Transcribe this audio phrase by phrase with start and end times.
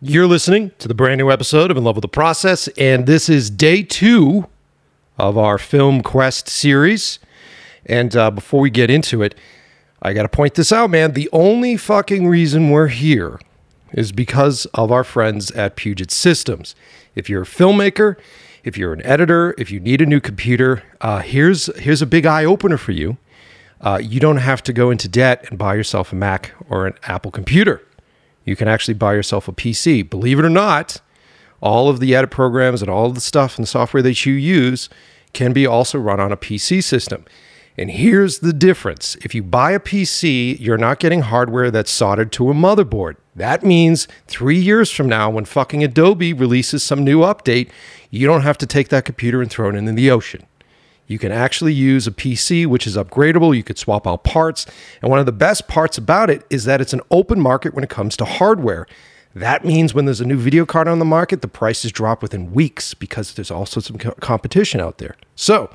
[0.00, 3.28] You're listening to the brand new episode of In Love with the Process, and this
[3.28, 4.46] is day two
[5.16, 7.20] of our Film Quest series.
[7.86, 9.36] And uh, before we get into it,
[10.02, 11.12] I got to point this out, man.
[11.12, 13.40] The only fucking reason we're here
[13.92, 16.74] is because of our friends at Puget Systems.
[17.14, 18.16] If you're a filmmaker,
[18.64, 22.26] if you're an editor, if you need a new computer, uh, here's here's a big
[22.26, 23.16] eye opener for you.
[23.80, 26.94] Uh, you don't have to go into debt and buy yourself a Mac or an
[27.04, 27.80] Apple computer.
[28.44, 30.08] You can actually buy yourself a PC.
[30.08, 31.00] Believe it or not,
[31.60, 34.88] all of the edit programs and all of the stuff and software that you use
[35.32, 37.24] can be also run on a PC system.
[37.76, 42.30] And here's the difference if you buy a PC, you're not getting hardware that's soldered
[42.32, 43.16] to a motherboard.
[43.34, 47.68] That means three years from now, when fucking Adobe releases some new update,
[48.10, 50.46] you don't have to take that computer and throw it into the ocean.
[51.06, 53.56] You can actually use a PC, which is upgradable.
[53.56, 54.66] You could swap out parts.
[55.02, 57.84] And one of the best parts about it is that it's an open market when
[57.84, 58.86] it comes to hardware.
[59.34, 62.52] That means when there's a new video card on the market, the prices drop within
[62.52, 65.16] weeks because there's also some co- competition out there.
[65.34, 65.70] So,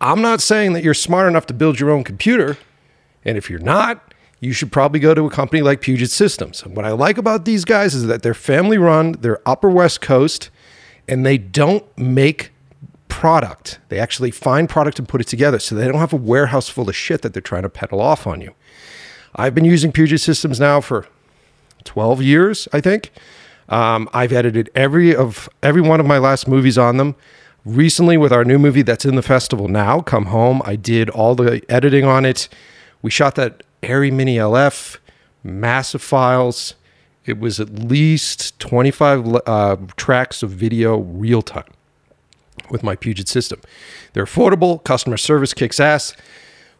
[0.00, 2.56] I'm not saying that you're smart enough to build your own computer.
[3.24, 6.64] And if you're not, you should probably go to a company like Puget Systems.
[6.66, 10.50] What I like about these guys is that they're family run, they're Upper West Coast,
[11.06, 12.50] and they don't make
[13.20, 13.80] product.
[13.90, 15.58] They actually find product and put it together.
[15.58, 18.26] So they don't have a warehouse full of shit that they're trying to peddle off
[18.26, 18.54] on you.
[19.36, 21.06] I've been using Puget Systems now for
[21.84, 23.12] 12 years, I think.
[23.68, 27.14] Um, I've edited every of every one of my last movies on them.
[27.66, 31.34] Recently, with our new movie that's in the festival now, Come Home, I did all
[31.34, 32.48] the editing on it.
[33.02, 34.96] We shot that Arri Mini LF,
[35.44, 36.74] massive files.
[37.26, 41.70] It was at least 25 uh, tracks of video real time
[42.70, 43.60] with my Puget system.
[44.12, 46.14] They're affordable, customer service kicks ass.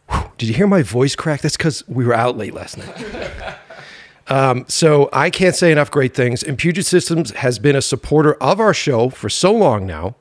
[0.09, 1.41] Whew, did you hear my voice crack?
[1.41, 3.57] That's because we were out late last night.
[4.27, 6.43] um, so I can't say enough great things.
[6.43, 10.15] And Puget Systems has been a supporter of our show for so long now.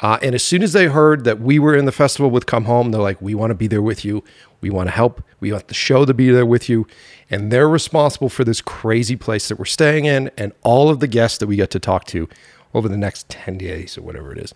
[0.00, 2.66] Uh, and as soon as they heard that we were in the festival with Come
[2.66, 4.22] Home, they're like, we want to be there with you.
[4.60, 5.22] We want to help.
[5.40, 6.86] We want the show to be there with you.
[7.30, 11.08] And they're responsible for this crazy place that we're staying in and all of the
[11.08, 12.28] guests that we get to talk to
[12.74, 14.54] over the next 10 days or whatever it is.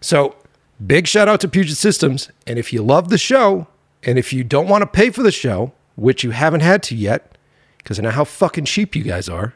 [0.00, 0.36] So,
[0.84, 2.30] big shout out to Puget Systems.
[2.46, 3.66] And if you love the show,
[4.02, 6.94] and if you don't want to pay for the show, which you haven't had to
[6.94, 7.36] yet,
[7.78, 9.54] because I know how fucking cheap you guys are,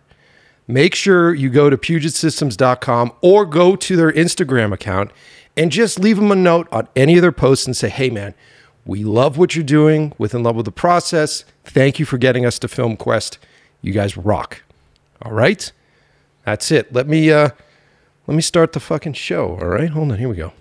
[0.66, 5.10] make sure you go to PugetSystems.com or go to their Instagram account
[5.56, 8.34] and just leave them a note on any of their posts and say, hey, man,
[8.84, 11.44] we love what you're doing with In Love with the Process.
[11.65, 13.38] Thank you for getting us to Film Quest.
[13.81, 14.62] You guys rock.
[15.22, 15.71] All right?
[16.44, 16.93] That's it.
[16.93, 17.50] Let me uh
[18.27, 19.59] let me start the fucking show.
[19.61, 19.91] All right?
[19.91, 20.19] Hold on.
[20.19, 20.53] Here we go.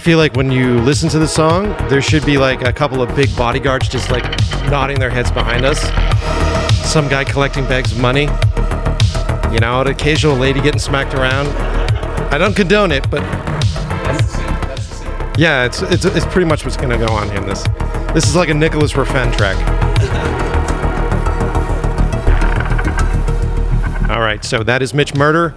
[0.00, 3.14] Feel like when you listen to the song, there should be like a couple of
[3.14, 4.24] big bodyguards just like
[4.70, 5.78] nodding their heads behind us.
[6.90, 8.22] Some guy collecting bags of money.
[9.52, 11.48] You know, an occasional lady getting smacked around.
[12.32, 13.22] I don't condone it, but
[15.38, 17.62] yeah, it's it's, it's pretty much what's gonna go on in this.
[18.14, 19.58] This is like a Nicolas Refn track.
[24.10, 25.54] All right, so that is Mitch Murder.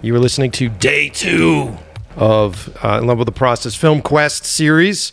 [0.00, 1.76] You were listening to Day Two
[2.16, 5.12] of uh, In Love with the Process Film Quest series.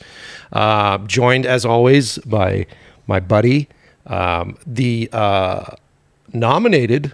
[0.52, 2.66] Uh, joined, as always, by
[3.08, 3.68] my buddy,
[4.08, 5.76] um, the uh,
[6.34, 7.14] nominated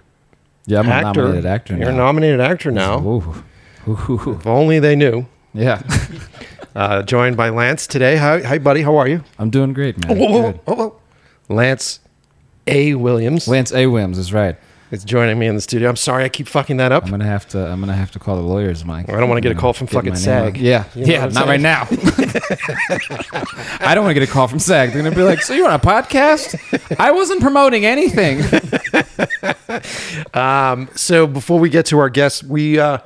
[0.66, 1.20] Yeah, I'm actor.
[1.20, 3.00] a nominated actor You're a nominated actor now.
[3.00, 3.44] Ooh.
[3.88, 4.36] Ooh.
[4.40, 5.26] If only they knew.
[5.54, 5.82] Yeah,
[6.74, 8.16] Uh, joined by Lance today.
[8.18, 8.82] Hi, hi, buddy.
[8.82, 9.24] How are you?
[9.38, 10.18] I'm doing great, man.
[10.18, 10.60] Whoa, whoa, Good.
[10.66, 11.00] whoa, whoa.
[11.48, 12.00] Lance
[12.66, 12.94] A.
[12.94, 13.86] Williams Lance A.
[13.86, 14.56] Williams is right.
[14.90, 15.88] Is joining me in the studio.
[15.88, 17.04] I'm sorry I keep fucking that up.
[17.04, 17.58] I'm gonna have to.
[17.66, 19.08] I'm gonna have to call the lawyers, Mike.
[19.10, 20.56] I don't wanna get a call from fucking SAG.
[20.56, 21.86] Yeah, You know yeah, what I'm not right now.
[23.80, 24.92] I don't want to get a call from SAG.
[24.92, 26.56] They're gonna be like, "So you're on a podcast?
[26.98, 28.42] I wasn't promoting anything."
[30.32, 32.98] Um, so before we get to our guests, we uh,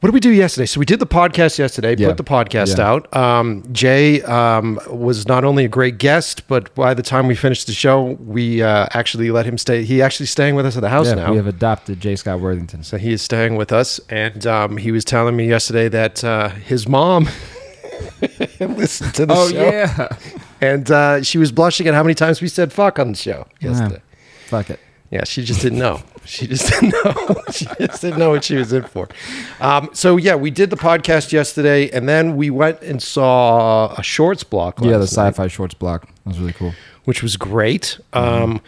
[0.00, 0.66] what did we do yesterday?
[0.66, 1.96] So we did the podcast yesterday.
[1.98, 2.08] Yeah.
[2.08, 2.88] Put the podcast Yeah.
[2.88, 3.16] out.
[3.16, 7.66] Um, Jay um, was not only a great guest, but by the time we finished
[7.66, 9.82] the show, we uh, actually let him stay.
[9.84, 11.30] He actually staying with us at the house yeah, now.
[11.32, 12.84] we have adopted Jay Scott Worthington.
[12.84, 16.48] So he is staying with us, and um, he was telling me yesterday that uh,
[16.50, 17.24] his mom
[18.60, 20.08] listened to the Oh show, Oh, yeah,
[20.60, 23.46] and uh, she was blushing at how many times we said "fuck" on the show
[23.60, 24.00] yesterday.
[24.46, 24.78] fuck it.
[25.10, 26.02] Yeah, she just didn't know.
[26.26, 27.42] She just didn't know.
[27.50, 29.08] she just didn't know what she was in for.
[29.60, 34.02] Um, so yeah, we did the podcast yesterday, and then we went and saw a
[34.02, 34.80] shorts block.
[34.80, 36.74] Yeah, the night, sci-fi shorts block that was really cool.
[37.04, 37.98] which was great.
[38.12, 38.60] Um,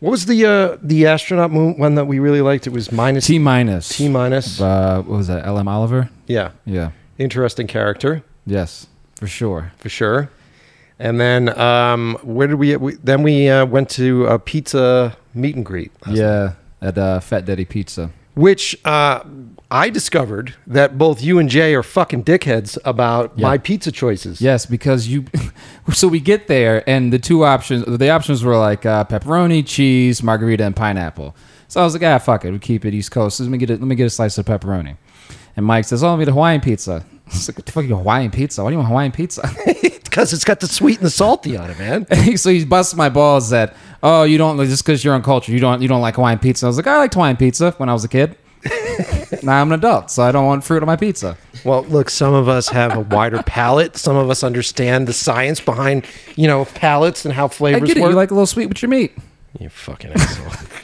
[0.00, 2.66] what was the uh, the astronaut moon one that we really liked?
[2.66, 3.88] It was minus T minus.
[3.90, 4.60] T minus.
[4.62, 5.44] Uh, what was that?
[5.46, 5.58] L.
[5.58, 5.68] M.
[5.68, 6.08] Oliver.
[6.26, 6.92] Yeah, Yeah.
[7.18, 8.22] interesting character.
[8.46, 8.86] Yes,
[9.16, 9.72] for sure.
[9.76, 10.30] for sure.
[11.02, 15.56] And then um, where did we, we then we uh, went to a pizza meet
[15.56, 15.90] and greet.
[16.06, 18.10] night, Yeah, at uh, Fat Daddy Pizza.
[18.34, 19.24] Which uh,
[19.70, 23.48] I discovered that both you and Jay are fucking dickheads about Yeah.
[23.48, 24.40] my pizza choices.
[24.40, 25.24] Yes, because you.
[25.92, 30.22] so we get there, and the two options, the options were like uh, pepperoni, cheese,
[30.22, 31.34] margarita, and pineapple.
[31.66, 33.40] So I was like, ah, fuck it, we keep it East Coast.
[33.40, 33.80] Let me get it.
[33.80, 34.96] Let me get a slice of pepperoni.
[35.56, 37.04] And Mike says, oh, let me get a Hawaiian pizza.
[37.26, 38.62] I was like, what the fuck, you Hawaiian pizza?
[38.62, 39.42] Why do you want Hawaiian pizza?
[40.12, 42.36] Because it's got the sweet and the salty on it, man.
[42.36, 45.80] so he busts my balls that, oh, you don't just because you're uncultured, you don't
[45.80, 46.66] you don't like Hawaiian pizza.
[46.66, 48.36] I was like, I liked Hawaiian pizza when I was a kid.
[49.42, 51.38] now I'm an adult, so I don't want fruit on my pizza.
[51.64, 53.96] Well, look, some of us have a wider palate.
[53.96, 56.04] Some of us understand the science behind,
[56.36, 58.02] you know, palates and how flavors I get it.
[58.02, 58.10] work.
[58.10, 59.16] You like a little sweet with your meat.
[59.58, 60.68] You fucking asshole.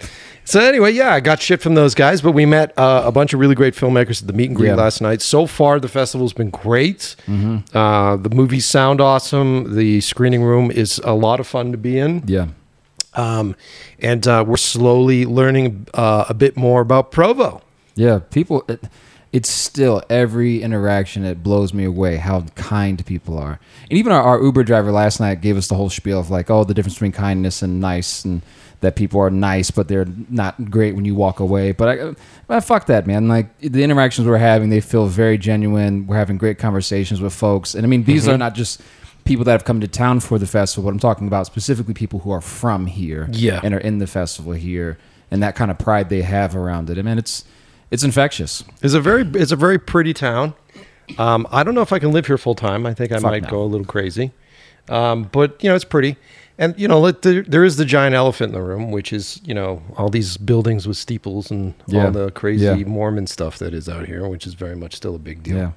[0.48, 3.34] so anyway, yeah, I got shit from those guys, but we met uh, a bunch
[3.34, 4.76] of really great filmmakers at the meet and greet Yeah.
[4.76, 5.20] last night.
[5.20, 7.16] So far, the festival's been great.
[7.26, 7.76] Mm-hmm.
[7.76, 9.76] Uh, the movies sound awesome.
[9.76, 12.46] The screening room is a lot of fun to be in, Yeah.
[13.14, 13.56] um,
[14.00, 17.60] and uh, we're slowly learning uh, a bit more about Provo.
[17.94, 18.64] Yeah, people.
[18.68, 18.80] It,
[19.30, 21.26] it's still every interaction.
[21.26, 23.60] It blows me away how kind people are.
[23.90, 26.48] And even our, our Uber driver last night gave us the whole spiel of like,
[26.48, 28.40] oh, the difference between kindness and nice, and
[28.80, 31.72] that people are nice, but they're not great when you walk away.
[31.72, 32.14] But I,
[32.54, 33.28] uh, fuck that, man.
[33.28, 36.06] Like the interactions we're having, they feel very genuine.
[36.06, 38.80] We're having great conversations with folks, and I mean, these are not just
[39.24, 40.88] people that have come to town for the festival.
[40.88, 43.60] But I'm talking about specifically people who are from here, Yeah.
[43.62, 44.96] and are in the festival here,
[45.30, 46.98] and that kind of pride they have around it.
[46.98, 47.44] I mean, it's
[47.90, 48.64] it's infectious.
[48.82, 50.54] It's a very it's a very pretty town.
[51.18, 52.86] Um, I don't know if I can live here full time.
[52.86, 53.50] I think I Fuck might no.
[53.50, 54.30] go a little crazy,
[54.88, 56.16] um, but you know it's pretty.
[56.60, 59.80] And you know there is the giant elephant in the room, which is you know
[59.96, 62.06] all these buildings with steeples and Yeah.
[62.06, 62.74] all the crazy Yeah.
[62.84, 65.56] Mormon stuff that is out here, which is very much still a big deal.
[65.56, 65.70] Yeah.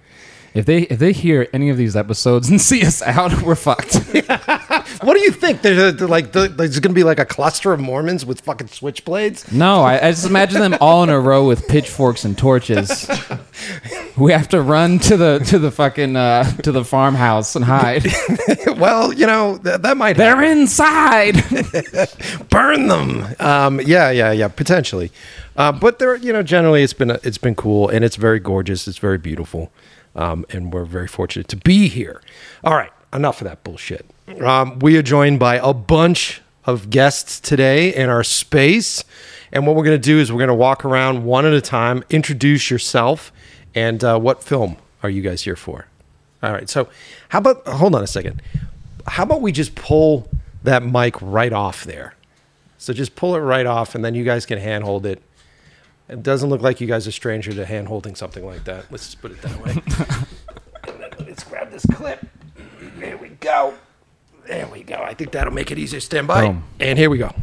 [0.53, 4.00] If they if they hear any of these episodes and see us out, we're fucked.
[5.03, 5.62] What do you think?
[5.62, 9.51] There's, a, like there's going to be like a cluster of Mormons with fucking switchblades.
[9.51, 13.10] no, I, I just imagine them all in a row with pitchforks and torches.
[14.17, 18.05] We have to run to the to the fucking uh, to the farmhouse and hide.
[18.77, 20.60] well, you know th- that might They're happen.
[20.60, 21.36] inside.
[22.50, 23.25] burn them.
[23.39, 25.12] Um, yeah, yeah, yeah, potentially.
[25.55, 28.88] Uh, but there, you know, generally it's been it's been cool and it's very gorgeous.
[28.88, 29.72] It's very beautiful,
[30.15, 32.22] um, and we're very fortunate to be here.
[32.63, 34.06] All right, enough of that bullshit.
[34.41, 39.03] Um, we are joined by a bunch of guests today in our space,
[39.51, 41.62] and what we're going to do is we're going to walk around one at a
[41.62, 43.32] time, introduce yourself,
[43.75, 45.88] and uh, what film are you guys here for?
[46.44, 46.88] All right, so
[47.30, 48.41] how about hold on a second?
[49.08, 50.27] How about we just pull
[50.63, 52.15] that mic right off there?
[52.77, 55.22] So just pull it right off, and then you guys can hand hold it.
[56.12, 58.91] It doesn't look like you guys are stranger to hand holding something like that.
[58.91, 59.77] Let's just put it that way.
[61.25, 62.25] let's grab this clip.
[62.98, 63.75] There we go.
[64.46, 64.96] There we go.
[64.96, 66.01] I think that'll make it easier.
[66.01, 66.48] Stand by.
[66.48, 66.65] Boom.
[66.82, 67.34] And here we go.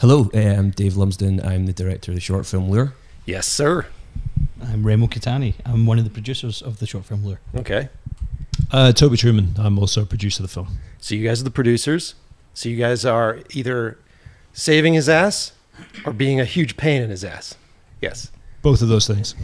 [0.00, 1.44] Hello, I'm Dave Lumsden.
[1.44, 2.94] I'm the director of the short film Lure.
[3.26, 3.88] Yes, sir.
[4.62, 5.52] I'm Remo Catani.
[5.66, 7.40] I'm one of the producers of the short film Lure.
[7.54, 7.90] Okay.
[8.70, 9.58] Uh, Toby Trueman.
[9.58, 10.78] I'm also a producer of the film.
[10.98, 12.14] So you guys are the producers.
[12.54, 13.98] So you guys are either
[14.54, 15.52] saving his ass
[16.04, 17.56] or being a huge pain in his ass.
[18.00, 18.30] Yes.
[18.62, 19.34] Both of those things.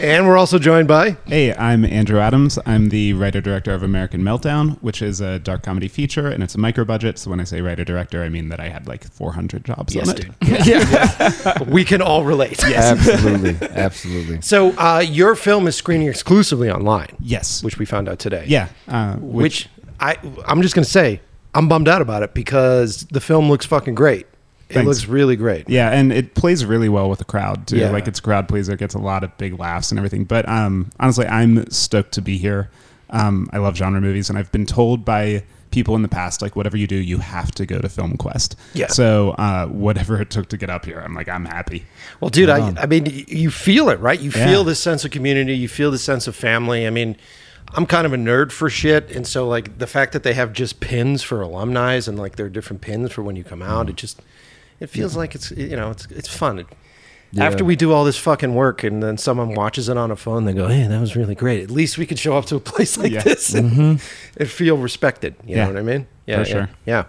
[0.00, 2.58] And we're also joined by Hey, I'm Andrew Adams.
[2.66, 6.54] I'm the writer director of American Meltdown, which is a dark comedy feature, and it's
[6.54, 7.18] a micro budget.
[7.18, 10.08] So when I say writer director, I mean that I had like 400 jobs Yes,
[10.08, 10.40] on it.
[10.40, 10.66] dude.
[10.66, 11.62] Yeah.
[11.68, 12.60] we can all relate.
[12.66, 13.08] Yes.
[13.08, 14.40] Absolutely, absolutely.
[14.40, 17.62] So uh, your film is screening exclusively online, Yes.
[17.62, 18.44] which we found out today.
[18.48, 18.68] yeah.
[18.88, 19.68] Uh, Which,
[20.00, 20.16] I
[20.46, 21.20] I'm just gonna say
[21.54, 24.26] I'm bummed out about it because the film looks fucking great.
[24.68, 24.86] It Thanks.
[24.88, 25.68] looks really great.
[25.68, 27.76] Yeah, and it plays really well with the crowd too.
[27.76, 27.90] Yeah.
[27.90, 30.24] Like it's a crowd pleaser, gets a lot of big laughs and everything.
[30.24, 32.70] But um, honestly, I'm stoked to be here.
[33.10, 36.56] Um, I love genre movies, and I've been told by people in the past, like
[36.56, 38.56] whatever you do, you have to go to Film Quest.
[38.72, 38.86] Yeah.
[38.86, 41.84] So uh, whatever it took to get up here, I'm like, I'm happy.
[42.20, 42.68] Well, dude, I.
[42.80, 44.18] I mean, you feel it, right?
[44.18, 44.46] You Yeah.
[44.46, 45.54] feel this sense of community.
[45.54, 46.86] You feel the sense of family.
[46.86, 47.16] I mean,
[47.74, 50.52] I'm kind of a nerd for shit, and so like the fact that they have
[50.52, 53.88] just pins for alumni and like there are different pins for when you come out,
[53.88, 54.20] it just
[54.80, 56.58] it feels like it's you know it's it's fun.
[56.60, 56.66] It-
[57.34, 57.46] Yeah.
[57.46, 60.44] After we do all this fucking work, and then someone watches it on a phone,
[60.44, 62.60] they go, "Hey, that was really great." At least we could show up to a
[62.60, 63.22] place like Yeah.
[63.22, 64.02] this and,
[64.36, 65.34] and feel respected.
[65.46, 66.06] You know what I mean?
[66.26, 66.68] Yeah, For yeah, sure.
[66.84, 67.04] Yeah.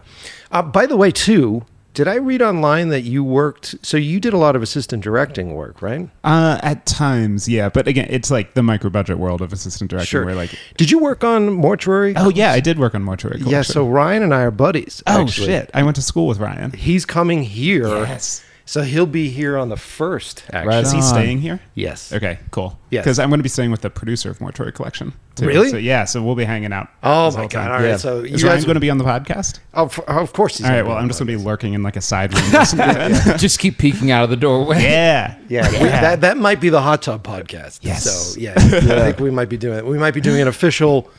[0.50, 3.76] Uh, by the way, too, did I read online that you worked?
[3.86, 6.10] So you did a lot of assistant directing work, right?
[6.24, 7.70] Uh, at times, yeah.
[7.70, 10.26] But again, it's like the micro budget world of assistant directing, Sure.
[10.26, 12.14] where like, Did you work on Mortuary?
[12.18, 13.42] oh yeah, I did work on mortuary.
[13.46, 13.62] yeah.
[13.62, 15.04] So Ryan and I are buddies.
[15.08, 15.48] oh actually.
[15.48, 16.72] shit, I went to school with Ryan.
[16.72, 17.88] He's coming here.
[17.88, 18.44] Yes.
[18.66, 20.46] So he'll be here on the first.
[20.54, 20.68] Actually.
[20.70, 21.04] Right Is he on.
[21.04, 21.60] staying here?
[21.76, 22.14] Yes.
[22.14, 22.80] Okay, cool.
[22.92, 23.04] Yes.
[23.04, 25.12] Because I'm going to be staying with the producer of Mortuary Collection.
[25.36, 25.48] Too.
[25.48, 25.70] Really?
[25.70, 26.06] So, yeah.
[26.06, 26.88] So we'll be hanging out.
[27.04, 27.62] Oh this my whole god!
[27.64, 27.72] time.
[27.72, 27.88] All right.
[27.90, 27.98] Yeah.
[27.98, 28.66] So you Is Ryan guys.
[28.66, 29.60] going to be on the podcast?
[29.74, 30.66] oh, f- of course he's.
[30.66, 30.78] All right.
[30.78, 32.52] gonna Well, I'm just going to be lurking in like a side room.
[32.54, 33.38] listening to it.
[33.38, 34.82] Just keep peeking out of the doorway.
[34.82, 35.36] yeah.
[35.50, 37.80] Yeah, we- that that might be the hot tub podcast.
[37.82, 38.04] Yes.
[38.06, 41.10] So yeah, I think we might be doing we might be doing an official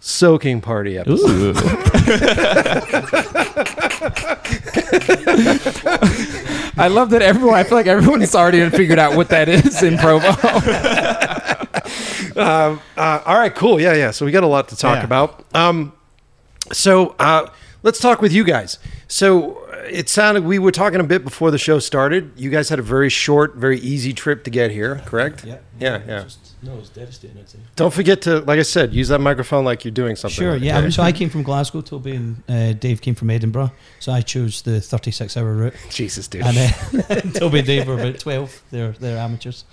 [0.00, 1.56] soaking party episode.
[6.76, 7.54] I love that everyone.
[7.54, 10.30] I feel like everyone's already figured out what that is in Provo.
[12.36, 13.80] Um, uh, all right, cool.
[13.80, 14.10] Yeah, yeah.
[14.10, 15.04] So we got a lot to talk Yeah.
[15.04, 15.44] about.
[15.54, 15.92] Um,
[16.72, 17.48] so uh,
[17.84, 18.80] let's talk with you guys.
[19.06, 22.32] So uh, it sounded we were talking a bit before the show started.
[22.34, 25.44] You guys had a very short, very easy trip to get here, correct?
[25.44, 25.58] Yeah.
[25.78, 26.22] Yeah, yeah.
[26.24, 27.58] Just, no, it's devastating, I'd say.
[27.76, 30.34] Don't forget to, like I said, use that microphone like you're doing something.
[30.34, 30.80] Sure, right yeah.
[30.80, 30.90] there.
[30.90, 31.82] So I came from Glasgow.
[31.82, 33.72] Toby and uh, Dave came from Edinburgh.
[34.00, 35.74] So I chose the 36 hour route.
[35.90, 36.42] Jesus, dude.
[36.42, 38.62] And uh, Toby and Dave were about 12.
[38.70, 39.64] They're, they're amateurs.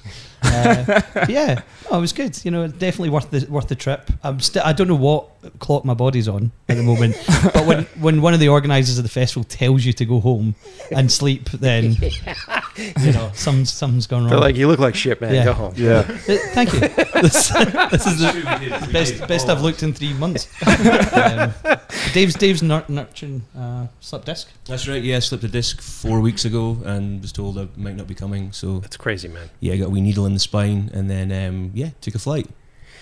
[0.43, 2.43] Uh, yeah, oh, it was good.
[2.43, 4.09] You know, definitely worth the worth the trip.
[4.23, 5.29] I'm st- I don't know what
[5.59, 7.15] clock my body's on at the moment,
[7.53, 10.55] but when when one of the organisers of the festival tells you to go home
[10.91, 11.95] and sleep, then
[12.99, 14.29] you know some something's gone wrong.
[14.29, 15.33] They're like, you look like shit, man.
[15.33, 15.45] Yeah.
[15.45, 15.73] Go home.
[15.75, 16.01] yeah.
[16.53, 16.79] Thank you.
[17.21, 20.47] This, this is the best best I've looked in three months.
[20.65, 21.53] Um,
[22.13, 24.49] Dave's Dave's nur- nurturing uh, slip disc.
[24.65, 27.95] That's right, yeah, I slipped a disc four weeks ago and was told I might
[27.95, 28.51] not be coming.
[28.53, 29.49] So, That's crazy, man.
[29.59, 32.19] yeah, I got a wee needle in the spine and then, um, yeah, took a
[32.19, 32.47] flight.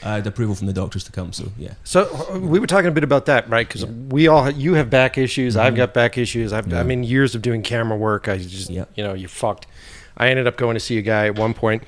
[0.04, 1.74] I had approval from the doctors to come, so yeah.
[1.84, 2.04] So
[2.34, 3.68] uh, we were talking a bit about that, right?
[3.68, 5.58] Because we all, you have back issues.
[5.58, 5.78] I've Mhm.
[5.78, 6.54] got back issues.
[6.54, 6.84] I've, I Yeah.
[6.84, 8.28] mean, years of doing camera work.
[8.30, 8.86] I just, Yeah.
[8.96, 9.68] you know, you're fucked.
[10.16, 11.84] I ended up going to see a guy at one point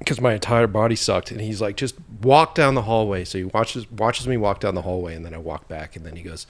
[0.00, 3.24] because my entire body sucked, and he's like, just walk down the hallway.
[3.24, 6.04] So he watches watches me walk down the hallway, and then I walk back, and
[6.04, 6.46] then he goes,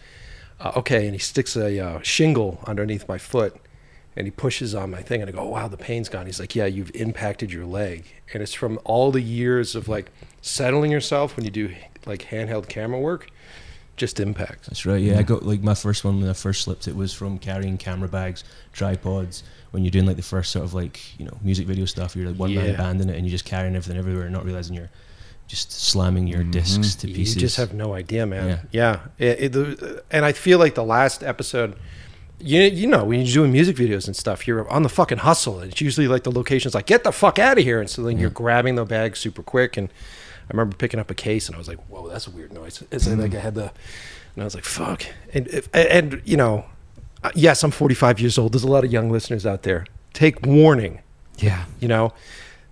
[0.60, 3.56] uh, okay, and he sticks a uh, shingle underneath my foot.
[4.16, 6.54] And he pushes on my thing, and I go, "Wow, the pain's gone." He's like,
[6.54, 11.36] "Yeah, you've impacted your leg, and it's from all the years of like settling yourself
[11.36, 11.74] when you do
[12.06, 13.28] like handheld camera work,
[13.96, 15.12] just impacts." That's right, yeah.
[15.12, 15.34] I mm-hmm.
[15.34, 18.42] got like my first one when I first slipped, it was from carrying camera bags,
[18.72, 19.42] tripods.
[19.72, 22.28] When you're doing like the first sort of like, you know, music video stuff, you're
[22.30, 22.76] like one man Yeah.
[22.76, 24.88] band in it and you're just carrying everything everywhere, not realizing you're
[25.48, 26.52] just slamming your mm-hmm.
[26.52, 27.34] discs to pieces.
[27.34, 28.66] You just have no idea, man.
[28.70, 31.76] Yeah, It- it- the- and I feel like the last episode,
[32.40, 35.60] you you know, when you're doing music videos and stuff, you're on the fucking hustle,
[35.60, 38.02] and it's usually like the location's like, "Get the fuck out of here!" And so
[38.02, 39.76] then you're grabbing the bag super quick.
[39.76, 42.52] And I remember picking up a case, and I was like, "Whoa, that's a weird
[42.52, 43.72] noise." It's like I had the,
[44.34, 46.66] and I was like, "Fuck!" And if, and you know,
[47.22, 48.52] uh, yes, I'm 45 years old.
[48.52, 49.86] There's a lot of young listeners out there.
[50.12, 51.00] Take warning.
[51.38, 51.64] Yeah.
[51.80, 52.12] You know,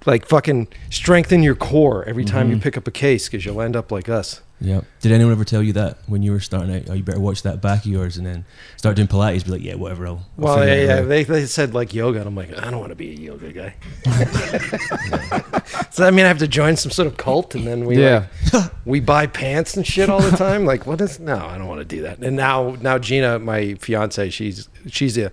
[0.07, 2.63] like fucking strengthen your core every time you mm-hmm.
[2.63, 4.43] pick up a case because you'll end up like us.
[4.61, 4.83] Yeah.
[5.01, 6.83] Did anyone ever tell you that when you were starting out?
[6.89, 8.45] Oh, you better watch that back of yours and then
[8.77, 9.45] start doing Pilates.
[9.45, 10.07] Be like, yeah, whatever.
[10.07, 10.99] I'll, I'll Well, yeah, yeah.
[11.01, 13.15] out." They, they said like yoga, and I'm like, I don't want to be a
[13.15, 13.75] yoga guy.
[15.91, 18.27] so I mean, I have to join some sort of cult, and then we Yeah.
[18.53, 20.65] like, we buy pants and shit all the time.
[20.65, 21.19] Like, what is?
[21.21, 22.19] No, I don't want to do that.
[22.21, 25.31] And now, now Gina, my fiance, she's she's a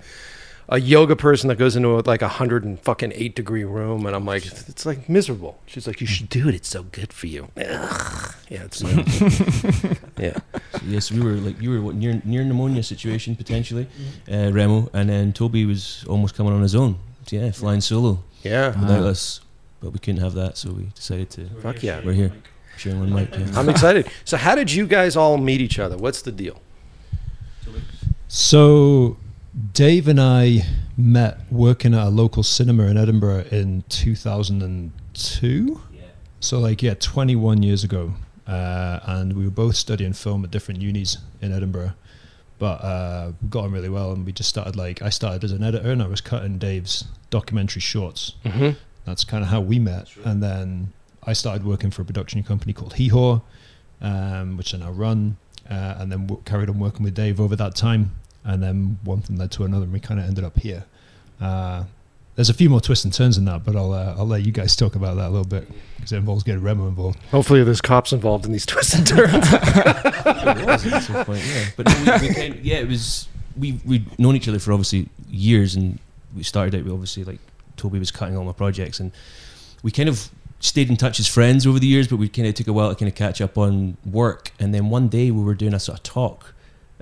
[0.72, 4.06] a yoga person that goes into a, like a hundred and fucking eight degree room,
[4.06, 5.60] and I'm like, it's like miserable.
[5.68, 6.56] She's like, you should do it.
[6.56, 7.50] It's so good for you.
[7.58, 8.36] Ugh.
[8.50, 8.82] Yeah, it's
[10.18, 10.34] yeah.
[10.74, 13.88] So, yeah, so we were like, you were what, near near pneumonia situation potentially,
[14.32, 16.96] uh, Remo, and then Toby was almost coming on his own.
[17.20, 18.68] left, yeah, flying solo Yeah.
[18.80, 19.10] without Ah.
[19.10, 19.42] us,
[19.82, 21.46] but we couldn't have that, so we decided to.
[21.62, 22.02] Fuck yeah.
[22.04, 22.32] We're here,
[22.78, 23.30] sharing one mic.
[23.38, 23.46] Yeah.
[23.60, 24.10] I'm excited.
[24.26, 25.98] So, how did you guys all meet each other?
[25.98, 26.62] What's the deal?
[28.28, 29.18] So,
[29.74, 30.62] Dave and I
[30.98, 35.82] met working at a local cinema in Edinburgh in 2002.
[35.94, 36.02] Yeah.
[36.40, 38.14] So, like, yeah, 21 years ago.
[38.48, 41.94] Uh, and we were both studying film at different unis in Edinburgh.
[42.60, 45.52] But uh, we got on really well, and we just started, like, I started as
[45.52, 48.36] an editor and I was cutting Dave's documentary shorts.
[48.46, 48.78] Mm-hmm.
[49.06, 50.10] That's kind of how we met.
[50.24, 50.94] And then
[51.24, 53.42] I started working for a production company called Hee Haw,
[54.00, 55.38] um, which I now run,
[55.70, 58.12] uh, and then w- carried on working with Dave over that time.
[58.44, 60.86] And then one thing led to another, and we kind of ended up here.
[61.40, 61.84] Uh,
[62.36, 64.52] there's a few more twists and turns in that, but I'll uh, I'll let you
[64.52, 67.20] guys talk about that a little bit because it involves getting Remo involved.
[67.30, 69.34] Hopefully, there's cops involved in these twists and turns.
[69.34, 71.66] it was at some point, yeah.
[71.76, 75.76] But we, we kind yeah, it was we we'd known each other for obviously years,
[75.76, 76.00] and
[76.36, 76.86] we started out.
[76.86, 77.40] We obviously like
[77.76, 79.12] Toby was cutting all my projects, and
[79.84, 80.30] we kind of
[80.62, 82.08] stayed in touch as friends over the years.
[82.08, 84.74] But we kind of took a while to kind of catch up on work, and
[84.74, 86.54] then one day we were doing a sort of talk at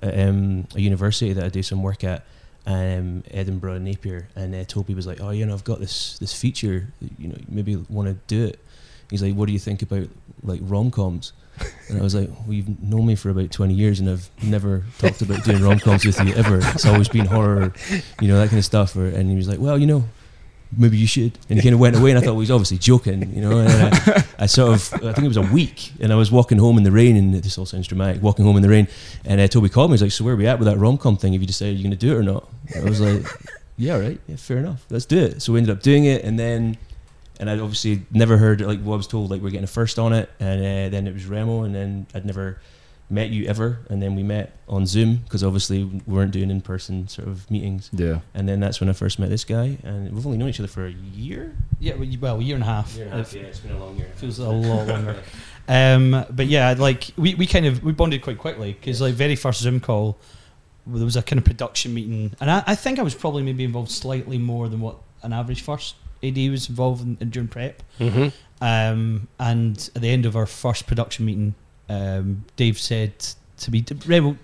[0.01, 2.25] um, a university that I do some work at.
[2.65, 6.19] Um, Edinburgh and Napier and uh, Toby was like, "Oh, you know, I've got this
[6.19, 6.87] this feature.
[7.17, 8.59] You know, maybe want to do it."
[9.09, 10.07] He's like, "What do you think about
[10.43, 11.33] like rom coms?"
[11.89, 14.83] And I was like, well, you've known me for about 20 years and I've never
[14.99, 16.59] talked about doing rom coms with you ever.
[16.61, 17.73] It's always been horror,
[18.21, 18.95] you know, that kind of stuff.
[18.95, 20.05] Or, and he was like, well, you know,
[20.77, 21.37] maybe you should.
[21.49, 23.59] And he kind of went away and I thought, well, he's obviously joking, you know.
[23.59, 26.57] And I, I sort of, I think it was a week and I was walking
[26.57, 28.87] home in the rain and this all sounds dramatic, walking home in the rain.
[29.25, 30.97] And uh, Toby called me, he's like, so where are we at with that rom
[30.97, 31.33] com thing?
[31.33, 32.47] Have you decided you're going to do it or not?
[32.75, 33.25] I was like,
[33.77, 34.19] yeah, right.
[34.27, 34.85] Yeah, fair enough.
[34.89, 35.41] Let's do it.
[35.41, 36.23] So we ended up doing it.
[36.23, 36.77] And then
[37.39, 39.97] and I'd obviously never heard like what I was told like we're getting a first
[39.97, 42.59] on it, and uh, then it was Remo, and then I'd never
[43.11, 46.61] met you ever, and then we met on Zoom because obviously we weren't doing in
[46.61, 48.19] person sort of meetings, Yeah.
[48.35, 50.67] and then that's when I first met this guy, and we've only known each other
[50.67, 51.55] for a year.
[51.79, 52.95] Yeah, well, you- well, a year and a half.
[52.95, 54.11] Year and a half, yeah, it's been a long year.
[54.15, 55.15] feels a lot longer.
[55.67, 59.35] Um, but yeah, like we, we kind of we bonded quite quickly because like very
[59.35, 60.17] first Zoom call,
[60.87, 63.63] there was a kind of production meeting, and I, I think I was probably maybe
[63.63, 67.81] involved slightly more than what an average first AD was involved in, in during prep.
[67.99, 68.27] mm-hmm.
[68.61, 71.55] Um, and at the end of our first production meeting,
[71.89, 73.13] um, Dave said
[73.57, 74.37] to me, "Ray, will,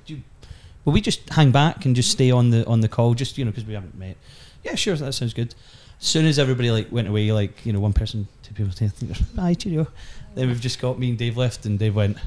[0.83, 3.51] we just hang back and just stay on the on the call, just you know,
[3.51, 4.17] because we haven't met?"
[4.63, 5.53] Yeah, sure, that sounds good.
[6.01, 8.89] As soon as everybody like went away, like you know, one person, two people, say,
[9.35, 9.87] "Bye, cheerio,"
[10.33, 12.17] then we've just got me and Dave left, and Dave went.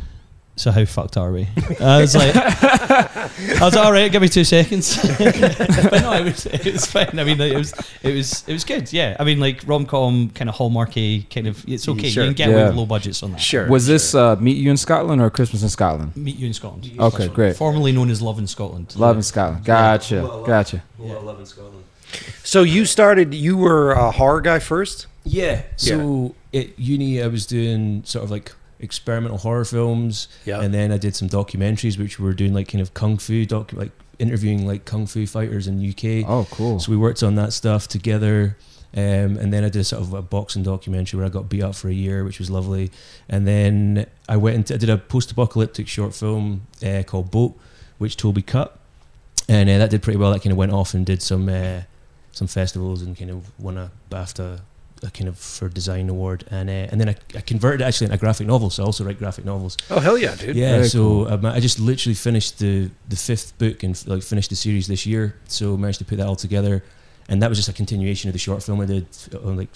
[0.58, 1.46] So how fucked are we?
[1.80, 4.96] I was like, I was like, all right, give me two seconds.
[5.18, 7.18] but no, it was it was fine.
[7.18, 8.92] I mean, it was it was it was good.
[8.92, 11.64] Yeah, I mean, like rom com kind of hallmarky kind of.
[11.68, 12.10] It's okay.
[12.10, 12.24] Sure.
[12.24, 12.66] You can get away Yeah.
[12.68, 13.40] with low budgets on that.
[13.40, 13.68] Sure.
[13.68, 16.16] Was this uh, Meet You in Scotland or Christmas in Scotland?
[16.16, 16.90] Meet you in Scotland.
[16.98, 17.56] Okay, great.
[17.56, 18.94] Formerly known as Love in Scotland.
[18.96, 19.64] Love in Scotland.
[19.64, 20.42] Gotcha.
[20.46, 20.82] Gotcha.
[20.98, 21.84] Well, I love in Scotland.
[22.42, 23.32] So you started.
[23.34, 25.06] You were a horror guy first.
[25.24, 25.62] Yeah.
[25.76, 30.60] So at uni, I was doing sort of like experimental horror films, Yeah.
[30.60, 33.72] and then I did some documentaries, which were doing like kind of kung fu doc,
[33.72, 36.24] like interviewing like kung fu fighters in UK.
[36.28, 36.80] Oh, cool.
[36.80, 38.56] So we worked on that stuff together.
[38.96, 41.62] Um, and then I did a sort of a boxing documentary where I got beat
[41.62, 42.90] up for a year, which was lovely.
[43.28, 47.54] And then I went into I did a post-apocalyptic short film uh, called Boat,
[47.98, 48.78] which Toby cut,
[49.46, 50.32] and uh, that did pretty well.
[50.32, 51.82] That kind of went off and did some uh,
[52.32, 54.60] some festivals and kind of won a BAFTA
[55.02, 56.44] a kind of for design award.
[56.50, 59.04] And uh, and then I, I converted actually into a graphic novel, so I also
[59.04, 59.76] write graphic novels.
[59.90, 60.56] Oh hell yeah, dude.
[60.56, 64.50] Yeah, Very so um, I just literally finished the the fifth book and like finished
[64.50, 65.34] the series this year.
[65.46, 66.82] So managed to put that all together,
[67.28, 69.06] and that was just a continuation of the short film I did
[69.44, 69.70] on like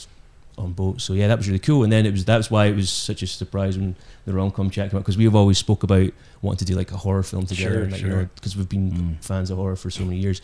[0.59, 1.01] on boat.
[1.01, 1.83] So yeah, that was really cool.
[1.83, 4.69] And then it was that's why it was such a surprise when the rom com
[4.71, 6.11] chat came out because we've always spoke about
[6.43, 8.17] wanting to do like a horror film together, Sure, and like, you sure.
[8.23, 9.25] know because we've been Mm.
[9.25, 10.43] fans of horror for so many years.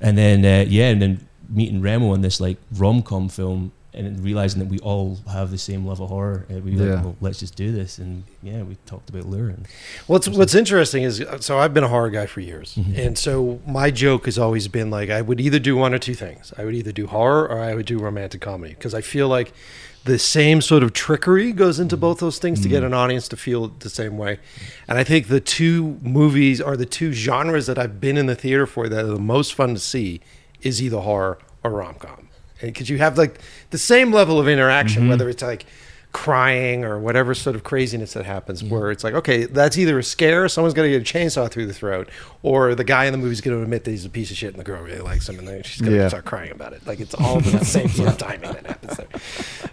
[0.00, 3.72] And then uh, yeah, and then meeting Remo on this like rom com film.
[3.92, 6.94] And realizing that we all have the same love of horror, uh, we were Yeah.
[6.94, 7.98] like, well, let's just do this.
[7.98, 9.48] And yeah, we talked about Lure.
[9.48, 9.66] And
[10.06, 12.96] What's What's interesting is so I've been a horror guy for years, Mhm.
[13.06, 16.14] and so my joke has always been like I would either do one or two
[16.14, 16.52] things.
[16.56, 19.52] I would either do horror or I would do romantic comedy because I feel like
[20.04, 23.36] the same sort of trickery goes into both those things to get an audience to
[23.36, 24.38] feel the same way.
[24.88, 28.34] And I think the two movies are the two genres that I've been in the
[28.34, 30.20] theater for that are the most fun to see
[30.62, 32.28] is either horror or rom com,
[32.60, 33.38] because you have like
[33.70, 35.10] the same level of interaction, mm-hmm.
[35.10, 35.66] whether it's like
[36.12, 40.02] crying or whatever sort of craziness that happens where it's like okay that's either a
[40.02, 42.08] scare someone's going to get a chainsaw through the throat
[42.42, 44.50] or the guy in the movie's going to admit that he's a piece of shit
[44.52, 46.08] and the girl really likes him and then she's going to Yeah.
[46.08, 46.84] start crying about it.
[46.84, 49.06] Like it's all the same sort of timing that happens there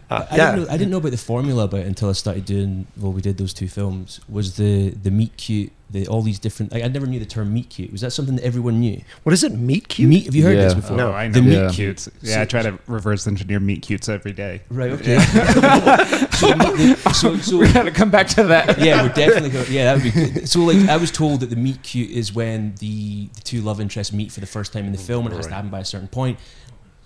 [0.10, 0.52] Uh, I, yeah.
[0.52, 2.88] didn't know, I didn't know about the formula about it until I started doing.
[2.96, 4.22] Well, we did those two films.
[4.30, 5.72] Was the the meet cute?
[5.90, 6.72] The all these different.
[6.72, 7.92] Like, I never knew the term meet cute.
[7.92, 9.02] Was that something that everyone knew?
[9.24, 9.52] What is it?
[9.54, 10.10] Meat cute?
[10.10, 10.26] Meet.
[10.26, 10.64] Have you heard Yeah.
[10.66, 10.96] this before?
[10.96, 12.10] No, I know The meat meat- cutes.
[12.22, 14.62] Yeah, I try to reverse engineer meat cutes every day.
[14.70, 14.92] Right.
[14.92, 15.18] Okay.
[15.20, 15.30] so,
[16.54, 18.80] the, so, so we gotta come back to that.
[18.80, 19.66] yeah, we're definitely going.
[19.70, 20.48] Yeah, that would be good.
[20.50, 23.80] So, like, I was told that the meet cute is when the, the two love
[23.82, 25.80] interests meet for the first time in the film, and it has to happen by
[25.80, 26.40] a certain point.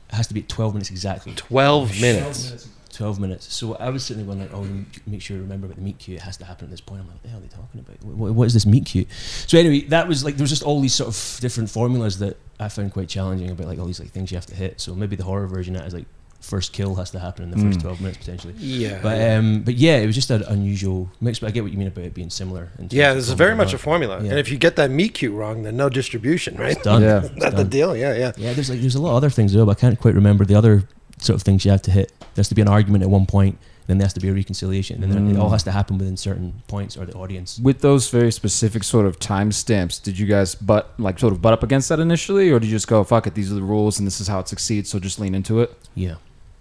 [0.10, 1.34] It has to be at twelve minutes exactly.
[1.36, 2.68] 12 minutes.
[2.92, 3.54] 12 minutes.
[3.54, 4.68] So I was sitting there going like, oh,
[5.08, 6.18] make sure you remember about the meet cute.
[6.18, 7.02] It has to happen at this point.
[7.02, 8.04] I'm like, what the hell are they talking about?
[8.04, 9.08] What, what is this meet cute?
[9.48, 12.38] So anyway, that was like, there was just all these sort of different formulas that
[12.60, 14.80] I found quite challenging about like all these like things you have to hit.
[14.82, 16.06] So maybe the horror version of that is like
[16.42, 17.84] first kill has to happen in the first Mm.
[17.84, 18.56] 12 minutes potentially.
[18.58, 19.00] Yeah.
[19.04, 21.38] But um, but yeah, it was just an unusual mix.
[21.40, 22.70] But I get what you mean about it being similar.
[22.80, 24.20] in terms yeah, this is very much a formula.
[24.24, 24.32] Yeah.
[24.32, 26.72] And if you get that meat cute wrong, then no distribution, right?
[26.76, 27.04] It's done.
[27.04, 27.26] Yeah.
[27.26, 27.96] It's That's the deal.
[27.96, 28.32] Yeah, yeah.
[28.38, 30.44] Yeah, there's like there's a lot of other things though, but I can't quite remember
[30.46, 30.84] the other
[31.22, 32.10] sort of things you have to hit.
[32.20, 33.58] There has to be an argument at one point,
[33.88, 35.40] then there has to be a reconciliation, and then it Mm.
[35.42, 37.60] all has to happen within certain points or the audience.
[37.60, 41.54] With those very specific sort of timestamps, did you guys butt like sort of butt
[41.54, 43.34] up against that initially, or did you just go fuck it?
[43.36, 44.90] These are the rules, and this is how it succeeds.
[44.90, 45.76] So just lean into it.
[45.96, 46.16] Yeah,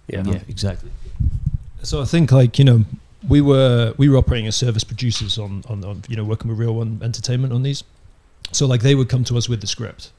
[0.08, 0.22] Yeah.
[0.26, 0.90] yeah, exactly.
[1.82, 2.84] So I think like you know
[3.28, 6.58] we were we were operating as service producers on on, on you know working with
[6.58, 7.84] Reel One Entertainment on these.
[8.52, 10.10] So like they would come to us with the script,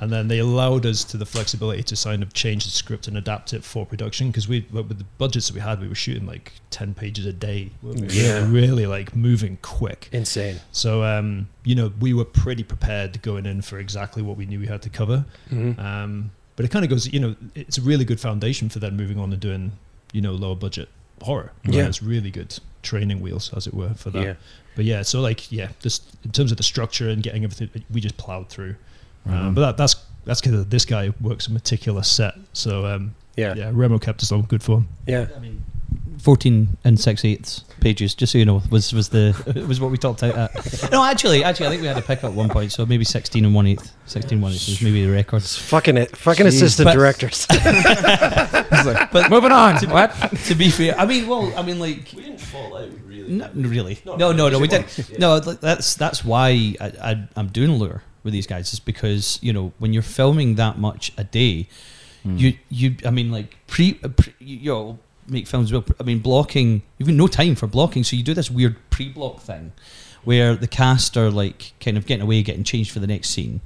[0.00, 3.16] and then they allowed us to the flexibility to kind of change the script and
[3.16, 6.26] adapt it for production because we with the budgets that we had we were shooting
[6.26, 7.70] like ten pages a day.
[7.82, 8.50] We Yeah.
[8.50, 10.08] really, like moving quick.
[10.12, 10.60] Insane.
[10.72, 14.58] So um, you know we were pretty prepared going in for exactly what we knew
[14.60, 15.24] we had to cover.
[15.50, 15.78] Mhm.
[15.78, 18.94] Um, but it kind of goes, you know, it's a really good foundation for then
[18.96, 19.72] moving on and doing,
[20.12, 20.88] you know, lower budget
[21.22, 21.52] horror.
[21.64, 21.74] right?
[21.74, 21.86] Yeah.
[21.86, 24.22] it's really good training wheels, as it were, for that.
[24.22, 24.34] Yeah.
[24.76, 28.00] But yeah, so like, yeah, just in terms of the structure and getting everything, we
[28.00, 28.76] just plowed through.
[29.26, 32.34] Right Um, but that, that's that's because this guy works a meticulous set.
[32.52, 33.54] So um, Yeah.
[33.54, 34.88] yeah, Remo kept us on good form.
[35.06, 35.26] Yeah.
[35.36, 35.64] I mean,
[36.18, 39.34] 14 and 6 eighths pages, just so you know, was was the
[39.66, 40.90] was what we talked out at.
[40.92, 43.42] No, actually, actually, I think we had a pick at one point, so maybe 16
[43.44, 43.92] and 1 eighth.
[44.04, 45.38] 16 1 eighth was maybe the record.
[45.38, 46.14] It's fucking it.
[46.14, 46.48] Fucking Jeez.
[46.48, 47.46] assistant But- directors.
[49.12, 49.76] But Moving on.
[49.90, 50.10] what?
[50.46, 53.32] to be fair, I mean, well, I mean, like, We didn't fall out really.
[53.32, 53.98] No, really.
[54.04, 54.58] No, No, no, no.
[54.58, 54.82] We did.
[54.82, 55.18] once, yeah.
[55.18, 59.52] No, that's that's why I, I I'm doing lure with these guys is because you
[59.52, 61.68] know when you're filming that much a day,
[62.24, 65.84] you you I mean like pre, uh, pre you you know make films well.
[65.98, 66.82] I mean blocking.
[66.98, 69.72] You've got no time for blocking, so you do this weird pre-block thing.
[70.24, 73.62] Where the cast are like kind of getting away, getting changed for the next scene.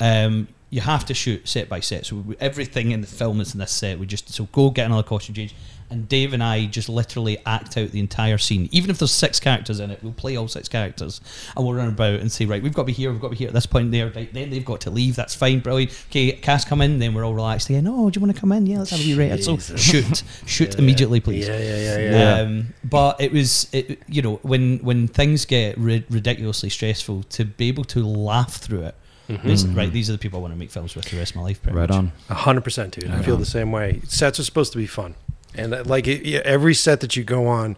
[0.00, 2.06] Um, you have to shoot set by set.
[2.06, 4.86] So we, everything in the film is in this set, we just so go get
[4.86, 5.54] another costume change.
[5.90, 8.70] And Dave and I just literally act out the entire scene.
[8.72, 11.20] Even if there's six characters in it, we'll play all six characters,
[11.54, 13.32] and we'll run about and say, right, we've got to be here, we've got to
[13.32, 14.08] be here at this point there.
[14.08, 15.16] Right, then they've got to leave.
[15.16, 15.92] That's fine, brilliant.
[16.08, 17.86] Okay, cast come in, then we're all relaxed again.
[17.86, 18.64] Oh, do you want to come in?
[18.64, 19.44] Yeah, let's have a wee rated.
[19.44, 21.46] So shoot, shoot immediately, please.
[21.46, 22.40] Yeah, yeah, yeah, yeah.
[22.40, 27.44] Um, but it was, it, you know, when when things get ri- ridiculously stressful, to
[27.44, 28.94] be able to laugh through it,
[29.28, 29.92] is- right?
[29.92, 31.62] These are the people I want to make films with the rest of my life.
[31.62, 31.98] pretty Right much.
[31.98, 32.12] on.
[32.28, 33.10] A hundred percent, dude.
[33.10, 34.00] I feel the same way.
[34.06, 35.14] Sets are supposed to be fun,
[35.54, 37.76] and uh, like it, every set that you go on,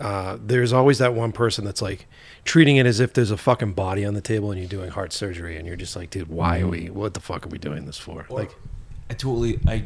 [0.00, 2.06] uh, there's always that one person that's like
[2.44, 5.12] treating it as if there's a fucking body on the table and you're doing heart
[5.12, 6.90] surgery, and you're just like, dude, why are we?
[6.90, 8.26] What the fuck are we doing this for?
[8.28, 8.54] Or- Like,
[9.10, 9.84] I totally I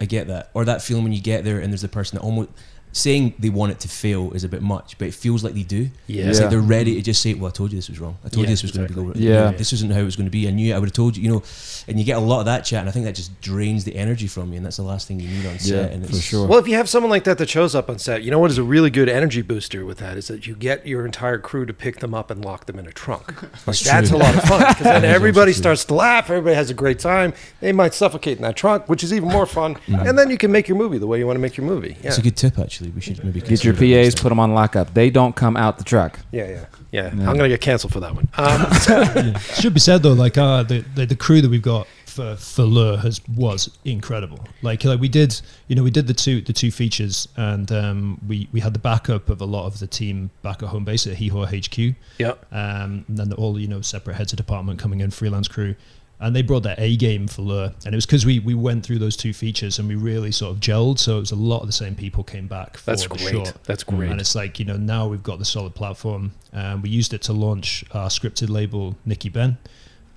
[0.00, 0.50] I get that.
[0.54, 2.50] Or that feeling when you get there and there's the person that almost
[2.96, 5.62] saying they want it to fail is a bit much, but it feels like they
[5.62, 5.90] do.
[6.06, 6.28] Yeah.
[6.28, 8.16] It's like they're ready to just say, Well, I told you this was wrong.
[8.24, 8.94] I told Yeah, you this was exactly.
[8.94, 9.50] going to be Yeah.
[9.50, 10.48] This isn't how it was going to be.
[10.48, 10.76] I knew it.
[10.76, 11.42] I would have told you, you know,
[11.86, 13.94] and you get a lot of that chat and I think that just drains the
[13.96, 15.90] energy from you and that's the last thing you need on set.
[15.90, 16.46] Yeah, and for sure.
[16.46, 18.50] well, if you have someone like that that shows up on set, you know what
[18.50, 21.66] is a really good energy booster with that is that you get your entire crew
[21.66, 23.34] to pick them up and lock them in a trunk.
[23.66, 24.18] Like, That's that's true.
[24.18, 26.30] a lot of fun because then everybody starts to laugh.
[26.30, 27.32] Everybody has a great time.
[27.60, 29.74] They might suffocate in that trunk, which is even more fun.
[29.86, 30.08] Mm.
[30.08, 31.96] And then you can make your movie the way you want to make your movie.
[32.00, 32.08] Yeah.
[32.08, 32.85] It's a good tip actually.
[32.90, 34.94] We should maybe Get your consider that next PAs, put them on lockup.
[34.94, 36.18] They don't come out the truck.
[36.32, 36.66] Yeah, yeah, yeah.
[36.92, 37.28] Yeah.
[37.28, 38.28] I'm gonna get canceled for that one.
[38.36, 38.66] Um,
[39.26, 39.38] Yeah.
[39.38, 42.62] Should be said though, like uh, the, the the crew that we've got for for
[42.62, 44.38] Lure has was incredible.
[44.62, 48.20] Like like we did, you know, we did the two the two features, and um,
[48.26, 51.06] we we had the backup of a lot of the team back at home base
[51.06, 51.94] at Hehor HQ.
[52.18, 55.74] yeah, um, and then all you know separate heads of department coming in, freelance crew,
[56.18, 58.84] and they brought their A game for Lure, and it was because we we went
[58.84, 60.98] through those two features and we really sort of gelled.
[60.98, 63.30] So it was a lot of the same people came back for that's the great.
[63.32, 63.64] short.
[63.64, 64.10] That's great.
[64.10, 66.32] And it's like you know now we've got the solid platform.
[66.52, 69.58] Um, we used it to launch our scripted label Nicky Ben,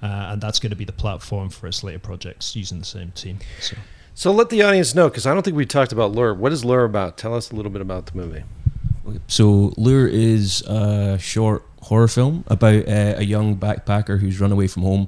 [0.02, 3.12] uh, and that's going to be the platform for its later projects using the same
[3.12, 3.40] team.
[3.60, 3.76] So
[4.16, 6.34] So let the audience know because I don't think we talked about Lure.
[6.34, 7.18] What is Lure about?
[7.18, 8.44] Tell us a little bit about the movie.
[9.28, 14.68] So Lure is a short horror film about uh, a young backpacker who's run away
[14.68, 15.08] from home,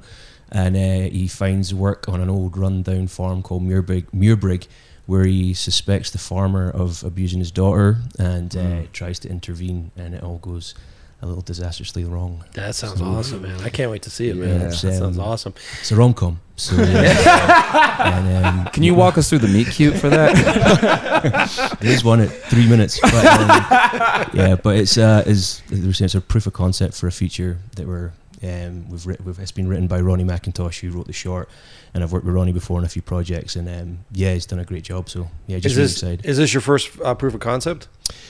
[0.51, 4.67] and uh, he finds work on an old run-down farm called Muirbrig, Muirbrig
[5.07, 8.91] where he suspects the farmer of abusing his daughter and uh, Mm.
[8.93, 10.73] tries to intervene, and it all goes
[11.23, 12.43] a little disastrously wrong.
[12.53, 13.59] That sounds So- awesome, man.
[13.61, 14.61] I can't wait to see it, Yeah, man.
[14.67, 15.53] it's, that sounds um, awesome.
[15.81, 16.39] It's a rom com.
[16.55, 16.85] So, uh,
[18.05, 21.77] and, um, Can you walk us through the meet cute for that?
[21.81, 22.99] There's one at three minutes.
[23.01, 27.11] But, um, yeah, but it's uh, is they it's a proof of concept for a
[27.11, 28.11] feature that we're
[28.43, 31.49] um, we've, writ- we've it's been written by Ronnie McIntosh who wrote the short,
[31.93, 34.59] and I've worked with Ronnie before on a few projects, and um, yeah, he's done
[34.59, 35.09] a great job.
[35.09, 36.25] So yeah, just Is really this excited.
[36.25, 37.87] is this your first uh, proof of concept?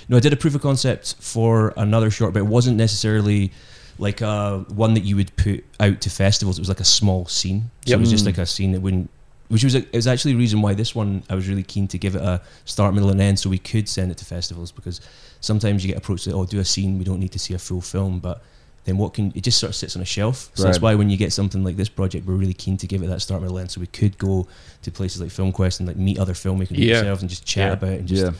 [0.10, 3.52] No, I did a proof of concept for another short, but it wasn't necessarily
[4.00, 6.58] like uh, one that you would put out to festivals.
[6.58, 7.70] It was like a small scene.
[7.86, 7.98] So Yep.
[7.98, 8.28] it was just Mm.
[8.28, 9.10] like a scene that wouldn't.
[9.50, 11.86] Which was a, it was actually the reason why this one I was really keen
[11.90, 14.72] to give it a start, middle, and end, so we could send it to festivals
[14.72, 15.02] because
[15.42, 17.60] sometimes you get approached that oh do a scene we don't need to see a
[17.60, 18.42] full film, but
[18.86, 20.50] then what can it just sort of sits on a shelf.
[20.56, 23.04] So that's why when you get something like this project, we're really keen to give
[23.04, 24.48] it that start, middle, end, so we could go
[24.82, 26.96] to places like FilmQuest and like meet other filmmakers Yeah.
[26.96, 27.74] themselves and just chat Yeah.
[27.74, 28.32] about it and just yeah.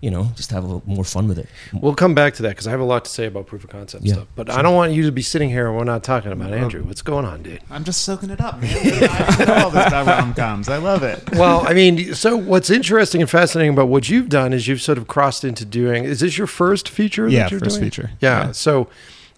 [0.00, 1.46] you know just have a little more fun with it.
[1.74, 3.70] We'll come back to that because I have a lot to say about proof of
[3.70, 4.28] concept Yeah, stuff.
[4.34, 6.82] But I don't want you to be sitting here and we're not talking about Andrew.
[6.84, 7.60] What's going on, dude?
[7.70, 8.74] I'm just soaking it up, man.
[8.74, 10.68] I know all this about rom coms.
[10.70, 11.22] I love it.
[11.34, 14.96] well, I mean, so what's interesting and fascinating about what you've done is you've sort
[14.96, 16.04] of crossed into doing.
[16.04, 17.28] Is this your first feature?
[17.28, 17.84] Yeah, that you're first doing?
[17.90, 18.10] feature.
[18.20, 18.52] Yeah.
[18.52, 18.88] So,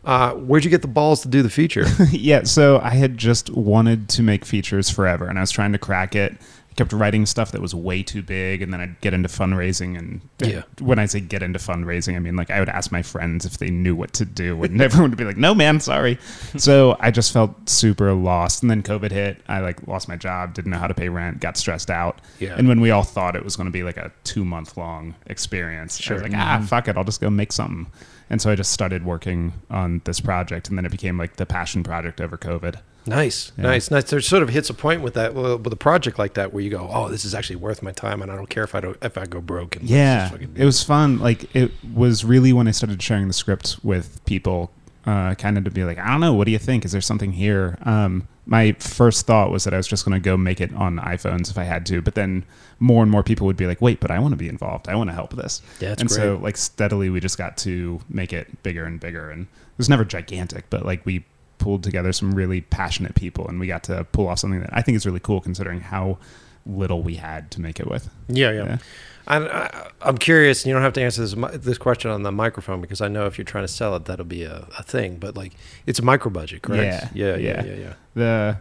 [0.04, 1.84] uh, where'd you get the balls to do the feature?
[2.10, 5.78] yeah, so I had just wanted to make features forever, and I was trying to
[5.78, 6.32] crack it.
[6.70, 9.96] I kept writing stuff that was way too big, and then I'd get into fundraising.
[9.96, 10.62] And Yeah.
[10.80, 13.58] when I say get into fundraising, I mean like I would ask my friends if
[13.58, 16.18] they knew what to do, and everyone would be like, "No, man, sorry."
[16.56, 18.62] so I just felt super lost.
[18.62, 19.40] And then COVID hit.
[19.48, 22.20] I like lost my job, didn't know how to pay rent, got stressed out.
[22.40, 22.56] Yeah.
[22.58, 25.14] And when we all thought it was going to be like a two month long
[25.26, 27.86] experience, I was like, ah, fuck it, I'll just go make something.
[28.30, 31.46] And so I just started working on this project, and then it became like the
[31.46, 32.76] passion project over COVID.
[33.06, 33.64] Nice, Yeah.
[33.64, 34.04] nice, nice.
[34.04, 36.70] There sort of hits a point with that with a project like that where you
[36.70, 38.96] go, "Oh, this is actually worth my time," and I don't care if I don't
[39.02, 39.76] if I go broke.
[39.76, 41.18] And Yeah, just fucking do it was fun.
[41.18, 44.70] Like it was really when I started sharing the script with people,
[45.06, 46.86] uh, kind of to be like, I don't know, what do you think?
[46.86, 47.76] Is there something here?
[47.82, 50.96] Um, my first thought was that I was just going to go make it on
[50.96, 52.44] iPhones if I had to, but then
[52.78, 54.88] more and more people would be like, wait, but I want to be involved.
[54.88, 55.62] I want to help this.
[55.80, 56.18] Yeah, that's and great.
[56.18, 59.88] so like steadily we just got to make it bigger and bigger, and it was
[59.88, 61.24] never gigantic, but like we
[61.58, 64.82] pulled together some really passionate people, and we got to pull off something that I
[64.82, 66.18] think is really cool considering how
[66.66, 68.10] little we had to make it with.
[68.28, 68.64] Yeah, yeah.
[68.64, 68.78] Yeah.
[69.26, 70.62] And I, I'm curious.
[70.62, 73.26] and You don't have to answer this this question on the microphone because I know
[73.26, 75.16] if you're trying to sell it, that'll be a, a thing.
[75.16, 75.54] But like,
[75.86, 77.14] it's a micro budget, correct?
[77.14, 77.74] Yeah, yeah, yeah, yeah.
[77.74, 77.76] yeah.
[77.76, 77.94] yeah.
[78.14, 78.58] the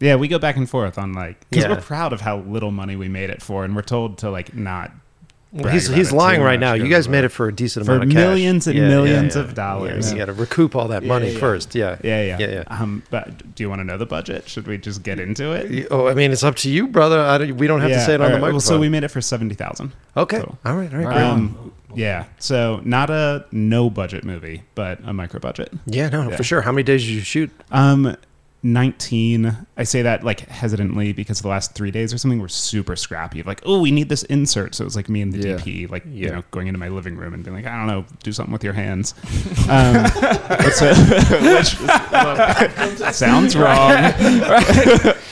[0.00, 1.70] yeah we go back and forth on like because Yeah.
[1.74, 4.54] we're proud of how little money we made it for and we're told to like
[4.54, 4.90] not
[5.52, 6.84] brag he's about he's lying right much now.
[6.84, 7.30] You guys made it.
[7.30, 8.16] for a decent for amount of cash.
[8.24, 11.38] millions and millions of dollars Yeah, you got to recoup all that money yeah.
[11.40, 11.74] first.
[11.74, 11.96] Yeah.
[12.04, 12.62] yeah yeah Yeah, yeah.
[12.68, 15.70] um but do you want to know the budget should we just get into it
[15.70, 17.18] You- Oh, I mean, it's up to you, brother.
[17.20, 18.52] I don't, we don't have to say it on all the right, microphone.
[18.54, 20.38] well, so we made it for 70000 okay.
[20.38, 20.92] so- all right.
[20.94, 21.06] All right.
[21.06, 21.18] Great.
[21.18, 26.44] um yeah so not a no budget movie but a micro budget Yeah, no, for
[26.44, 26.60] sure.
[26.60, 27.50] How many days did you shoot?
[27.72, 28.16] Um,
[28.62, 29.56] 19.
[29.76, 33.40] I say that like hesitantly because the last three days or something were super scrappy.
[33.40, 34.74] Of like, oh, we need this insert.
[34.74, 35.56] So it was like me and the Yeah.
[35.56, 36.10] DP, like Yeah.
[36.28, 38.52] you know, going into my living room and being like, I don't know, do something
[38.52, 39.14] with your hands.
[39.70, 40.04] Um,
[40.60, 40.94] it's a-
[41.54, 41.80] which
[42.12, 43.92] well, sounds wrong.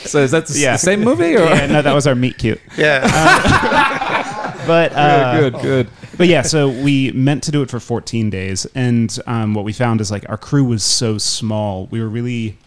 [0.05, 0.73] So is that the, Yeah.
[0.73, 1.45] the same movie or?
[1.45, 2.61] Yeah, no, that was our meet cute.
[2.77, 4.15] Yeah.
[4.67, 5.89] But uh, good, good, good.
[6.19, 9.73] but yeah, so we meant to do it for 14 days, and um, what we
[9.73, 11.87] found is like our crew was so small.
[11.87, 12.59] We were really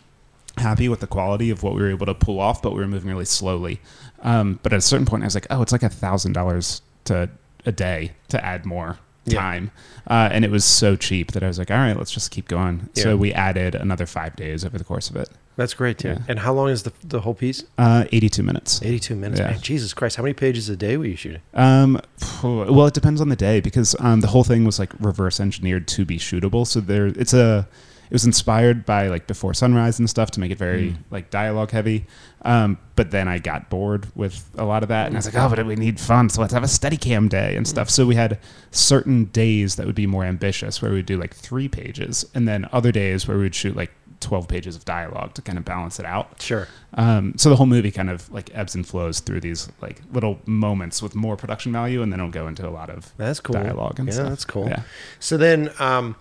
[0.58, 2.88] happy with the quality of what we were able to pull off, but we were
[2.88, 3.80] moving really slowly.
[4.22, 6.82] Um, but at a certain point, I was like, oh, it's like a thousand dollars
[7.06, 7.30] to
[7.66, 9.40] a day to add more Yeah.
[9.40, 9.72] time,
[10.08, 12.48] uh, and it was so cheap that I was like, all right, let's just keep
[12.48, 12.90] going.
[12.96, 13.04] Yeah.
[13.04, 15.30] So we added another five days over the course of it.
[15.58, 16.10] That's great, too.
[16.10, 16.18] Yeah.
[16.28, 17.64] And how long is the the whole piece?
[17.78, 18.82] Uh, 82 minutes.
[18.82, 19.40] 82 minutes.
[19.40, 19.52] Yeah.
[19.52, 20.16] Man, Jesus Christ.
[20.16, 21.42] How many pages a day were you shooting?
[21.54, 22.00] Um,
[22.42, 25.88] well, it depends on the day because um, the whole thing was like reverse engineered
[25.90, 26.66] to be shootable.
[26.66, 27.68] So there, it's a,
[28.12, 30.98] it was inspired by like Before Sunrise and stuff to make it very Mm.
[31.12, 32.06] like dialogue heavy.
[32.44, 35.36] Um, but then I got bored with a lot of that, and I was like,
[35.36, 37.90] oh, but we need fun, so let's have a steady cam day and stuff.
[37.90, 38.38] So we had
[38.72, 42.48] certain days that would be more ambitious, where we would do like three pages, and
[42.48, 43.92] then other days where we would shoot like.
[44.20, 46.40] 12 pages of dialogue to kind of balance it out.
[46.40, 46.68] Sure.
[46.94, 50.40] Um, so the whole movie kind of like ebbs and flows through these like little
[50.46, 53.56] moments with more production value, and then it'll go into a lot of That's cool.
[53.56, 54.30] dialogue and yeah, stuff.
[54.30, 54.68] that's cool.
[54.68, 54.84] Yeah.
[55.20, 56.16] So then, um,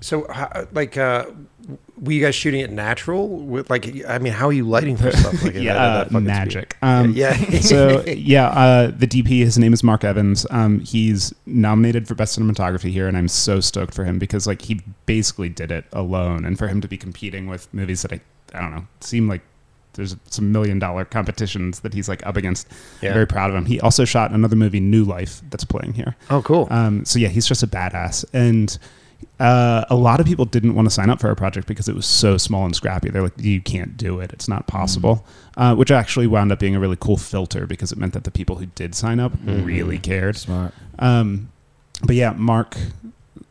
[0.00, 0.26] so
[0.72, 1.26] like, uh,
[2.00, 3.28] were you guys shooting it natural?
[3.28, 5.42] With like, I mean, how are you lighting this stuff?
[5.42, 6.76] Like, yeah, that- uh, that magic.
[6.82, 7.32] Um, yeah.
[7.60, 10.46] so yeah, uh, the DP, his name is Mark Evans.
[10.50, 14.62] Um, he's nominated for best cinematography here, and I'm so stoked for him because like
[14.62, 18.20] he basically did it alone, and for him to be competing with movies that I
[18.54, 19.42] I don't know seem like
[19.94, 22.68] there's some million dollar competitions that he's like up against.
[23.02, 23.12] Yeah.
[23.12, 23.64] Very proud of him.
[23.66, 26.14] He also shot another movie, New Life, that's playing here.
[26.30, 26.68] Oh, cool.
[26.70, 28.24] Um, so yeah, he's just a badass.
[28.32, 28.78] And
[29.40, 31.94] uh, a lot of people didn't want to sign up for our project because it
[31.94, 33.10] was so small and scrappy.
[33.10, 34.32] They're like, you can't do it.
[34.32, 35.24] It's not possible.
[35.56, 38.30] Uh, which actually wound up being a really cool filter because it meant that the
[38.30, 40.36] people who did sign up really cared.
[40.36, 40.72] Smart.
[40.98, 41.50] Um,
[42.02, 42.76] but yeah, Mark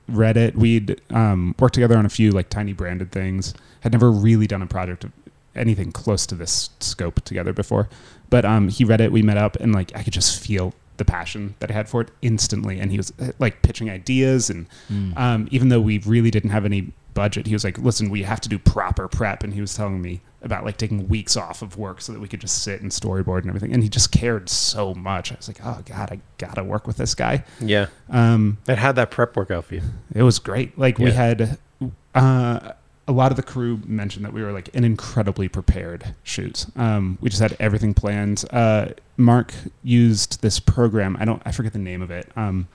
[0.08, 0.56] read it.
[0.56, 3.54] We'd um, worked together on a few like tiny branded things.
[3.82, 5.12] Had never really done a project of
[5.56, 7.90] anything close to this scope together before.
[8.30, 9.12] But um, he read it.
[9.12, 12.02] We met up, and like I could just feel the passion that I had for
[12.02, 12.80] it instantly.
[12.80, 14.66] And he was uh, like pitching ideas, and
[15.16, 18.42] um, even though we really didn't have any budget, he was like, "Listen, we have
[18.42, 21.78] to do proper prep." And he was telling me about like taking weeks off of
[21.78, 23.74] work so that we could just sit and storyboard and everything.
[23.74, 25.32] And he just cared so much.
[25.32, 27.88] I was like, "Oh God, I gotta work with this guy." yeah.
[28.10, 29.82] Um, And how'd that prep work out for you?
[30.14, 30.78] it was great.
[30.78, 31.58] Like we had
[32.14, 32.72] uh,
[33.08, 36.66] a lot of the crew mentioned that we were like an incredibly prepared shoot.
[36.76, 38.44] Um, we just had everything planned.
[38.52, 41.16] Uh, Mark used this program.
[41.20, 41.42] I don't.
[41.46, 42.30] I forget the name of it.
[42.36, 42.68] Um,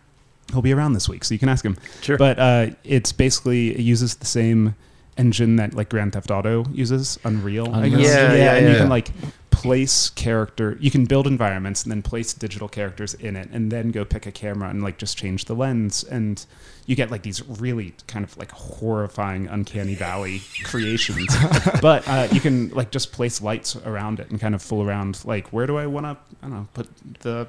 [0.52, 1.76] he'll be around this week, so you can ask him.
[2.00, 2.16] Sure.
[2.16, 4.74] But uh, it's basically it uses the same
[5.18, 7.72] engine that like Grand Theft Auto uses, Unreal.
[7.72, 7.98] I Unreal.
[7.98, 8.08] guess.
[8.08, 9.10] Yeah, yeah, and you can like
[9.50, 10.78] place character.
[10.80, 14.26] You can build environments and then place digital characters in it, and then go pick
[14.26, 16.44] a camera and like just change the lens, and
[16.86, 21.34] you get like these really kind of like horrifying, uncanny valley creations.
[21.80, 25.24] but uh, you can like just place lights around it and kind of fool around.
[25.24, 26.16] Like, where do I want to?
[26.42, 26.68] I don't know.
[26.74, 26.88] Put
[27.20, 27.46] the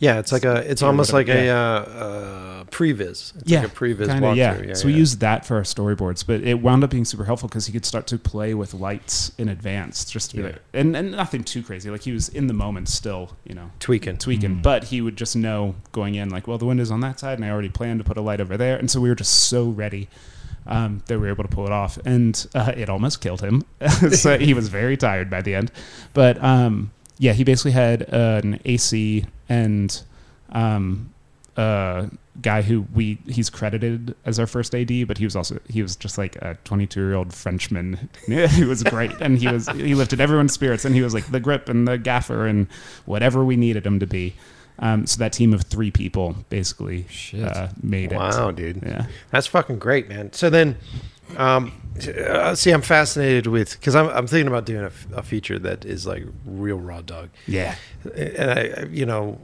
[0.00, 0.56] Yeah, it's like a.
[0.70, 3.34] It's almost like whatever, a uh, uh, previs.
[3.36, 4.36] It's yeah, like a previs kinda, walkthrough.
[4.36, 4.62] yeah.
[4.62, 4.74] Yeah.
[4.74, 4.98] So we yeah.
[4.98, 7.86] used that for our storyboards, but it wound up being super helpful because he could
[7.86, 10.48] start to play with lights in advance, just to be Yeah.
[10.48, 11.90] like, and, and nothing too crazy.
[11.90, 14.18] Like he was in the moment still, you know, tweaking.
[14.18, 14.62] tweaking, Mm.
[14.62, 17.44] but he would just know going in, like, well, the window's on that side, and
[17.44, 19.64] I already planned to put a light over there, and so we were just so
[19.68, 20.08] ready.
[20.66, 23.64] Um, that we were able to pull it off, and uh, it almost killed him.
[24.12, 25.70] so he was very tired by the end.
[26.14, 30.02] But um, yeah, he basically had an AC and
[30.50, 31.12] um,
[31.56, 35.82] a guy who we he's credited as our first AD, but he was also he
[35.82, 39.94] was just like a 22 year old Frenchman who was great, and he was he
[39.94, 42.66] lifted everyone's spirits, and he was like the grip and the gaffer and
[43.04, 44.34] whatever we needed him to be.
[44.80, 47.44] Um, so that team of three people basically Shit.
[47.44, 48.16] uh, made it.
[48.16, 48.82] Wow, dude.
[48.84, 49.06] Yeah.
[49.30, 50.32] That's fucking great, man.
[50.32, 50.76] So then,
[51.36, 51.72] um,
[52.28, 55.58] uh, see, I'm fascinated with because I'm, I'm thinking about doing a, f- a feature
[55.60, 57.76] that is like real raw dog, Yeah.
[58.14, 59.38] and I, you know,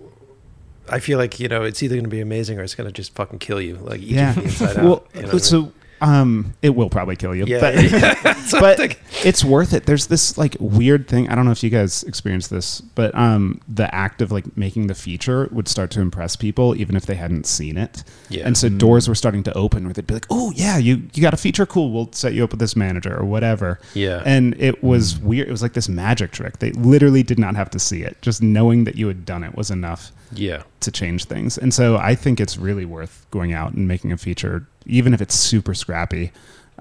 [0.88, 2.92] I feel like you know it's either going to be amazing or it's going to
[2.92, 4.34] just fucking kill you, like eat Yeah.
[4.34, 4.84] you inside out.
[4.84, 5.72] Well, you know what I mean?
[6.00, 7.44] So um, it will probably kill you.
[7.46, 8.14] yeah, but, yeah.
[8.22, 9.86] That's but it's worth it.
[9.86, 11.28] There's this like weird thing.
[11.28, 14.86] I don't know if you guys experienced this, but um, the act of like making
[14.86, 18.04] the feature would start to impress people, even if they hadn't seen it.
[18.28, 18.46] Yeah.
[18.46, 21.22] And so doors were starting to open where they'd be like, "Oh yeah, you you
[21.22, 21.92] got a feature, cool.
[21.92, 24.22] We'll set you up with this manager or whatever." Yeah.
[24.24, 25.48] And it was weird.
[25.48, 26.58] It was like this magic trick.
[26.58, 28.20] They literally did not have to see it.
[28.22, 31.58] Just knowing that you had done it was enough yeah, to change things.
[31.58, 35.20] And so I think it's really worth going out and making a feature, even if
[35.20, 36.32] it's super scrappy.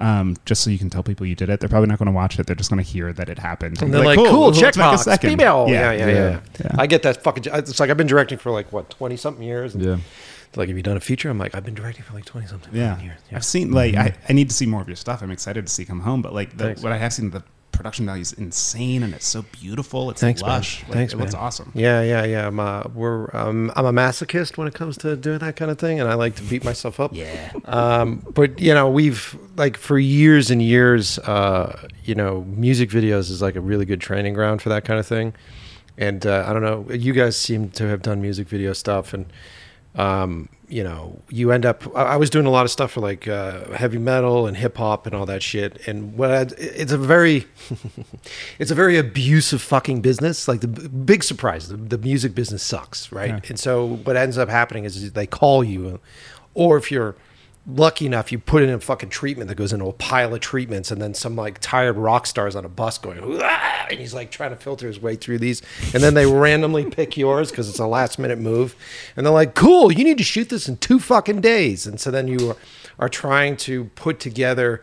[0.01, 1.59] Um, just so you can tell people you did it.
[1.59, 2.47] They're probably not going to watch it.
[2.47, 3.81] They're just going to hear that it happened.
[3.81, 5.65] and they're like, cool, let's check make a box, second." female.
[5.67, 6.13] Yeah, yeah, yeah.
[6.13, 6.39] yeah.
[6.63, 6.75] Yeah.
[6.77, 7.43] I get that fucking.
[7.53, 9.75] It's like I've been directing for like what twenty something years.
[9.75, 9.97] And Yeah.
[10.55, 11.29] Like, have you done a feature?
[11.29, 12.97] I'm like, I've been directing for like twenty something Yeah.
[13.01, 13.19] years.
[13.29, 13.35] Yeah.
[13.35, 15.21] I've seen like I, I need to see more of your stuff.
[15.21, 17.43] I'm excited to see come home, but like the, what I have seen, the
[17.79, 20.09] production value is insane and it's so beautiful.
[20.09, 20.83] It's Thanks, lush.
[20.83, 21.41] Like, Thanks, it looks man.
[21.41, 21.71] awesome.
[21.73, 22.47] Yeah, yeah, yeah.
[22.47, 25.79] I'm a, we're um, I'm a masochist when it comes to doing that kind of
[25.79, 27.15] thing, and I like to beat myself up.
[27.15, 27.53] Yeah.
[27.63, 33.31] Um, but you know, we've like for years and years, uh, you know, music videos
[33.31, 35.33] is like a really good training ground for that kind of thing.
[35.97, 39.25] And uh, I don't know, you guys seem to have done music video stuff, and
[39.95, 41.83] um, you know, you end up.
[41.95, 45.05] I was doing a lot of stuff for like uh, heavy metal and hip hop
[45.07, 45.87] and all that shit.
[45.87, 47.47] And what I, it's a very,
[48.59, 50.47] it's a very abusive fucking business.
[50.47, 53.29] Like the big surprise, the, the music business sucks, right?
[53.29, 53.49] Yeah.
[53.49, 55.99] And so what ends up happening is they call you,
[56.53, 57.15] or if you're
[57.75, 60.91] lucky enough, you put in a fucking treatment that goes into a pile of treatments,
[60.91, 64.49] and then some like tired rock stars on a bus going, and he's like trying
[64.49, 65.61] to filter his way through these,
[65.93, 68.75] and then they randomly pick yours because it's a last minute move,
[69.15, 72.11] and they're like, "Cool, you need to shoot this in two fucking days," and so
[72.11, 72.57] then you are,
[72.99, 74.81] are trying to put together.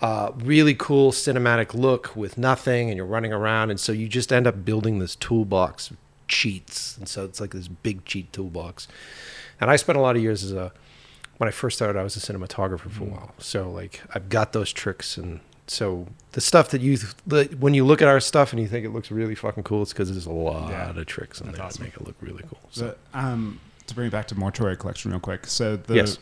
[0.00, 4.32] Uh, really cool cinematic look with nothing, and you're running around, and so you just
[4.32, 5.92] end up building this toolbox
[6.26, 8.88] cheats, and so it's like this big cheat toolbox.
[9.60, 10.72] And I spent a lot of years as a
[11.42, 13.34] when I first started, I was a cinematographer for a while.
[13.38, 16.96] So like I've got those tricks, and so the stuff that you
[17.58, 19.92] when you look at our stuff and you think it looks really fucking cool, it's
[19.92, 20.90] because there's a lot Yeah.
[20.96, 21.78] of tricks in That's there awesome.
[21.78, 22.60] to make it look really cool.
[22.70, 25.48] So The, um, to bring it back to Mortuary Collection real quick.
[25.48, 26.18] So the Yes.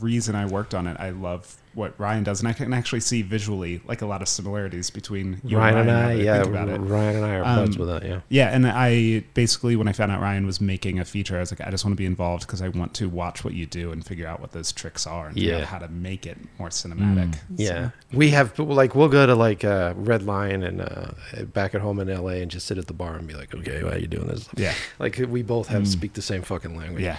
[0.00, 3.22] reason I worked on it, I love what Ryan does, and I can actually see
[3.22, 6.54] visually like a lot of similarities between you Ryan and now I, that yeah, think
[6.54, 6.78] about it.
[6.78, 8.04] Ryan and I are Um, buds with that.
[8.04, 11.40] Yeah, Yeah, and I basically when I found out Ryan was making a feature, I
[11.40, 13.66] was like, I just want to be involved because I want to watch what you
[13.66, 15.58] do and figure out what those tricks are and figure Yeah.
[15.62, 17.36] out how to make it more cinematic.
[17.56, 17.90] yeah.
[18.12, 21.12] We have like we'll go to like uh, Red Lion and uh,
[21.54, 22.42] back at home in L.A.
[22.42, 24.46] and just sit at the bar and be like, okay, why are you doing this?
[24.56, 27.02] Yeah, Like we both have speak the same fucking language.
[27.02, 27.16] yeah,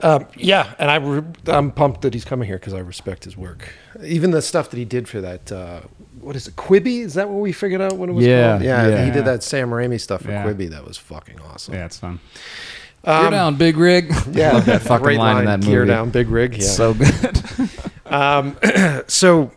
[0.00, 3.36] Um, yeah, and I re- I'm pumped that he's coming here because I respect his
[3.36, 3.74] work.
[4.04, 5.80] Even the stuff that he did for that, uh,
[6.20, 7.00] what is it, Quibi?
[7.00, 8.62] Is that what we figured out what it was Yeah, called?
[8.62, 9.04] Yeah, yeah.
[9.04, 10.44] he did that Sam Raimi stuff for Yeah.
[10.44, 10.70] Quibi.
[10.70, 11.74] That was fucking awesome.
[11.74, 11.86] yeah.
[11.86, 12.20] It's fun.
[13.06, 14.12] You're Um, down, big rig.
[14.32, 15.70] Yeah, Love that fucking great line in that movie.
[15.72, 15.92] Gear movie.
[15.92, 16.54] down, big rig.
[16.58, 16.64] Yeah.
[16.66, 17.42] So good.
[18.06, 18.56] Um,
[19.06, 19.52] so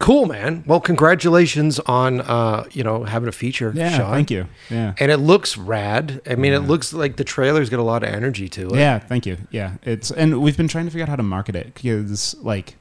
[0.00, 0.64] cool, man.
[0.66, 3.72] Well, congratulations on uh, you know having a feature.
[3.74, 4.10] Yeah, shot.
[4.12, 4.46] thank you.
[4.68, 4.94] Yeah.
[4.98, 6.20] And it looks rad.
[6.28, 8.74] I mean, it looks like the trailer's got a lot of energy to it.
[8.78, 9.36] Yeah, thank you.
[9.52, 12.74] Yeah, it's and we've been trying to figure out how to market it because like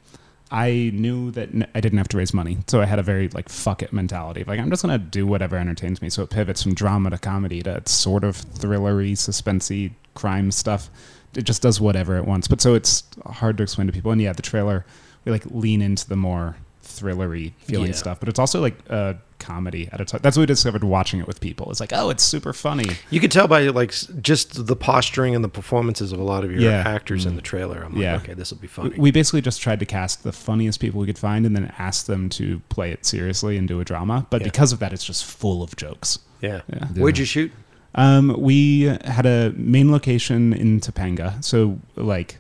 [0.50, 3.50] I knew that I didn't have to raise money, so I had a very like
[3.50, 4.44] fuck it mentality.
[4.46, 6.10] Like I'm just gonna do whatever entertains me.
[6.10, 10.90] So it pivots from drama to comedy to sort of thrillery, suspensey crime stuff.
[11.36, 12.48] It just does whatever it wants.
[12.48, 14.12] But so it's hard to explain to people.
[14.12, 14.86] And yeah, the trailer
[15.26, 16.56] we like lean into the more
[17.00, 17.94] thrillery feeling Yeah.
[17.96, 20.20] stuff, but it's also like a comedy at a time.
[20.24, 21.70] That's what we discovered watching it with people.
[21.70, 22.90] It's like, oh, it's super funny.
[23.12, 26.52] You could tell by like just the posturing and the performances of a lot of
[26.52, 26.84] your Yeah.
[26.88, 27.36] actors in Mm.
[27.36, 27.84] the trailer.
[27.84, 28.16] I'm like, Yeah.
[28.18, 28.96] okay, this will be funny.
[28.98, 32.06] We basically just tried to cast the funniest people we could find and then ask
[32.08, 34.26] them to play it seriously and do a drama.
[34.30, 34.46] But Yeah.
[34.46, 36.20] because of that, it's just full of jokes.
[36.42, 36.62] yeah.
[36.72, 36.86] Yeah.
[36.96, 37.52] Where'd you shoot?
[37.96, 41.44] Um, we had a main location in Topanga.
[41.44, 42.38] So, like,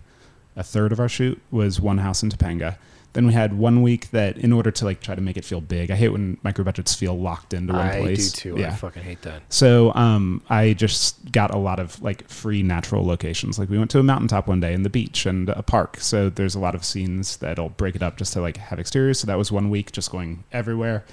[0.55, 2.75] a third of our shoot was one house in Topanga.
[3.13, 5.59] Then we had one week that, in order to like try to make it feel
[5.59, 7.97] big, I hate when micro budgets feel locked into one place.
[7.97, 8.31] I place.
[8.31, 8.65] do too.
[8.65, 9.41] I fucking hate that.
[9.49, 13.57] So um, I just got a lot of like free natural locations.
[13.57, 15.97] Like we went to a mountaintop one day and the beach and a park.
[15.99, 19.19] So there's a lot of scenes that'll break it up just to like have exteriors.
[19.19, 21.03] So that was one week just going everywhere.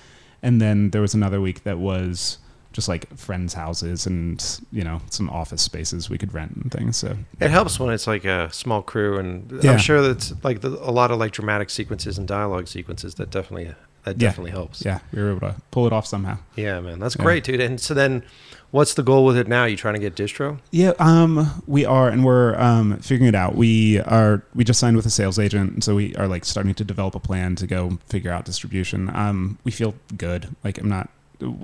[0.42, 2.36] And then there was another week that was
[2.74, 6.98] just like friends' houses and you know some office spaces we could rent and things.
[6.98, 9.72] So It helps when it's like a small crew, and Yeah.
[9.72, 13.14] I'm sure that's like the, a lot of like dramatic sequences and dialogue sequences.
[13.14, 14.28] That definitely that Yeah.
[14.28, 14.84] definitely helps.
[14.84, 16.36] yeah, we were able to pull it off somehow.
[16.56, 17.22] Yeah, man, that's Yeah.
[17.24, 17.60] great, dude.
[17.60, 18.22] And so then,
[18.70, 19.64] what's the goal with it now?
[19.64, 20.58] You trying to get distro?
[20.70, 23.54] Yeah, um, we are, and we're um, figuring it out.
[23.56, 26.74] We are, we just signed with a sales agent, and so we are like starting
[26.74, 29.10] to develop a plan to go figure out distribution.
[29.14, 30.54] Um, we feel good.
[30.64, 31.08] Like I'm not,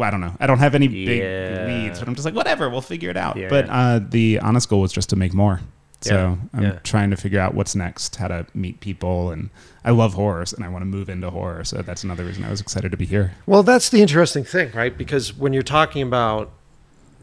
[0.00, 1.66] I don't know, I don't have any big Yeah.
[1.66, 3.36] leads, but I'm just like whatever, we'll figure it out.
[3.36, 3.48] Yeah.
[3.48, 5.60] But uh, the honest goal was just to make more.
[6.02, 6.78] So Yeah, I'm yeah.
[6.82, 9.50] trying to figure out what's next, how to meet people, and
[9.84, 11.62] I love horrors, and I want to move into horror.
[11.64, 13.34] So that's another reason I was excited to be here.
[13.46, 14.96] Well, that's the interesting thing, right?
[14.96, 16.50] Because when you're talking about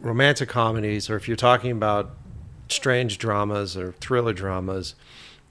[0.00, 2.10] romantic comedies, or if you're talking about
[2.68, 4.94] strange dramas or thriller dramas,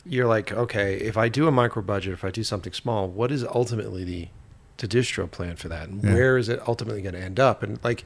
[0.06, 3.30] you're like, okay, if I do a micro budget, if I do something small, what
[3.32, 4.28] is ultimately the
[4.78, 6.14] to distro plan for that, and Yeah.
[6.14, 7.64] where is it ultimately going to end up?
[7.64, 8.04] And like,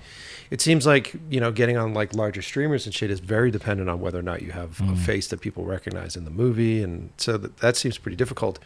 [0.49, 3.89] it seems like you know, getting on like larger streamers and shit is very dependent
[3.89, 4.97] on whether or not you have a mm.
[4.97, 8.59] face that people recognize in the movie, and so that, that seems pretty difficult.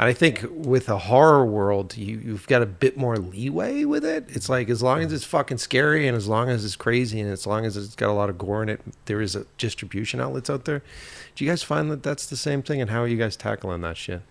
[0.00, 4.02] And I think with a horror world, you, you've got a bit more leeway with
[4.02, 4.24] it.
[4.28, 7.30] It's like as long as it's fucking scary and as long as it's crazy and
[7.30, 10.18] as long as it's got a lot of gore in it, there is a distribution
[10.18, 10.82] outlets out there.
[11.36, 12.80] Do you guys find that that's the same thing?
[12.80, 14.22] And how are you guys tackling that shit?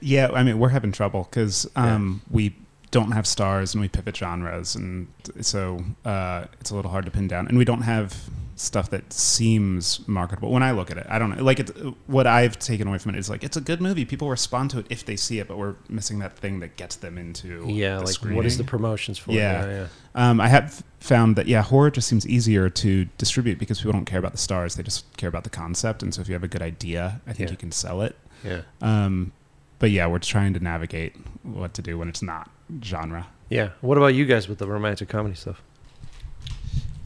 [0.00, 2.54] Yeah, I mean, we're having trouble because um, we
[2.90, 5.08] don't have stars and we pivot genres, and
[5.40, 7.48] so uh, it's a little hard to pin down.
[7.48, 8.16] And we don't have
[8.56, 10.50] stuff that seems marketable.
[10.50, 11.42] When I look at it, I don't know.
[11.42, 11.72] Like, it's,
[12.06, 14.04] what I've taken away from it is like it's a good movie.
[14.04, 16.96] People respond to it if they see it, but we're missing that thing that gets
[16.96, 19.32] them into Yeah, the like what is the promotions for?
[19.32, 19.66] Yeah.
[19.66, 19.86] yeah.
[20.14, 24.04] Um, I have found that yeah, horror just seems easier to distribute because people don't
[24.04, 26.02] care about the stars; they just care about the concept.
[26.02, 27.52] And so, if you have a good idea, I think Yeah.
[27.52, 28.14] you can sell it.
[28.44, 28.60] yeah.
[28.82, 29.32] Um,
[29.80, 32.48] but yeah, we're trying to navigate what to do when it's not
[32.84, 33.26] genre.
[33.48, 33.70] Yeah.
[33.80, 35.60] What about you guys with the romantic comedy stuff?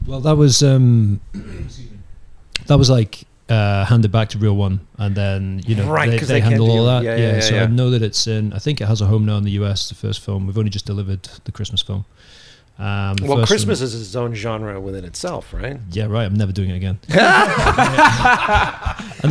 [0.05, 1.19] Well, that was um,
[2.67, 6.19] that was like uh, handed back to Reel One, and then you know Right, they,
[6.19, 7.03] 'cause they they handle all that.
[7.03, 7.63] yeah, Yeah, yeah, so yeah.
[7.63, 8.53] I know that it's in.
[8.53, 9.89] I think it has a home now in the US.
[9.89, 12.05] The first film we've only just delivered the Christmas film.
[12.77, 15.79] Um, Well, Christmas one- is its own genre within itself, right?
[15.91, 16.25] yeah, right.
[16.25, 16.99] I'm never doing it again.
[17.09, 17.17] and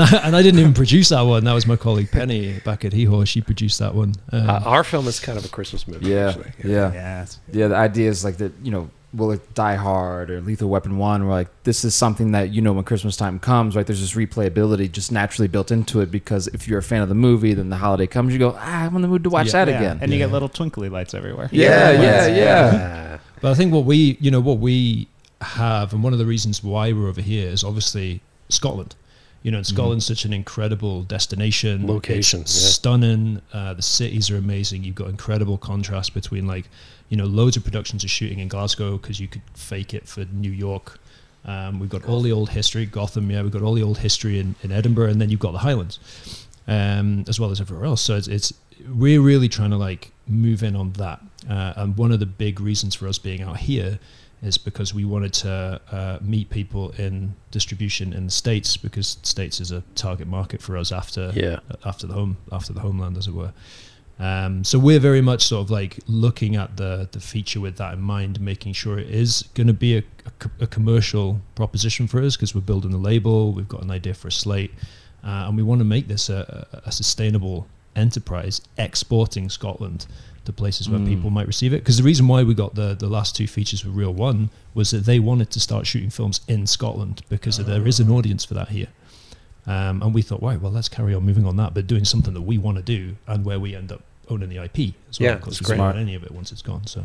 [0.02, 1.44] I, and I didn't even produce that one.
[1.44, 3.24] That was my colleague Penny back at Hee Haw.
[3.24, 4.14] She produced that one.
[4.32, 6.08] Um, Uh, our film is kind of a Christmas movie.
[6.10, 6.52] Yeah, actually.
[6.72, 7.38] yeah, Yes.
[7.52, 7.68] yeah.
[7.68, 8.52] The idea is like that.
[8.62, 11.24] You know, will it Die Hard or Lethal Weapon One?
[11.26, 13.86] We're like, this is something that you know when Christmas time comes, right?
[13.86, 17.14] There's this replayability just naturally built into it because if you're a fan of the
[17.14, 19.64] movie, then the holiday comes, you go, ah, I'm in the mood to watch Yeah.
[19.66, 19.98] that Yeah, again.
[20.00, 21.48] And you get little twinkly lights everywhere.
[21.52, 23.18] Yeah, yeah, yeah.
[23.44, 25.06] But I think what we, you know, what we
[25.42, 28.94] have, and one of the reasons why we're over here is obviously Scotland.
[29.42, 32.46] You know, and Scotland's such an incredible destination, Location, yeah.
[32.46, 33.42] stunning.
[33.52, 34.82] Uh, the cities are amazing.
[34.82, 36.70] You've got incredible contrast between like,
[37.10, 40.24] you know, loads of productions are shooting in Glasgow because you could fake it for
[40.32, 40.98] New York.
[41.44, 43.30] Um, we've got all the old history, Gotham.
[43.30, 45.58] Yeah, we've got all the old history in, in Edinburgh, and then you've got the
[45.58, 45.98] Highlands,
[46.66, 48.00] um, as well as everywhere else.
[48.00, 48.54] So it's, it's
[48.88, 51.20] we're really trying to like move in on that.
[51.48, 53.98] Uh, and one of the big reasons for us being out here
[54.42, 59.60] is because we wanted to uh, meet people in distribution in the states because states
[59.60, 61.60] is a target market for us after Yeah.
[61.84, 63.52] after the home after the homeland as it were.
[64.18, 67.94] Um, so we're very much sort of like looking at the the feature with that
[67.94, 72.20] in mind, making sure it is going to be a, a a commercial proposition for
[72.22, 74.72] us because we're building the label, we've got an idea for a slate,
[75.24, 77.66] uh, and we want to make this a, a a sustainable
[77.96, 80.06] enterprise, exporting Scotland
[80.44, 81.06] to places where Mm.
[81.08, 81.78] people might receive it.
[81.78, 84.90] Because the reason why we got the the last two features for Reel One was
[84.90, 88.54] that they wanted to start shooting films in Scotland because there is an audience for
[88.54, 88.88] that here.
[89.66, 92.34] Um, and we thought, right, well, let's carry on moving on that, but doing something
[92.34, 95.30] that we want to do and where we end up owning the IP as well.
[95.30, 96.86] Yeah, because it's we own any of it once it's gone.
[96.86, 97.04] So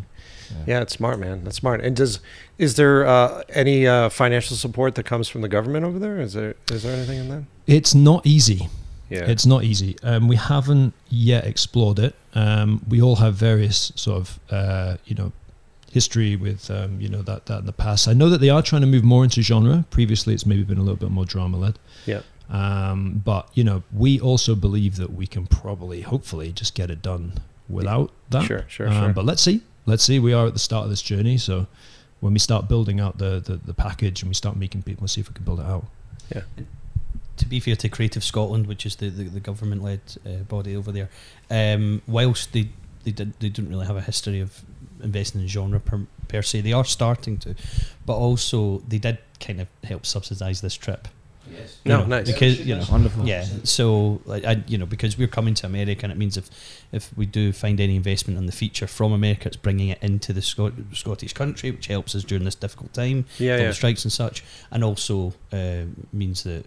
[0.67, 1.43] Yeah, it's smart, man.
[1.43, 1.81] That's smart.
[1.81, 2.19] And does
[2.57, 6.19] is there uh, any uh, financial support that comes from the government over there?
[6.19, 7.43] Is there is there anything in that?
[7.67, 8.67] it's not easy.
[9.09, 9.25] Yeah.
[9.29, 9.97] It's not easy.
[10.03, 12.15] Um, we haven't yet explored it.
[12.35, 15.31] Um, we all have various sort of, uh, you know,
[15.91, 18.07] history with, um, you know, that that in the past.
[18.07, 19.85] I know that they are trying to move more into genre.
[19.89, 21.79] Previously, it's maybe been a little bit more drama led.
[22.05, 22.21] Yeah.
[22.49, 27.01] Um, but you know, we also believe that we can probably, hopefully, just get it
[27.01, 27.33] done
[27.67, 28.45] without that.
[28.45, 29.13] Sure, sure, Um, sure.
[29.13, 29.61] But let's see.
[29.85, 30.19] Let's see.
[30.19, 31.65] We are at the start of this journey, so
[32.19, 35.21] when we start building out the the, the package and we start meeting people, see
[35.21, 35.85] if we can build it out.
[37.39, 40.75] To be fair to Creative Scotland, which is the, the, the government led uh, body
[40.75, 41.09] over there,
[41.49, 42.69] um, whilst they
[43.03, 44.63] they did they didn't really have a history of
[45.01, 47.55] investing in genre per, per se, they are starting to,
[48.05, 51.07] but also they did kind of help subsidise this trip.
[51.51, 51.79] Yes.
[51.85, 52.31] No, know, nice.
[52.31, 53.27] because you know Wonderful.
[53.27, 56.49] yeah so like I, you know because we're coming to America and it means if
[56.91, 60.31] if we do find any investment on the feature from America it's bringing it into
[60.31, 63.71] the Scot- Scottish country which helps us during this difficult time yeah, yeah.
[63.71, 66.65] strikes and such, and also uh, means that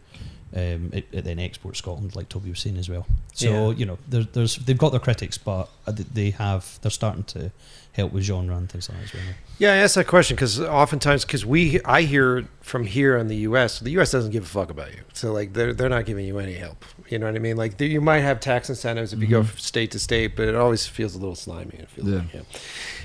[0.55, 3.07] um, it, it then exports Scotland, like Toby was saying as well.
[3.35, 3.77] So Yeah.
[3.77, 7.51] you know, there, there's they've got their critics, but they have they're starting to
[7.93, 9.23] help with genre and things like that as well.
[9.59, 13.37] Yeah, I asked that question because oftentimes, because we, I hear from here in the
[13.37, 14.11] U.S., the U.S.
[14.11, 15.01] doesn't give a fuck about you.
[15.13, 16.85] So like, they're they're not giving you any help.
[17.13, 17.59] You know what I mean?
[17.59, 20.55] Like, you might have tax incentives if you go from state to state, but it
[20.55, 21.77] always feels a little slimy.
[21.77, 22.17] It feels Yeah.
[22.21, 22.41] like, yeah.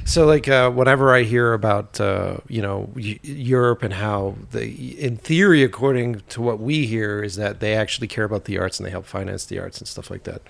[0.05, 4.67] So like, uh, whenever I hear about uh, you know y- Europe and how they,
[4.69, 8.79] in theory, according to what we hear, is that they actually care about the arts
[8.79, 10.41] and they help finance the arts and stuff like that.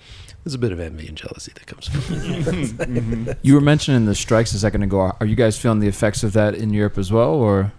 [0.44, 3.34] There's a bit of envy and jealousy that comes from.
[3.42, 5.12] You were mentioning the strikes a second ago.
[5.18, 7.72] Are you guys feeling the effects of that in Europe as well, or,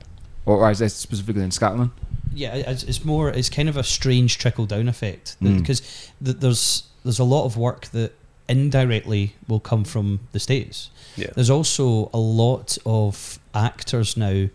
[0.45, 1.91] or is that specifically in Scotland?
[2.39, 5.59] Yeah, it's, it's more it's kind of a strange trickle down effect Mm.
[5.59, 5.81] because
[6.23, 8.11] th- there's there's a lot of work that
[8.47, 10.89] indirectly will come from the states.
[11.15, 11.27] Yeah.
[11.35, 14.47] There's also a lot of actors now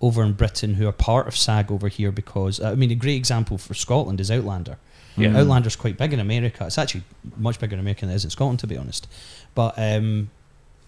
[0.00, 3.16] over in Britain who are part of SAG over here because I mean a great
[3.16, 4.76] example for Scotland is Outlander.
[5.16, 5.36] Yeah.
[5.36, 6.64] Outlander's quite big in America.
[6.66, 7.02] It's actually
[7.36, 9.08] much bigger in America than it is in Scotland, to be honest.
[9.54, 10.30] But um,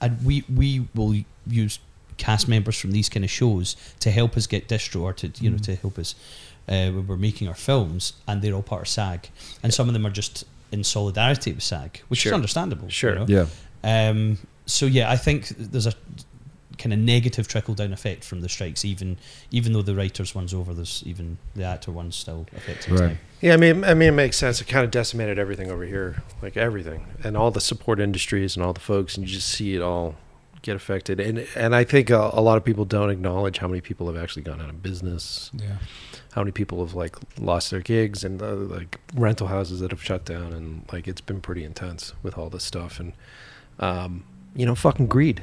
[0.01, 1.14] and we we will
[1.46, 1.80] use
[2.27, 5.51] cast members from these kind of shows to help us get distro or to you
[5.51, 5.64] know Mm.
[5.68, 6.14] to help us
[6.68, 9.21] uh, when we're making our films, and they're all part of SAG,
[9.62, 12.33] and some of them are just in solidarity with SAG, which Sure.
[12.33, 12.85] is understandable.
[12.85, 13.14] you Sure.
[13.16, 13.27] know?
[13.37, 13.47] Yeah.
[13.83, 15.95] Um, so yeah, I think there's a
[16.79, 18.85] kind of negative trickle down effect from the strikes.
[18.85, 19.16] Even
[19.51, 22.95] even though the writers one's over, there's even the actor one's still affecting.
[22.95, 23.11] us Right.
[23.12, 23.16] now.
[23.43, 24.61] Yeah, I mean, I mean, it makes sense.
[24.61, 28.64] It kind of decimated everything over here, like everything, and all the support industries and
[28.64, 30.14] all the folks, and you just see it all
[30.62, 31.20] get affected.
[31.20, 34.16] And and I think a, a lot of people don't acknowledge how many people have
[34.22, 35.76] actually gone out of business, Yeah.
[36.32, 40.02] how many people have like lost their gigs, and uh, like rental houses that have
[40.02, 43.12] shut down, and like it's been pretty intense with all this stuff, and
[43.78, 45.42] um, you know, fucking greed.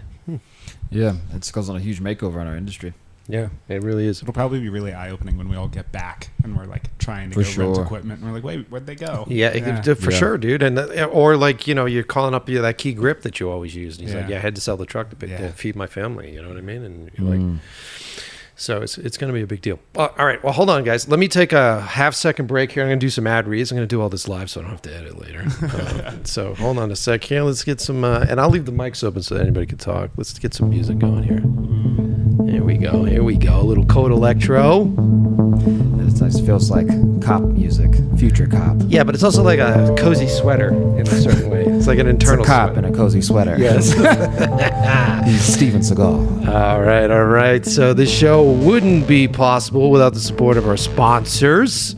[0.91, 2.93] Yeah, it's causing a huge makeover in our industry.
[3.29, 4.21] Yeah, it really is.
[4.21, 7.29] It'll probably be really eye opening when we all get back and we're like trying
[7.31, 7.83] to For go rent sure.
[7.85, 9.25] equipment and we're like, wait, where'd they go?
[9.27, 10.17] Yeah, it- for Yeah.
[10.17, 10.63] sure, dude.
[10.63, 13.39] And uh, or like you know, you're calling up you know, that key grip that
[13.39, 14.29] you always use, and he's like, Yeah.
[14.35, 15.37] "Yeah, I had to sell the truck to, pick, Yeah.
[15.39, 16.83] to feed my family." You know what I mean?
[16.83, 17.57] And you're like, Mm.
[18.55, 19.79] so it's it's going to be a big deal.
[19.93, 21.07] Well, all right, well, hold on, guys.
[21.09, 22.83] Let me take a half second break here.
[22.83, 23.71] I'm going to do some ad reads.
[23.71, 25.43] I'm going to do all this live, so I don't have to edit later.
[25.61, 27.43] Uh, so hold on a sec here.
[27.43, 30.11] Let's get some, uh, and I'll leave the mics open so that anybody can talk.
[30.15, 31.43] Let's get some music going here.
[32.57, 33.03] Here we go.
[33.03, 33.61] Here we go.
[33.61, 34.91] A little Code Electro.
[36.07, 36.37] It's nice.
[36.37, 36.87] It feels like
[37.21, 38.77] cop music, future cop.
[38.87, 41.65] Yeah, but it's also like a cozy sweater in a certain way.
[41.65, 42.87] It's like an It's a internal cop sweater.
[42.87, 43.57] in a cozy sweater.
[43.59, 43.89] Yes.
[45.53, 46.47] Steven Seagal.
[46.47, 47.63] all right, all right.
[47.63, 51.93] So this show wouldn't be possible without the support of our sponsors.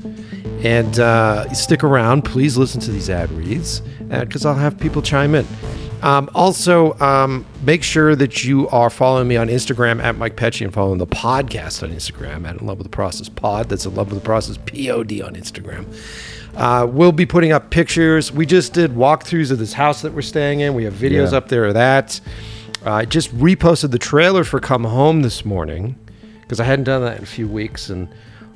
[0.62, 2.24] And uh, stick around.
[2.24, 3.80] Please listen to these ad reads
[4.10, 5.48] because I'll have people chime in.
[6.02, 10.64] Um, also, um, make sure that you are following me on Instagram at Mike Pecci
[10.64, 13.68] and following the podcast on Instagram at In Love with the Process Pod.
[13.68, 15.86] That's In Love with the Process POD on Instagram.
[16.56, 18.32] Uh, we'll be putting up pictures.
[18.32, 20.74] We just did walkthroughs of this house that we're staying in.
[20.74, 21.38] We have videos Yeah.
[21.40, 22.20] up there of that.
[22.86, 25.96] Uh, I just reposted the trailer for Come Home this morning
[26.42, 27.90] because I hadn't done that in a few weeks.
[27.90, 28.08] And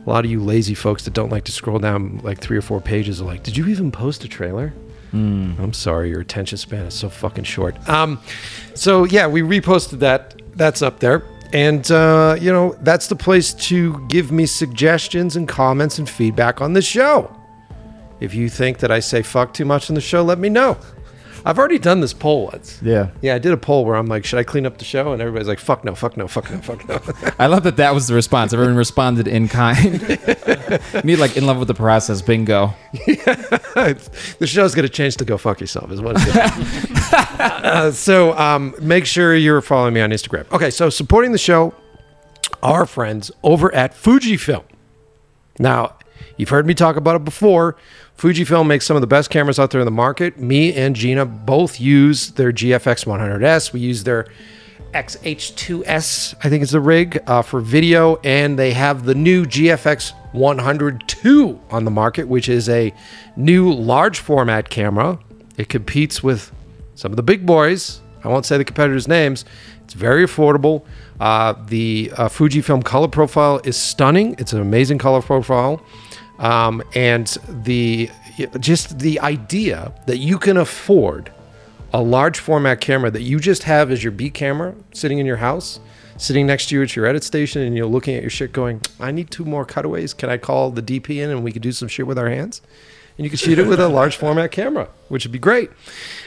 [0.06, 2.62] a lot of you lazy folks that don't like to scroll down like three or
[2.62, 4.74] four pages are like, Did you even post a trailer?
[5.14, 7.88] I'm sorry, your attention span is so fucking short.
[7.88, 8.20] Um,
[8.74, 10.41] so yeah, we reposted that.
[10.55, 15.47] That's up there, and uh, you know that's the place to give me suggestions and
[15.47, 17.36] comments and feedback on the show.
[18.20, 20.78] If you think that I say fuck too much on the show, let me know.
[21.46, 22.80] I've already done this poll once.
[22.82, 23.10] Yeah.
[23.22, 25.12] Yeah, I did a poll where I'm like, should I clean up the show?
[25.14, 27.02] And everybody's like, fuck no, fuck no, fuck no, fuck no.
[27.39, 28.54] I love that that was the response.
[28.54, 30.02] Everyone responded in kind.
[31.04, 32.22] Me like in love with the process.
[32.22, 32.74] Bingo.
[33.74, 37.04] the show's going to change to go fuck yourself is what it's gonna
[37.39, 41.74] uh, so um, make sure you're following me on instagram okay so supporting the show
[42.62, 44.64] our friends over at fujifilm
[45.60, 45.96] now
[46.38, 47.76] you've heard me talk about it before
[48.18, 51.26] fujifilm makes some of the best cameras out there in the market me and gina
[51.26, 54.28] both use their gfx 100s we use their
[54.93, 60.14] XH2S, I think is the rig uh, for video, and they have the new GFX
[60.34, 62.93] 102 on the market, which is a
[63.36, 65.20] new large format camera.
[65.57, 66.51] It competes with
[66.95, 68.01] some of the big boys.
[68.24, 69.45] I won't say the competitors' names.
[69.84, 70.86] It's very affordable.
[71.20, 74.36] Uh, the uh, Fujifilm color profile is stunning.
[74.38, 75.82] It's an amazing color profile,
[76.40, 78.10] um, and the
[78.60, 81.32] just the idea that you can afford
[81.94, 85.38] a large format camera that you just have as your B camera sitting in your
[85.38, 85.80] house,
[86.18, 88.82] sitting next to you at your edit station, and you're looking at your shit going,
[89.00, 90.14] I need two more cutaways.
[90.14, 92.62] Can I call the DP in and we could do some shit with our hands?
[93.16, 95.70] And you could shoot it with a large format camera, which would be great.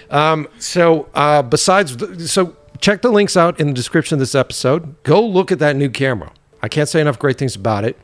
[0.08, 4.36] Um, so, uh, besides, th- so check the links out in the description of this
[4.36, 5.02] episode.
[5.02, 6.30] Go look at that new camera.
[6.62, 7.98] I can't say enough great things about it.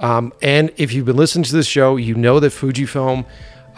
[0.00, 3.26] Um, and if you've been listening to this show, you know that Fujifilm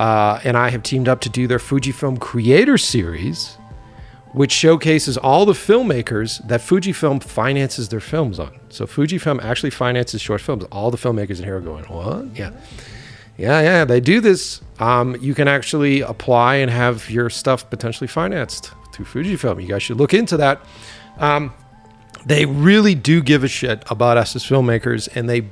[0.01, 3.59] uh, and I have teamed up to do their Fujifilm Creator Series,
[4.33, 8.59] which showcases all the filmmakers that Fujifilm finances their films on.
[8.71, 10.65] So Fujifilm actually finances short films.
[10.73, 12.35] All the filmmakers in here are going, what?
[12.35, 12.53] Yeah.
[13.37, 14.63] Yeah, yeah, they do this.
[14.79, 19.61] Um, you can actually apply and have your stuff potentially financed through Fujifilm.
[19.61, 20.65] You guys should look into that.
[21.19, 21.53] Um,
[22.27, 25.49] they really do give a shit about us as filmmakers, and they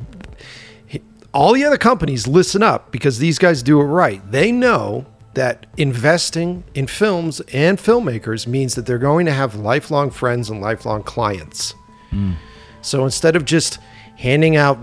[1.32, 4.22] all the other companies listen up because these guys do it right.
[4.30, 10.10] They know that investing in films and filmmakers means that they're going to have lifelong
[10.10, 11.74] friends and lifelong clients.
[12.10, 12.32] Hmm.
[12.82, 13.78] So instead of just
[14.16, 14.78] handing out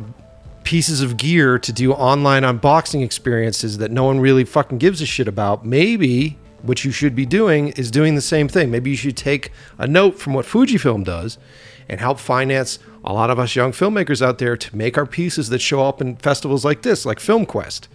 [0.63, 5.05] pieces of gear to do online unboxing experiences that no one really fucking gives a
[5.05, 8.71] shit about, maybe what you should be doing is doing the same thing.
[8.71, 11.37] Maybe you should take a note from what Fujifilm does
[11.87, 15.49] and help finance a lot of us young filmmakers out there to make our pieces
[15.49, 17.87] that show up in festivals like this, like Film Quest.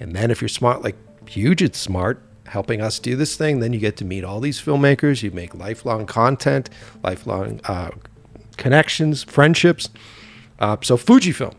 [0.00, 3.78] And then if you're smart, like Puget's smart, helping us do this thing, then you
[3.78, 5.22] get to meet all these filmmakers.
[5.22, 6.70] You make lifelong content,
[7.02, 7.90] lifelong uh,
[8.56, 9.90] connections, friendships.
[10.58, 11.54] Uh, so Fujifilm.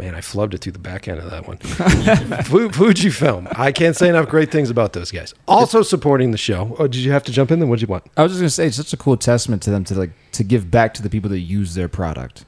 [0.00, 1.58] Man, I flubbed it through the back end of that one.
[2.44, 3.46] Fu- Fujifilm.
[3.58, 5.34] I can't say enough great things about those guys.
[5.46, 6.74] Also supporting the show.
[6.78, 7.60] Oh, did you have to jump in?
[7.60, 8.04] Then what did you want?
[8.16, 10.42] I was just gonna say, it's such a cool testament to them to like to
[10.42, 12.46] give back to the people that use their product.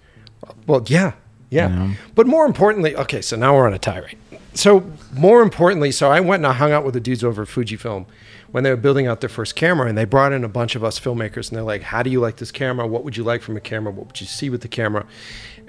[0.67, 1.13] Well, yeah,
[1.51, 1.69] yeah.
[1.69, 1.95] Yeah.
[2.15, 4.17] But more importantly, okay, so now we're on a tirade.
[4.55, 7.49] So more importantly, so I went and I hung out with the dudes over at
[7.49, 8.07] Fujifilm
[8.51, 10.85] when they were building out their first camera, and they brought in a bunch of
[10.85, 12.87] us filmmakers, and they're like, "How do you like this camera?
[12.87, 13.93] What would you like from a camera?
[13.93, 15.05] What would you see with the camera?"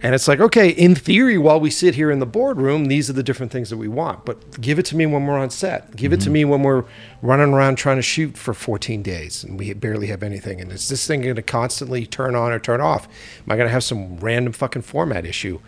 [0.04, 3.14] And it's like, okay, in theory, while we sit here in the boardroom, these are
[3.14, 4.26] the different things that we want.
[4.26, 5.96] But give it to me when we're on set.
[5.96, 6.84] Give it to me when we're
[7.22, 10.60] running around trying to shoot for 14 days and we barely have anything.
[10.60, 13.06] And is this thing going to constantly turn on or turn off?
[13.06, 15.62] Am I going to have some random fucking format issue?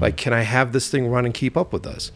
[0.00, 2.12] Like, can I have this thing run and keep up with us?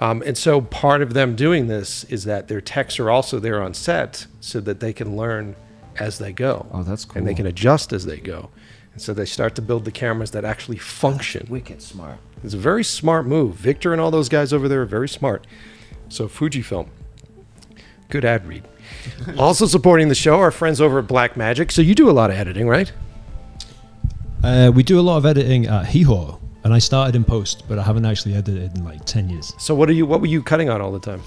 [0.00, 3.62] Um, and so part of them doing this is that their techs are also there
[3.62, 5.54] on set so that they can learn
[5.96, 6.66] as they go.
[6.72, 7.18] Oh, that's cool.
[7.18, 8.50] And they can adjust as they go.
[8.92, 11.46] And so they start to build the cameras that actually function.
[11.48, 12.18] Wicked smart.
[12.42, 13.54] It's a very smart move.
[13.56, 15.46] Victor and all those guys over there are very smart.
[16.08, 16.88] So Fujifilm,
[18.08, 18.66] good ad read.
[19.38, 21.70] also supporting the show, our friends over at Blackmagic.
[21.70, 22.92] So you do a lot of editing, right?
[24.42, 27.78] Uh, we do a lot of editing at Hiho, and I started in post, but
[27.78, 29.52] I haven't actually edited in like 10 years.
[29.58, 30.06] So what are you?
[30.06, 31.22] What were you cutting on all the time?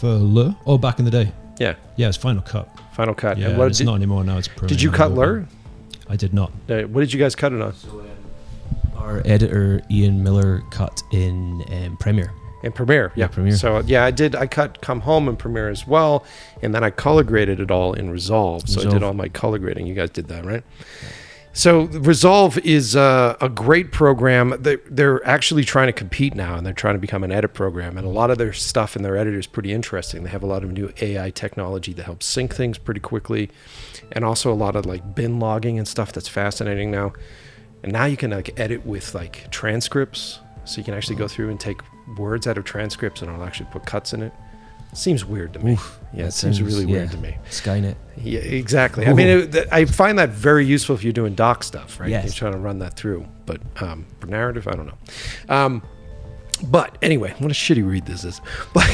[0.00, 1.30] For Lure, or back in the day.
[1.60, 2.68] Yeah, Yeah, it's Final Cut.
[2.94, 3.36] Final Cut.
[3.38, 4.38] Yeah, And what it's did, not anymore now.
[4.38, 4.66] It's Pro.
[4.66, 5.48] did you cut but- Lure?
[6.08, 6.52] I did not.
[6.68, 7.74] Uh, what did you guys cut it on?
[8.96, 12.32] Our editor Ian Miller cut in um, Premiere.
[12.62, 13.24] And Premiere, yeah.
[13.24, 13.56] Yeah, Premiere.
[13.56, 14.36] So yeah, I did.
[14.36, 16.24] I cut Come Home in Premiere as well,
[16.62, 18.68] and then I color graded it all in Resolve.
[18.68, 19.88] So I did all my color grading.
[19.88, 20.62] You guys did that, right?
[21.54, 24.56] So Resolve is uh, a great program.
[24.58, 27.98] They're, they're actually trying to compete now, and they're trying to become an edit program.
[27.98, 30.22] And a lot of their stuff in their editor is pretty interesting.
[30.22, 33.50] They have a lot of new AI technology that helps sync things pretty quickly,
[34.12, 37.12] and also a lot of like bin logging and stuff that's fascinating now.
[37.82, 41.50] And now you can like edit with like transcripts, so you can actually go through
[41.50, 41.82] and take
[42.16, 44.32] words out of transcripts, and it'll actually put cuts in it.
[44.94, 45.78] Seems weird to me.
[46.12, 46.98] yeah, it that seems really yeah.
[46.98, 47.38] weird to me.
[47.48, 47.96] Skynet.
[48.18, 49.06] Yeah, exactly.
[49.06, 52.10] I mean, it, I find that very useful if you're doing doc stuff, right?
[52.10, 52.24] Yes.
[52.24, 53.26] You're trying to run that through.
[53.46, 54.98] But um, for narrative, I don't know.
[55.48, 55.82] Um,
[56.64, 58.40] but anyway, what a shitty read this is.
[58.74, 58.90] Black,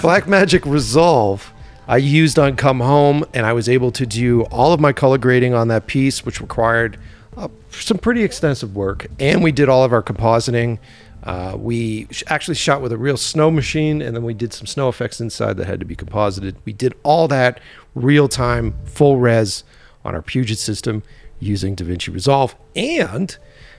[0.00, 1.52] Blackmagic Resolve.
[1.88, 5.18] I used on Come Home, and I was able to do all of my color
[5.18, 6.96] grading on that piece, which required
[7.36, 9.08] uh, some pretty extensive work.
[9.18, 10.78] And we did all of our compositing.
[11.22, 14.88] Uh, we actually shot with a real snow machine, and then we did some snow
[14.88, 16.56] effects inside that had to be composited.
[16.64, 17.60] We did all that
[17.94, 19.64] real time, full res
[20.04, 21.02] on our Puget system
[21.38, 22.54] using DaVinci Resolve.
[22.74, 23.36] And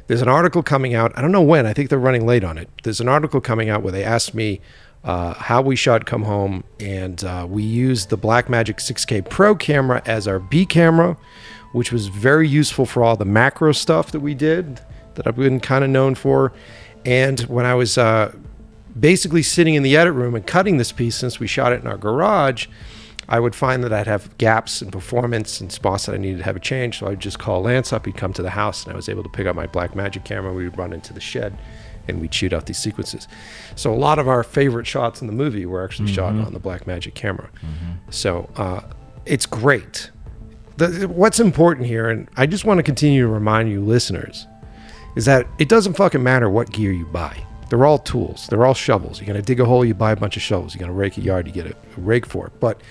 [0.08, 1.12] there's an article coming out.
[1.18, 1.66] I don't know when.
[1.66, 2.70] I think they're running late on it.
[2.84, 4.62] There's an article coming out where they asked me
[5.04, 10.02] uh, how we shot Come Home, and uh, we used the Blackmagic 6K Pro camera
[10.06, 11.18] as our B camera,
[11.72, 14.80] which was very useful for all the macro stuff that we did
[15.16, 16.54] that I've been kind of known for.
[17.06, 18.36] And when I was uh,
[19.00, 21.88] basically sitting in the edit room and cutting this piece, since we shot it in
[21.88, 22.68] our garage,
[23.30, 26.44] I would find that I'd have gaps in performance and spots that I needed to
[26.44, 27.00] have a change.
[27.00, 28.06] So I'd just call Lance up.
[28.06, 30.54] He'd come to the house, and I was able to pick up my Blackmagic camera.
[30.54, 31.58] We would run into the shed,
[32.08, 33.28] and we'd shoot out these sequences.
[33.76, 36.60] So a lot of our favorite shots in the movie were actually shot on the
[36.60, 37.50] Blackmagic camera.
[38.10, 38.82] So uh,
[39.26, 40.12] it's great.
[40.78, 44.46] The, what's important here, and I just want to continue to remind you, listeners,
[45.16, 47.46] is that it doesn't fucking matter what gear you buy.
[47.70, 48.48] They're all tools.
[48.48, 49.20] They're all shovels.
[49.20, 50.76] You're gonna dig a hole, you buy a bunch of shovels.
[50.76, 52.54] You're gonna rake a yard, you get a, rake for it.
[52.60, 52.82] But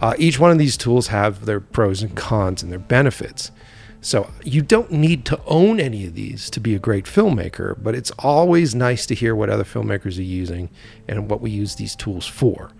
[0.00, 3.50] uh, each one of these tools have their pros and cons and their benefits.
[4.00, 7.94] So you don't need to own any of these to be a great filmmaker, but
[7.96, 10.70] it's always nice to hear what other filmmakers are using
[11.08, 12.70] and what we use these tools for.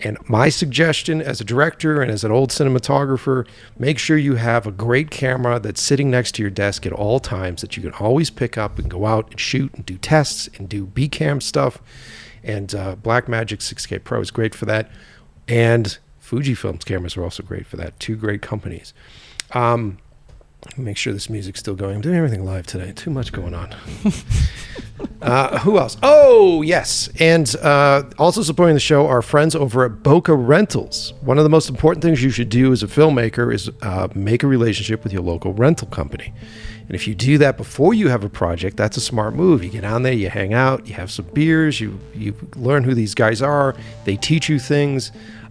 [0.00, 3.46] And my suggestion as a director and as an old cinematographer,
[3.78, 7.18] make sure you have a great camera that's sitting next to your desk at all
[7.18, 10.48] times that you can always pick up and go out and shoot and do tests
[10.58, 11.80] and do B cam stuff.
[12.42, 14.90] And uh, Blackmagic 6K Pro is great for that.
[15.48, 17.98] And Fujifilm's cameras are also great for that.
[17.98, 18.92] Two great companies.
[19.52, 19.98] Um,
[20.76, 21.96] make sure this music's still going.
[21.96, 22.92] I'm doing everything live today.
[22.92, 23.74] Too much going on.
[25.22, 25.96] uh, who else?
[26.02, 27.08] Oh, yes.
[27.18, 31.12] And uh, also supporting the show are friends over at Boca Rentals.
[31.20, 34.42] One of the most important things you should do as a filmmaker is uh, make
[34.42, 36.32] a relationship with your local rental company.
[36.88, 39.64] And if you do that before you have a project, that's a smart move.
[39.64, 42.94] You get on there, you hang out, you have some beers, you you learn who
[42.94, 43.74] these guys are.
[44.04, 45.10] They teach you things.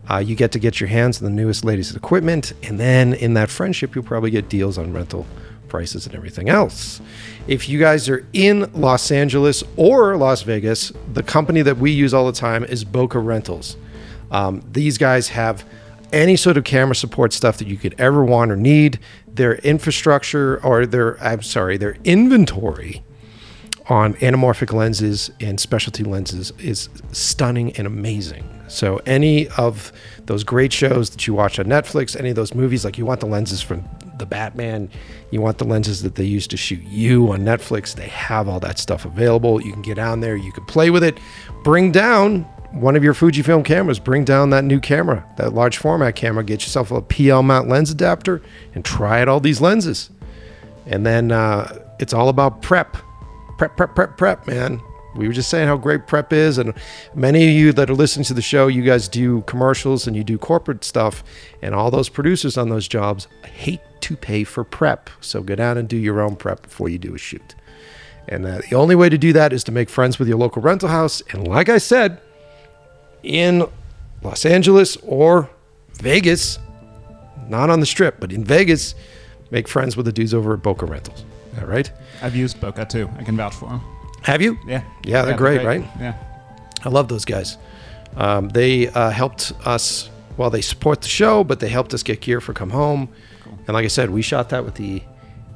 [0.10, 3.34] Uh, you get to get your hands on the newest, latest equipment, and then in
[3.34, 5.26] that friendship, you'll probably get deals on rental
[5.68, 7.02] prices and everything else.
[7.48, 12.14] If you guys are in Los Angeles or Las Vegas, the company that we use
[12.14, 13.78] all the time is Boca Rentals.
[14.32, 15.66] Um, these guys have
[16.14, 19.00] any sort of camera support stuff that you could ever want or need.
[19.28, 23.04] Their infrastructure or their, I'm sorry, their inventory
[23.88, 28.55] on anamorphic lenses and specialty lenses is stunning and amazing.
[28.68, 29.92] So any of
[30.26, 33.20] those great shows that you watch on Netflix, any of those movies, like you want
[33.20, 33.88] the lenses from
[34.18, 34.90] the Batman,
[35.32, 38.60] you want the lenses that they used to shoot you on Netflix, they have all
[38.62, 39.62] that stuff available.
[39.62, 41.20] You can get down there, you can play with it,
[41.64, 46.16] bring down one of your Fujifilm cameras, bring down that new camera, that large format
[46.16, 48.42] camera, get yourself a PL mount lens adapter
[48.74, 50.10] and try out all these lenses.
[50.86, 52.98] And then uh, it's all about prep.
[53.58, 54.82] Prep, prep, prep, prep, man.
[55.16, 56.58] We were just saying how great prep is.
[56.58, 56.74] And
[57.14, 60.24] many of you that are listening to the show, you guys do commercials and you
[60.24, 61.24] do corporate stuff.
[61.62, 65.10] And all those producers on those jobs hate to pay for prep.
[65.22, 67.56] So go down and do your own prep before you do a shoot.
[68.28, 70.62] And uh, the only way to do that is to make friends with your local
[70.62, 71.22] rental house.
[71.32, 72.20] And like I said,
[73.24, 73.66] in
[74.22, 75.50] Los Angeles or
[75.94, 76.60] Vegas,
[77.48, 78.96] not on the strip, but in Vegas,
[79.52, 81.24] make friends with the dudes over at Boca Rentals.
[81.60, 81.92] All right.
[82.22, 83.10] I've used Boca too.
[83.18, 83.95] I can vouch for them.
[84.26, 84.58] Have you?
[84.68, 84.84] Yeah.
[85.04, 85.86] Yeah, they're great, right?
[86.00, 86.16] Yeah.
[86.84, 87.58] I love those guys.
[88.16, 92.22] Um, they uh, helped us, well, they support the show, but they helped us get
[92.22, 93.10] gear for Come Home.
[93.68, 95.02] And like I said, we shot that with the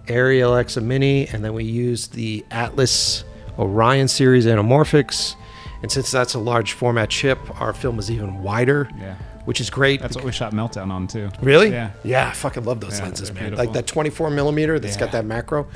[0.06, 3.24] Arri Alexa Mini, and then we used the Atlas
[3.58, 5.36] Orion series anamorphics.
[5.82, 9.16] And since that's a large format chip, our film is even wider, Yeah.
[9.50, 10.00] Which is great.
[10.00, 11.32] That's what we shot Meltdown on too.
[11.42, 11.72] Really?
[11.72, 11.90] Yeah.
[12.04, 13.46] Yeah, I fucking love those Yeah, lenses, man.
[13.46, 13.66] beautiful.
[13.66, 15.68] Like that 24 millimeter that's got that macro.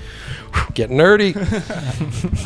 [0.76, 1.34] Get nerdy.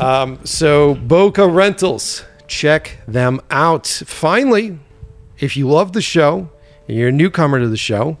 [0.00, 2.24] um, so Boca Rentals.
[2.46, 3.86] check them out.
[4.06, 4.78] Finally,
[5.38, 6.48] if you love the show
[6.88, 8.16] and you're a newcomer to the show,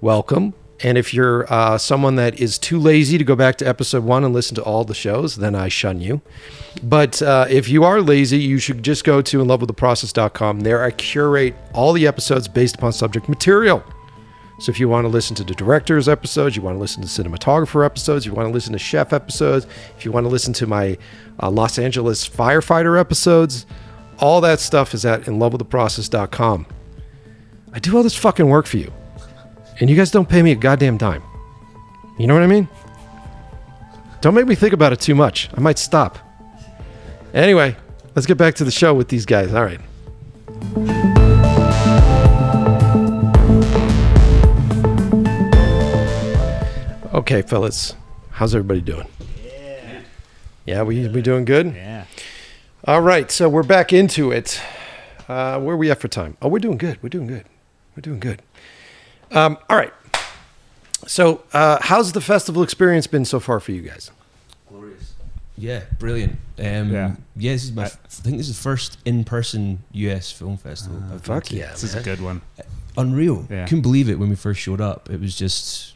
[0.00, 0.54] welcome.
[0.84, 4.22] And if you're uh, someone that is too lazy to go back to episode one
[4.22, 6.20] and listen to all the shows, then I shun you.
[6.82, 10.60] But uh, if you are lazy, you should just go to inlovewiththeprocess.com.
[10.60, 13.82] There I curate all the episodes based upon subject material.
[14.60, 17.08] So if you want to listen to the director's episodes, you want to listen to
[17.08, 19.66] cinematographer episodes, you want to listen to chef episodes,
[19.96, 20.98] if you want to listen to my
[21.42, 23.64] uh, Los Angeles firefighter episodes,
[24.18, 26.66] all that stuff is at inlovewiththeprocess.com.
[27.72, 28.92] I do all this fucking work for you.
[29.84, 31.22] And you guys don't pay me a goddamn dime.
[32.16, 32.68] You know what I mean?
[34.22, 35.50] Don't make me think about it too much.
[35.54, 36.18] I might stop.
[37.34, 37.76] Anyway,
[38.14, 39.52] let's get back to the show with these guys.
[39.52, 39.80] All right.
[47.12, 47.94] Okay, fellas.
[48.30, 49.06] How's everybody doing?
[49.44, 50.00] Yeah.
[50.64, 51.74] Yeah, we we doing good?
[51.74, 52.06] Yeah.
[52.86, 54.62] All right, so we're back into it.
[55.28, 56.38] Uh, where are we at for time?
[56.40, 57.02] Oh, we're doing good.
[57.02, 57.44] We're doing good.
[57.94, 58.40] We're doing good.
[59.34, 59.92] Um, all right.
[61.06, 64.10] So, uh, how's the festival experience been so far for you guys?
[64.70, 65.12] Glorious.
[65.58, 66.32] Yeah, brilliant.
[66.58, 67.14] Um, Yeah.
[67.36, 67.52] yeah.
[67.52, 67.84] this is my.
[67.84, 70.98] I think this is the first in-person US film festival.
[71.04, 71.56] I've been Fuck to.
[71.56, 72.40] yeah, This is a good one.
[72.96, 73.46] Unreal.
[73.50, 73.66] Yeah.
[73.66, 75.10] Couldn't believe it when we first showed up.
[75.10, 75.94] It was just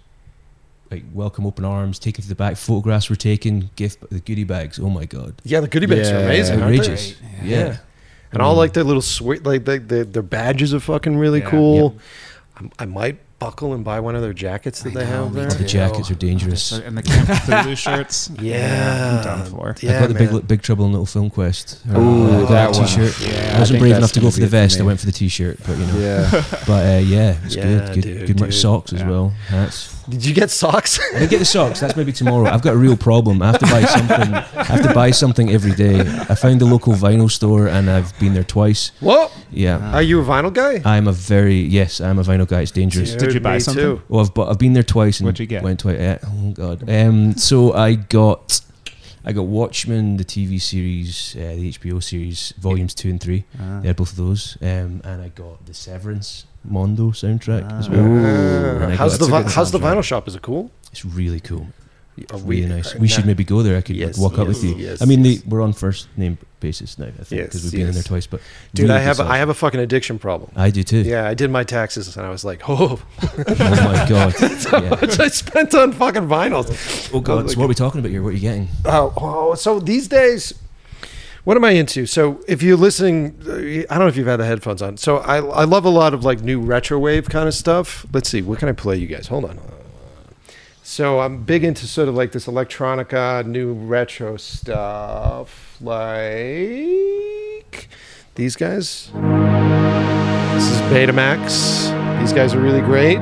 [0.90, 2.56] like welcome, open arms, taken to the back.
[2.56, 3.70] Photographs were taken.
[3.76, 4.78] Gift, the goodie bags.
[4.78, 6.60] Oh my god, Yeah, the goodie bags are Yeah, amazing.
[6.60, 6.80] aren't they?
[6.80, 7.14] outrageous.
[7.42, 7.76] Yeah.
[8.32, 11.50] And all like their little sweet, like they, they, their badges are fucking really Yeah.
[11.50, 11.96] cool.
[12.56, 15.32] I, I might buckle and buy one of their jackets that I they know, have
[15.32, 15.46] there.
[15.48, 16.72] The jackets are dangerous.
[16.72, 18.30] And the Camp Cthulhu shirts.
[18.40, 19.18] Yeah.
[19.18, 19.74] I'm done for.
[19.80, 20.32] Yeah, I got the man.
[20.32, 21.80] big, big Trouble in Little Film Quest.
[21.90, 22.86] Ooh, Uh, that one.
[22.86, 23.20] t-shirt.
[23.20, 24.80] Yeah, I I wasn't think brave enough to go for the it for vest.
[24.80, 25.98] I went for the t-shirt, but you know.
[25.98, 26.30] Yeah.
[26.66, 27.94] But uh, yeah, it's Yeah, good.
[27.94, 28.54] Good, dude, good dude.
[28.54, 29.30] socks as well.
[29.48, 29.94] Hats.
[30.08, 30.98] Did you get socks?
[31.14, 31.80] I didn't get the socks.
[31.80, 32.48] That's maybe tomorrow.
[32.48, 33.42] I've got a real problem.
[33.42, 34.34] I have to buy something.
[34.34, 36.00] I have to buy something every day.
[36.00, 38.92] I found the local vinyl store, and I've been there twice.
[39.00, 39.30] What?
[39.50, 40.80] Yeah, Are you a vinyl guy?
[40.84, 42.00] I'm a very yes.
[42.00, 42.62] I'm a vinyl guy.
[42.62, 43.14] It's dangerous.
[43.14, 43.82] Did you buy something?
[43.84, 44.02] Too.
[44.10, 45.62] Oh, I've bu- I've been there twice and What'd you get?
[45.62, 45.98] went twice.
[45.98, 46.18] Yeah.
[46.24, 46.88] Oh god.
[46.88, 47.36] Um.
[47.36, 48.60] So I got.
[49.24, 53.44] I got Watchmen, the TV series, uh, the HBO series, volumes two and three.
[53.60, 53.80] Ah.
[53.80, 57.92] They had both of those, um, and I got the Severance Mondo soundtrack as Ah.
[57.92, 58.00] well.
[58.82, 60.28] And I how's got- the that's a how's the vinyl shop?
[60.28, 60.70] Is it cool?
[60.92, 61.66] It's really cool.
[62.32, 62.94] Are really nice.
[62.94, 63.76] We should maybe go there.
[63.76, 64.74] I could like, walk up yes, with you.
[64.76, 65.42] yes, I mean, yes.
[65.42, 67.06] they, we're on first name basis now.
[67.06, 68.26] I think because Yes, we've been in there twice.
[68.26, 68.40] But
[68.74, 70.50] Dude, really I have I have a fucking addiction problem.
[70.56, 71.02] I do too.
[71.02, 74.34] Yeah, I did my taxes and I was like, oh, oh my god.
[74.68, 74.90] Yeah.
[74.90, 77.10] much I spent on fucking vinyls.
[77.14, 77.50] Oh god.
[77.50, 78.22] So what are we talking about here?
[78.22, 78.68] What are you getting?
[78.84, 80.52] Oh, oh, so these days,
[81.44, 82.06] what am I into?
[82.06, 84.96] So if you're listening, uh, I don't know if you've had the headphones on.
[84.96, 88.04] So I I love a lot of like new retro wave kind of stuff.
[88.12, 89.28] Let's see, what can I play you guys?
[89.28, 89.58] Hold on.
[90.90, 95.98] So I'm big into sort of like this electronica, new retro stuff, like
[98.36, 99.10] these guys.
[99.12, 102.20] This is Betamax.
[102.20, 103.20] These guys are really great.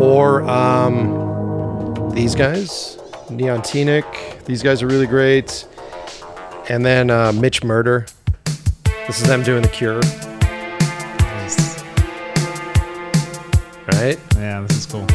[0.00, 4.46] Or um, these guys, Neon Tenic.
[4.46, 5.66] These guys are really great.
[6.70, 8.06] And then uh, Mitch Murder.
[9.06, 10.00] This is them doing the Cure.
[13.86, 14.18] Right.
[14.36, 15.06] Yeah, this is cool.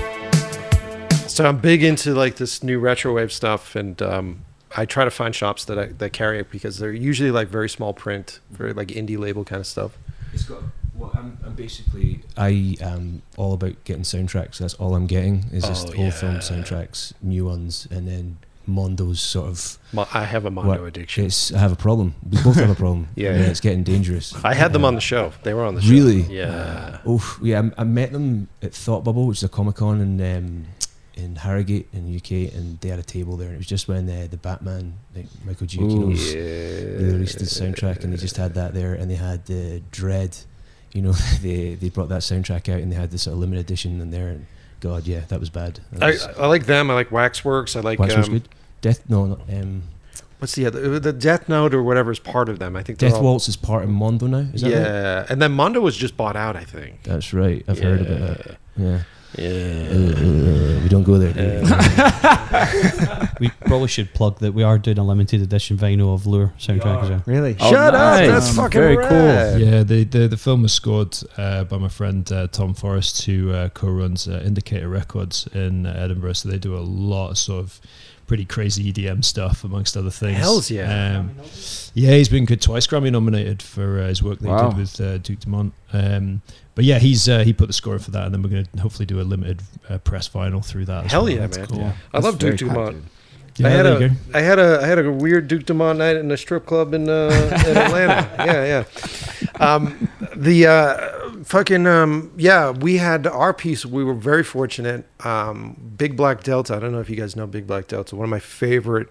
[1.39, 4.43] So I'm big into like this new retro wave stuff, and um,
[4.75, 7.69] I try to find shops that I, that carry it because they're usually like very
[7.69, 9.97] small print, very like indie label kind of stuff.
[10.33, 10.61] It's got.
[10.93, 14.57] Well, I'm, I'm basically I am all about getting soundtracks.
[14.57, 19.21] That's all I'm getting is just Oh, old film soundtracks, new ones, and then Mondo's
[19.21, 19.77] sort of.
[20.13, 21.23] I have a Mondo addiction.
[21.27, 22.15] It's I have a problem.
[22.29, 23.07] We both have a problem.
[23.15, 23.49] Yeah, and yeah.
[23.49, 24.35] it's getting dangerous.
[24.43, 25.31] I had them Uh, on the show.
[25.43, 25.89] They were on the show.
[25.89, 26.23] Really?
[26.23, 26.97] Yeah.
[27.05, 30.19] Oh yeah, I, I met them at Thought Bubble, which is a Comic Con in
[30.35, 30.65] um,
[31.23, 33.47] in Harrogate in the UK, and they had a table there.
[33.47, 38.03] And it was just when uh, the Batman, like Michael Giacchino's, they released his soundtrack,
[38.03, 40.37] and they just had that there, and they had the Dread.
[40.93, 41.11] You know,
[41.41, 44.11] they they brought that soundtrack out, and they had this sort of limited edition in
[44.11, 44.29] there.
[44.29, 44.45] And
[44.79, 45.79] God, yeah, that was bad.
[45.91, 46.89] That I, was, I like them.
[46.89, 47.75] I like Waxworks.
[47.75, 48.49] I like Waxworks um, good.
[48.81, 49.83] Death, no, not, um,
[50.39, 52.75] what's the other the Death Note or whatever is part of them.
[52.75, 54.49] I think Death all- Waltz is part of Mondo now.
[54.53, 54.81] Is that right?
[54.81, 56.55] yeah, and then Mondo was just bought out.
[56.55, 57.03] I think.
[57.03, 57.63] That's right.
[57.67, 58.57] I've heard about that.
[58.77, 59.03] Yeah.
[59.37, 59.47] Yeah.
[59.47, 61.33] Uh, we don't go there.
[61.33, 61.69] do we?
[63.39, 67.03] We probably should plug that we are doing a limited edition vinyl of Lure soundtrack
[67.03, 67.23] as well.
[67.25, 67.55] Really?
[67.59, 68.27] Oh, Shut nice.
[68.27, 68.33] up!
[68.33, 69.09] That's Um, fucking very rad.
[69.09, 69.61] cool.
[69.67, 73.51] Yeah, the, the the film was scored uh, by my friend uh, Tom Forrest, who
[73.51, 76.33] uh, co-runs uh, Indicator Records in uh, Edinburgh.
[76.33, 77.79] So they do a lot of sort of
[78.27, 80.37] pretty crazy EDM stuff, amongst other things.
[80.37, 81.19] Hells yeah.
[81.19, 81.31] Um,
[81.93, 84.69] yeah, he's been good twice Grammy nominated for uh, his work that he Wow.
[84.71, 85.73] did with uh, Duke Dumont.
[85.93, 86.41] Um,
[86.79, 88.63] but yeah, he's uh, he put the score in for that, and then we're going
[88.63, 91.07] to hopefully do a limited uh, press vinyl through that.
[91.11, 91.29] Hell well.
[91.29, 91.67] yeah, That's man.
[91.67, 91.77] cool.
[91.79, 91.93] Yeah.
[92.13, 93.03] I love Duke very Dumont.
[93.57, 94.15] Yeah, I had there you a go.
[94.33, 97.09] I had a I had a weird Duke Dumont night in a strip club in
[97.09, 98.33] uh, in Atlanta.
[98.45, 98.85] yeah,
[99.59, 99.59] yeah.
[99.59, 100.07] Um,
[100.37, 103.85] the uh, fucking um, yeah, we had our piece.
[103.85, 105.05] We were very fortunate.
[105.25, 106.77] Um, Big Black Delta.
[106.77, 108.15] I don't know if you guys know Big Black Delta.
[108.15, 109.09] One of my favorite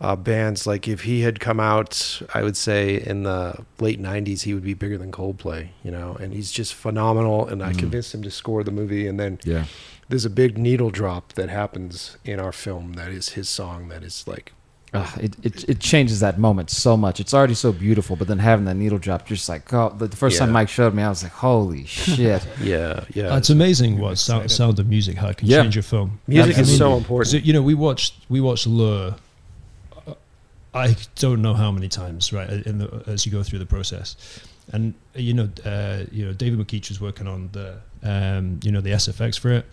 [0.00, 0.66] uh, bands.
[0.66, 4.64] Like if he had come out, I would say in the late '90s, he would
[4.64, 5.68] be bigger than Coldplay.
[5.82, 7.46] You know, and he's just phenomenal.
[7.46, 9.64] And I convinced him to score the movie, and then Yeah.
[10.08, 14.02] there's a big needle drop that happens in our film that is his song that
[14.02, 14.52] is like
[14.96, 17.18] Ah, it, it it changes that moment so much.
[17.18, 20.16] It's already so beautiful, but then having that needle drop, just like oh, the the
[20.16, 22.46] first time Mike showed me, I was like, holy shit!
[22.60, 25.62] yeah yeah Uh, it's amazing what sound, sound of music how it can Yeah.
[25.62, 26.20] change your film.
[26.28, 29.16] music I is mean, so So important you know, we watched we watched Lure.
[30.74, 32.50] Uh, I don't know how many times, right?
[32.50, 34.16] In the, as you go through the process,
[34.72, 38.72] and uh, you know, uh, you know, David McKeach was working on the, um, you
[38.72, 39.66] know, the SFX for it,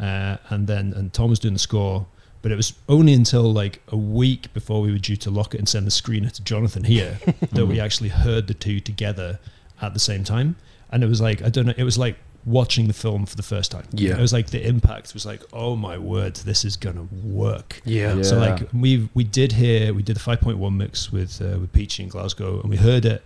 [0.00, 2.06] uh, and then and Tom was doing the score.
[2.40, 5.58] But it was only until like a week before we were due to lock it
[5.58, 7.18] and send the screener to Jonathan here
[7.52, 9.40] that we actually heard the two together
[9.82, 10.54] at the same time.
[10.92, 13.42] And it was like I don't know, it was like watching the film for the
[13.42, 13.84] first time.
[13.92, 14.16] Yeah.
[14.16, 17.80] It was like the impact was like, oh my word, this is gonna work.
[17.84, 18.22] yeah, Yeah.
[18.22, 22.02] So like we we did hear we did the 5.1 mix with uh, with Peachy
[22.04, 23.22] in Glasgow, and we heard it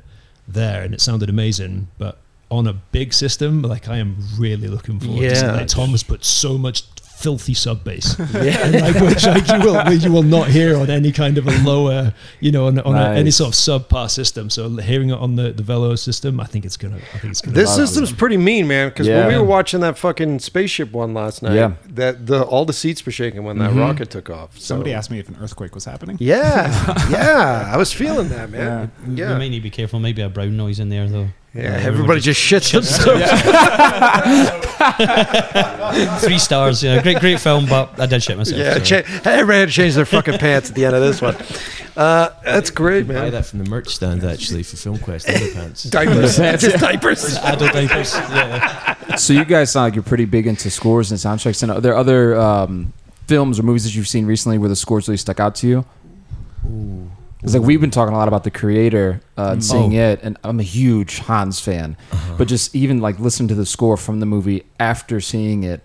[0.49, 1.89] there, and it sounded amazing.
[1.99, 2.19] But
[2.51, 5.21] on a big system, like I am really looking forward.
[5.21, 5.53] to Yeah.
[5.53, 6.83] like Tom has put so much
[7.23, 8.69] filthy sub bass, yeah.
[8.85, 12.13] like which like you will you will not hear on any kind of a lower,
[12.41, 14.51] you know, on, on a, any sort of subpar system.
[14.51, 17.41] So hearing it on the the Velo system, I think it's gonna I think it's
[17.41, 17.55] gonna.
[17.55, 17.77] this Wow.
[17.87, 21.55] system's pretty mean man because when we were watching that fucking spaceship one last night
[21.55, 21.73] Yeah.
[21.95, 23.79] that the all the seats were shaking when that Mhm.
[23.81, 24.73] rocket took off so.
[24.73, 26.17] Somebody asked me if an earthquake was happening.
[26.21, 26.69] yeah
[27.11, 30.01] yeah i was feeling that man We yeah might need to be careful.
[30.01, 31.29] Maybe a brown noise in there though.
[31.55, 33.23] Yeah, everybody just shits themselves
[36.25, 36.83] Three stars.
[36.83, 38.59] Yeah, great, great film, but I did shit myself.
[38.59, 38.81] yeah so.
[38.81, 41.37] cha- everybody had to change their fucking pants at the end of this one
[41.97, 45.91] uh, that's great Buy man that from the merch stand actually for FilmQuest Underpants.
[45.91, 48.15] diapers just diapers Adult diapers.
[48.15, 49.17] Yeah.
[49.17, 51.63] so you guys sound like you're pretty big into scores and soundtracks.
[51.63, 52.95] And are there other um,
[53.27, 55.85] films or movies that you've seen recently where the scores really stuck out to you?
[57.43, 60.37] It's like we've been talking a lot about the creator uh, and seeing it, and
[60.45, 61.97] I'm a huge Hans fan.
[62.39, 65.81] But just even like listening to the score from the movie after seeing it,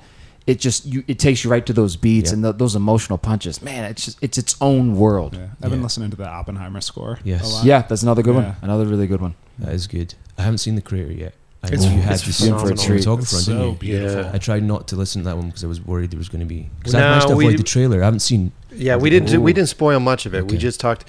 [0.45, 2.35] it just you it takes you right to those beats Yeah.
[2.35, 3.61] and th those emotional punches.
[3.61, 5.33] Man, it's just it's its own world.
[5.35, 5.47] Yeah.
[5.61, 5.83] I've been Yeah.
[5.83, 7.19] listening to the Oppenheimer score.
[7.23, 7.43] Yes.
[7.43, 7.65] A lot.
[7.65, 8.43] Yeah, that's another good Yeah.
[8.51, 8.55] one.
[8.61, 9.33] Another really good one.
[9.59, 10.13] That is good.
[10.37, 11.33] I haven't seen the creator yet.
[11.63, 13.01] I It's- know you had it's this in for a treat.
[13.01, 13.75] cinematographer, It's didn't so you?
[13.79, 14.21] beautiful.
[14.21, 14.31] Yeah.
[14.31, 16.41] I tried not to listen to that one because I was worried there was going
[16.41, 16.69] to be.
[16.77, 18.01] Because No, I managed to we- avoid the trailer.
[18.03, 18.51] I haven't seen.
[18.71, 19.29] Yeah, we didn't.
[19.29, 19.55] Do, we Oh.
[19.55, 20.43] didn't spoil much of it.
[20.45, 20.57] We Okay.
[20.57, 21.03] just talked.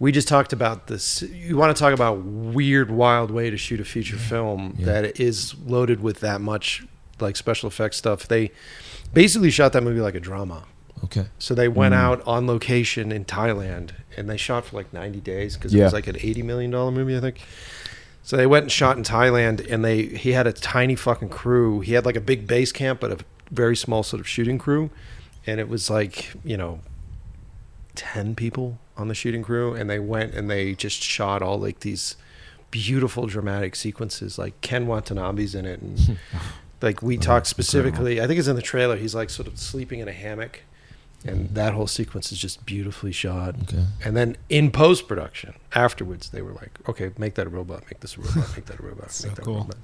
[0.00, 1.20] We just talked about this.
[1.22, 4.86] You want to talk about weird, wild way to shoot a feature film Yeah.
[4.86, 6.84] that is loaded with that much
[7.20, 8.26] like special effects stuff.
[8.26, 8.50] They
[9.12, 10.64] basically shot that movie like a drama.
[11.04, 11.26] Okay.
[11.38, 11.98] So they went Mm.
[11.98, 15.92] out on location in Thailand and they shot for like 90 days because it was
[15.92, 17.40] like an 80 million dollar movie, I think.
[18.22, 21.80] So they went and shot in Thailand and they he had a tiny fucking crew.
[21.80, 23.18] He had like a big base camp but a
[23.50, 24.88] very small sort of shooting crew
[25.46, 26.80] and it was like, you know,
[27.96, 31.80] 10 people on the shooting crew and they went and they just shot all like
[31.80, 32.16] these
[32.70, 36.18] beautiful dramatic sequences like Ken Watanabe's in it and
[36.82, 39.58] like we Oh, talked specifically I think it's in the trailer he's like sort of
[39.58, 40.60] sleeping in a hammock
[41.26, 43.84] and that whole sequence is just beautifully shot Okay.
[44.04, 48.00] and then in post production afterwards they were like okay make that a robot make
[48.00, 49.54] this a robot make that a robot So make that cool.
[49.56, 49.76] a robot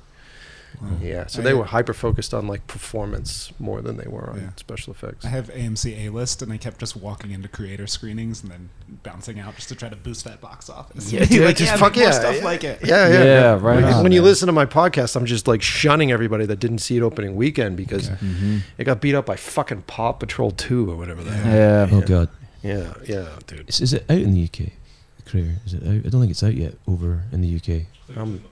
[0.80, 0.88] Wow.
[1.02, 4.40] yeah so I- they were hyper focused on like performance more than they were on
[4.40, 4.50] Yeah.
[4.56, 8.42] special effects I have AMC A list, and I kept just walking into creator screenings
[8.42, 8.68] and then
[9.02, 11.12] bouncing out just to try to boost that box office.
[11.12, 12.44] Yeah, dude, like, just yeah, fuck yeah, stuff yeah.
[12.44, 12.80] like it.
[12.84, 15.62] Yeah, yeah, Yeah, right When, on, when you listen to my podcast, I'm just like
[15.62, 18.16] shunning everybody that didn't see it opening weekend because Okay.
[18.24, 18.58] Mm-hmm.
[18.78, 21.54] it got beat up by fucking Paw Patrol 2 or whatever the hell.
[21.54, 21.96] Yeah.
[21.96, 22.28] Oh God.
[22.62, 23.68] Yeah, yeah, dude.
[23.68, 24.70] Is, is it out in the UK?
[25.18, 25.88] The creator is it out?
[26.06, 27.86] I don't think it's out yet over in the UK.
[28.16, 28.42] Um,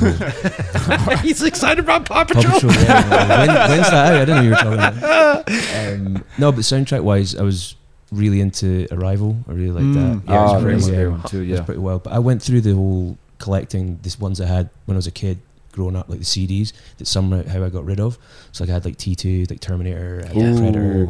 [1.22, 2.60] he's excited about Paw Paw Patrol.
[2.60, 3.46] Patrol, yeah.
[3.46, 4.22] when, when's that out?
[4.22, 5.48] I don't know you were talking about.
[5.80, 7.74] Um, no, but soundtrack wise, I was
[8.12, 9.36] really into Arrival.
[9.48, 10.24] I really liked Mm.
[10.26, 10.32] that.
[10.32, 10.96] Yeah, it was Oh, pretty that's a wild.
[10.96, 11.36] great one too.
[11.38, 11.64] It was Yeah.
[11.64, 12.02] pretty wild.
[12.04, 15.10] But I went through the whole collecting this ones I had when I was a
[15.12, 15.38] kid,
[15.72, 18.18] growing up, like the CDs that somehow I got rid of.
[18.52, 21.08] So like I had like T two, like Terminator, I had Predator,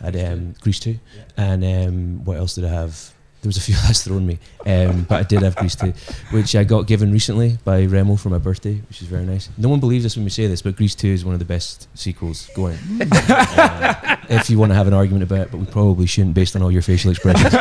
[0.00, 0.98] I had um, Grease two,
[1.36, 3.12] and um, what else did I have?
[3.42, 5.92] There was a few that's thrown me, um, but I did have Grease two,
[6.30, 9.48] which I got given recently by Remo for my birthday, which is very nice.
[9.58, 11.44] No one believes us when we say this, but Grease two is one of the
[11.44, 12.78] best sequels going.
[13.00, 16.54] Uh, if you want to have an argument about it, but we probably shouldn't based
[16.56, 17.52] on all your facial expressions.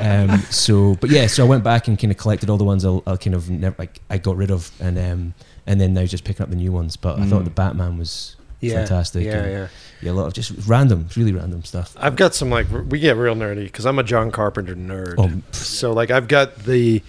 [0.00, 2.84] um, so, but yeah, so I went back and kind of collected all the ones
[2.84, 5.34] I, I kind of never like I got rid of, and um,
[5.66, 6.96] and then now just picking up the new ones.
[6.96, 7.44] But I thought Mm.
[7.44, 9.24] the Batman was Yeah, fantastic.
[9.24, 9.68] Yeah, and, yeah.
[10.02, 11.96] yeah, a lot of just random, really random stuff.
[11.98, 15.14] I've got some like we get real nerdy because I'm a John Carpenter nerd.
[15.18, 17.02] Oh, so like I've got the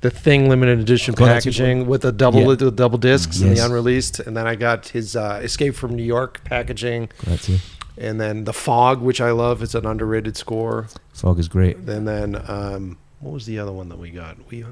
[0.00, 1.24] the thing limited edition too.
[1.24, 2.46] packaging with the double Yeah.
[2.46, 5.94] with the double discs and the unreleased, and then I got his uh, Escape from
[5.94, 7.10] New York packaging,
[7.98, 9.62] and then the Fog, which I love.
[9.62, 10.88] It's an underrated score.
[11.12, 11.76] Fog is great.
[11.76, 14.38] And then um, what was the other one that we got?
[14.50, 14.64] We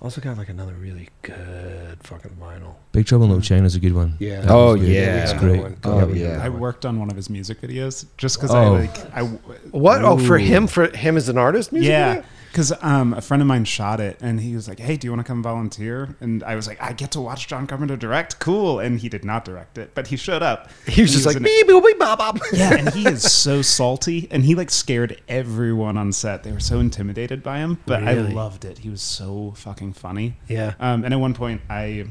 [0.00, 2.74] also got like another really good fucking vinyl.
[2.92, 4.14] Big Trouble in Little China is a good one.
[4.18, 4.42] Yeah.
[4.42, 4.90] That Oh, one's good.
[4.90, 5.22] yeah.
[5.30, 5.60] it's great.
[5.60, 5.76] one.
[5.84, 6.36] Oh, Yeah, yeah.
[6.38, 6.44] yeah.
[6.44, 8.74] I worked on one of his music videos just because Oh.
[8.74, 9.22] I like I
[9.70, 10.04] What?
[10.04, 12.28] Oh, for him, for him as an artist, music yeah video?
[12.50, 15.12] Because um, a friend of mine shot it and he was like hey do you
[15.12, 18.38] want to come volunteer and I was like I get to watch John Carpenter direct
[18.38, 21.42] cool and he did not direct it but he showed up He was just like
[21.42, 22.38] beep beep beep bop bop.
[22.52, 26.42] yeah, and he is so salty, and he like scared everyone on set.
[26.42, 28.30] They were so intimidated by him, but Really?
[28.30, 28.78] I loved it.
[28.78, 30.36] He was so fucking funny.
[30.48, 30.74] Yeah.
[30.80, 32.06] Um, and at one point, I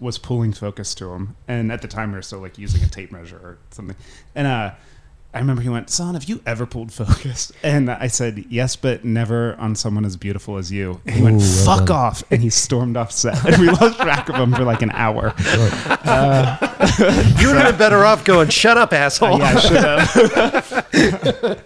[0.00, 2.88] was pulling focus to him, and at the time we were still like using a
[2.88, 3.96] tape measure or something.
[4.34, 4.72] And uh,
[5.36, 9.04] I remember he went, "Son, have you ever pulled focus?" And I said, "Yes, but
[9.04, 11.96] never on someone as beautiful as you." And he went, Ooh, well "Fuck done.
[11.96, 14.90] off!" And he stormed off set, and we lost track of him for like an
[14.92, 15.34] hour.
[17.38, 19.38] You would have been better off going, shut up, asshole.
[19.38, 21.64] yeah, I should have.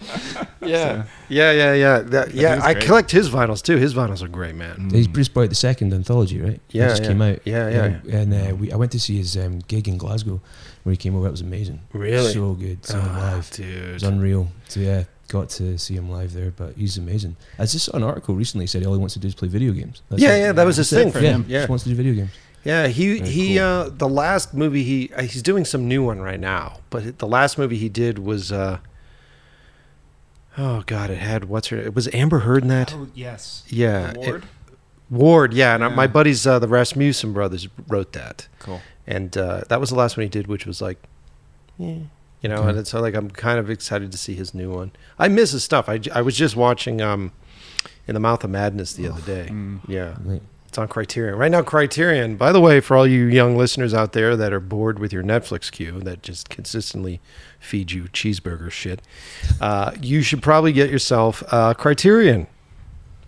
[0.62, 1.04] yeah.
[1.28, 1.98] Yeah, yeah, yeah.
[2.00, 2.84] That- yeah, I great.
[2.86, 3.76] collect his vinyls too.
[3.76, 4.88] His vinyls are great, man.
[4.90, 6.54] He's just brought the second anthology, right?
[6.54, 7.08] It Yeah, just yeah.
[7.08, 7.38] came out.
[7.44, 10.40] Yeah, yeah, And uh, we, I went to see his um, gig in Glasgow
[10.82, 11.26] where he came over.
[11.26, 11.80] It was amazing.
[11.92, 12.32] Really?
[12.32, 12.84] So good.
[12.84, 13.50] Seeing him Ah, live.
[13.52, 13.92] It dude.
[13.94, 14.48] was unreal.
[14.68, 16.50] So yeah, got to see him live there.
[16.50, 17.36] But he's amazing.
[17.58, 19.72] I just saw an article recently said all he wants to do is play video
[19.72, 20.02] games.
[20.08, 20.40] That's Yeah, it.
[20.40, 21.44] yeah, that was his thing for yeah, him.
[21.48, 21.58] Yeah.
[21.60, 22.30] just wants to do video games.
[22.64, 23.64] Yeah, he Very he cool.
[23.64, 27.26] uh the last movie he uh, he's doing some new one right now, but the
[27.26, 28.78] last movie he did was uh
[30.58, 32.92] Oh god, it had what's her it was Amber Heard in that?
[32.94, 33.62] Oh yes.
[33.68, 34.12] yeah.
[34.14, 34.42] Ward?
[34.44, 34.48] it-
[35.08, 35.94] Ward, yeah, and uh Yeah.
[35.96, 38.46] my buddies uh, the Rasmussen brothers wrote that.
[38.60, 38.80] Cool.
[39.10, 40.98] And uh, that was the last one he did which was like
[41.78, 41.94] yeah,
[42.42, 42.78] you know, Okay.
[42.78, 44.92] and so like I'm kind of excited to see his new one.
[45.18, 45.88] I miss his stuff.
[45.88, 47.32] I, I was just watching um
[48.06, 49.48] In the Mouth of Madness the other day.
[49.50, 49.80] Mm.
[49.88, 50.14] Yeah.
[50.68, 51.34] It's on Criterion.
[51.36, 54.60] Right now, Criterion, by the way, for all you young listeners out there that are
[54.60, 57.20] bored with your Netflix queue that just consistently
[57.58, 59.02] feed you cheeseburger shit,
[59.60, 62.46] uh, you should probably get yourself a Criterion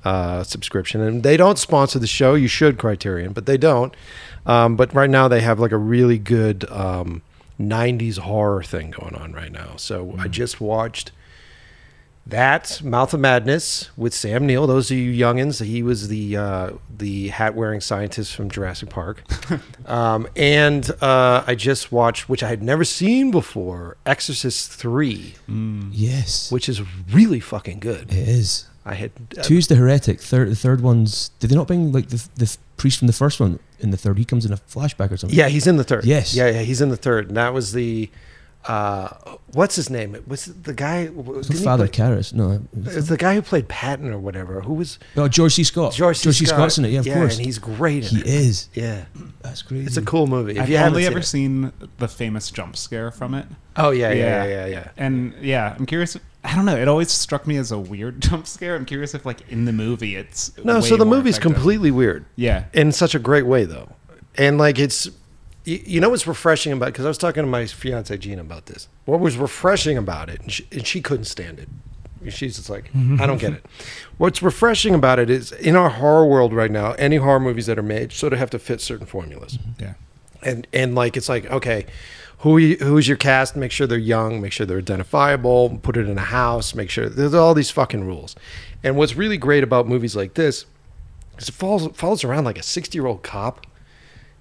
[0.05, 1.01] uh, subscription.
[1.01, 2.35] And they don't sponsor the show.
[2.35, 3.93] You should, Criterion, but they don't.
[4.47, 7.23] Um, but right now, they have like a really good um,
[7.61, 9.77] 90s horror thing going on right now.
[9.77, 11.13] So I just watched
[12.27, 14.67] that Mouth of Madness with Sam Neill.
[14.69, 15.65] Those are you youngins.
[15.65, 19.25] He was the uh, the hat wearing scientist from Jurassic Park.
[19.87, 26.51] um, and uh, I just watched, which I had never seen before, Exorcist Three, Yes,
[26.53, 26.81] which is
[27.13, 28.13] really fucking good.
[28.13, 28.67] it is.
[28.85, 30.21] I had uh, Two's the heretic.
[30.21, 31.29] Third, the third one's.
[31.39, 34.19] Did they not bring like the the priest from the first one in the third?
[34.19, 35.39] He comes in a flashback or something.
[35.39, 36.05] yeah, he's in the third.
[36.05, 36.35] Yes.
[36.35, 38.11] yeah, yeah, he's in the third, and that was the.
[38.65, 39.09] Uh,
[39.55, 40.15] what's his name?
[40.15, 41.11] It was the guy?
[41.17, 42.33] It's didn't Father play- Karras.
[42.33, 44.61] No, It's the guy who played Patton or whatever.
[44.61, 45.65] Who was oh George C.
[45.65, 45.95] Scott.
[45.95, 46.31] George C.
[46.31, 46.49] Scott.
[46.49, 46.91] Scott's in it.
[46.91, 47.39] Yeah, of course.
[47.39, 48.05] and he's great.
[48.05, 48.29] he In it.
[48.29, 48.69] is.
[48.73, 49.05] Yeah,
[49.43, 49.87] That's crazy.
[49.87, 50.53] it's a cool movie.
[50.53, 51.25] If I've you only seen ever it.
[51.25, 53.47] seen the famous jump scare from it.
[53.77, 54.45] Oh yeah, yeah, Yeah.
[54.45, 54.89] yeah, yeah, yeah.
[54.97, 56.17] And yeah, I'm curious.
[56.45, 56.77] I don't know.
[56.77, 58.75] It always struck me as a weird jump scare.
[58.75, 61.55] I'm curious if, like, in the movie, it's No, so the movie's effective.
[61.55, 62.65] completely weird Yeah.
[62.73, 63.91] in such a great way though,
[64.37, 65.07] and like it's,
[65.65, 68.67] you, you know what's refreshing about because I was talking to my fiance Gina about
[68.67, 68.89] this.
[69.05, 71.69] What was refreshing about it, and she, and she couldn't stand it.
[72.31, 73.67] She's just like, I don't get it.
[74.17, 77.79] What's refreshing about it is in our horror world right now, any horror movies that
[77.81, 79.59] are made sort of have to fit certain formulas.
[79.81, 79.95] Yeah.
[80.43, 81.87] and and like it's like okay
[82.43, 83.57] who you, who's your cast?
[83.57, 87.09] Make sure they're young make sure they're identifiable put it in a house make sure
[87.09, 88.37] there's all these fucking rules.
[88.83, 90.67] And what's really great about movies like this
[91.39, 93.67] is it follows follows around like a 60 year old cop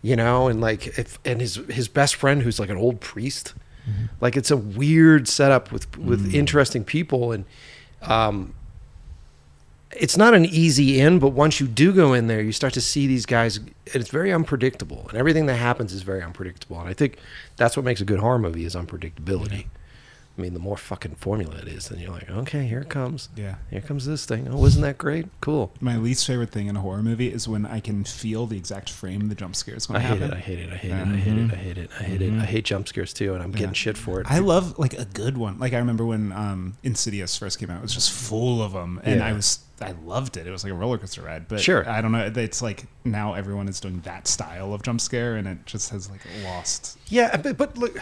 [0.02, 3.54] you know and like if and his his best friend who's like an old priest.
[4.20, 7.32] Like it's a weird setup with with interesting people.
[7.32, 7.46] And
[8.04, 8.54] um
[9.98, 12.82] it's not an easy in, but once you do go in there, you start to
[12.82, 13.58] see these guys.
[13.58, 16.80] And it's very unpredictable, and everything that happens is very unpredictable.
[16.80, 17.18] And I think
[17.58, 19.66] that's what makes a good horror movie is unpredictability.
[20.42, 23.30] I mean, the more fucking formula it is, then you're like, okay, here it comes.
[23.36, 23.56] Yeah.
[23.70, 24.48] Here comes this thing.
[24.50, 25.28] Oh, wasn't that great?
[25.40, 25.72] Cool.
[25.80, 28.90] My least favorite thing in a horror movie is when I can feel the exact
[28.90, 30.36] frame the jump scare is going I to hate happen.
[30.36, 30.38] it.
[30.38, 30.74] I hate it.
[30.74, 30.96] I hate it.
[30.96, 31.52] I hate it.
[31.52, 31.90] I hate it.
[32.00, 32.34] I hate it.
[32.34, 34.26] I hate jump scares too, and I'm getting shit for it.
[34.32, 35.60] I love like a good one.
[35.60, 39.00] Like I remember when um, Insidious first came out, it was just full of them,
[39.04, 39.22] and.
[39.22, 40.46] I was I loved it.
[40.46, 41.48] It was like a roller coaster ride.
[41.48, 41.88] But Sure.
[41.90, 42.32] I don't know.
[42.36, 46.08] It's like now everyone is doing that style of jump scare, and it just has
[46.10, 47.00] like lost.
[47.08, 47.98] Yeah, but, but look,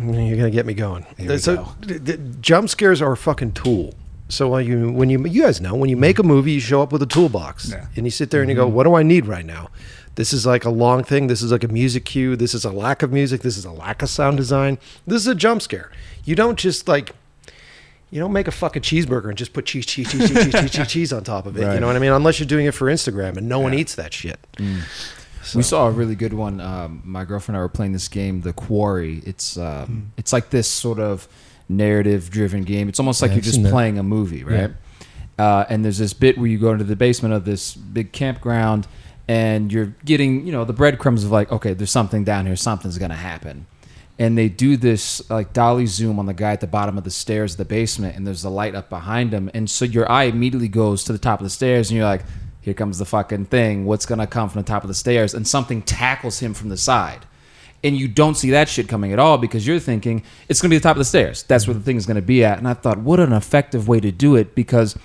[0.00, 1.06] you're gonna get me going.
[1.38, 1.68] So, go.
[1.86, 3.94] th- th- jump scares are a fucking tool.
[4.28, 6.00] So when you when you you guys know when you mm-hmm.
[6.02, 7.86] make a movie, you show up with a toolbox Yeah.
[7.96, 8.74] and you sit there and you go, mm-hmm.
[8.74, 9.70] "What do I need right now?"
[10.18, 11.28] This is like a long thing.
[11.28, 12.34] This is like a music cue.
[12.34, 13.42] This is a lack of music.
[13.42, 14.78] This is a lack of sound design.
[15.06, 15.92] This is a jump scare.
[16.24, 17.14] You don't just like,
[18.10, 20.70] you don't make a fucking cheeseburger and just put cheese, cheese, cheese, cheese, cheese, cheese,
[20.72, 21.72] cheese, cheese on top of it.
[21.72, 22.10] You know what I mean?
[22.10, 24.40] Unless you're doing it for Instagram and no one eats that shit.
[24.56, 24.80] Mm.
[25.54, 26.60] We saw a really good one.
[26.60, 29.22] Um, my girlfriend and I were playing this game, The Quarry.
[29.24, 31.28] It's uh, it's like this sort of
[31.68, 32.88] narrative-driven game.
[32.88, 33.70] It's almost like Yeah, you're just seen that.
[33.72, 34.70] playing a movie, right?
[35.38, 38.86] Uh, and there's this bit where you go into the basement of this big campground,
[39.28, 42.56] and you're getting, you know, the breadcrumbs of like, okay, there's something down here.
[42.56, 43.66] Something's gonna happen.
[44.18, 47.10] And they do this like dolly zoom on the guy at the bottom of the
[47.10, 50.24] stairs of the basement, and there's the light up behind him, and so your eye
[50.24, 52.24] immediately goes to the top of the stairs, and you're like,
[52.68, 53.84] here comes the fucking thing.
[53.86, 55.34] What's gonna come from the top of the stairs?
[55.34, 57.26] And something tackles him from the side.
[57.82, 60.76] And you don't see that shit coming at all because you're thinking it's gonna be
[60.78, 61.44] the top of the stairs.
[61.44, 62.58] That's where the thing is gonna be at.
[62.58, 64.96] And I thought, what an effective way to do it because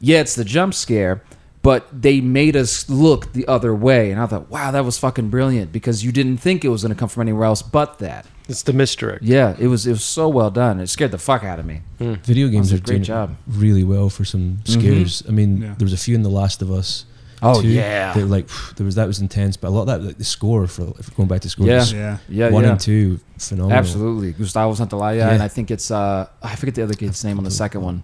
[0.00, 1.22] yeah, it's the jump scare,
[1.62, 4.10] but they made us look the other way.
[4.10, 6.94] And I thought, wow, that was fucking brilliant because you didn't think it was gonna
[6.94, 8.26] come from anywhere else but that.
[8.48, 9.22] It's the misdirect.
[9.22, 10.80] Yeah, it was it was so well done.
[10.80, 11.82] It scared the fuck out of me.
[12.00, 13.36] Video games That a are great doing job.
[13.46, 15.22] really well for some scares.
[15.22, 15.28] Mm-hmm.
[15.28, 15.74] I mean, Yeah.
[15.78, 17.04] there was a few in The Last of Us.
[17.42, 18.12] Oh too, yeah.
[18.12, 20.24] that were like there was that was intense, but a lot of that like the
[20.24, 21.84] score for if we're going back to score, Yeah.
[21.84, 22.18] Yeah.
[22.28, 22.70] Yeah, one yeah.
[22.72, 23.78] and two phenomenal.
[23.78, 24.32] Absolutely.
[24.32, 25.30] Gustavo Santaolalla Yeah.
[25.30, 28.02] and I think it's uh I forget the other kid's name on the second one.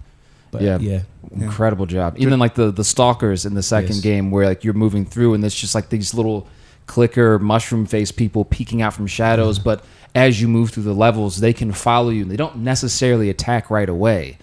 [0.53, 0.79] But Yeah.
[0.79, 1.01] yeah,
[1.35, 2.15] incredible job.
[2.19, 4.01] Even like the the stalkers in the second Yes.
[4.01, 6.47] game, where like you're moving through, and there's just like these little
[6.87, 9.59] clicker mushroom face people peeking out from shadows.
[9.59, 9.85] But
[10.15, 12.23] as you move through the levels, they can follow you.
[12.23, 14.39] and They don't necessarily attack right away,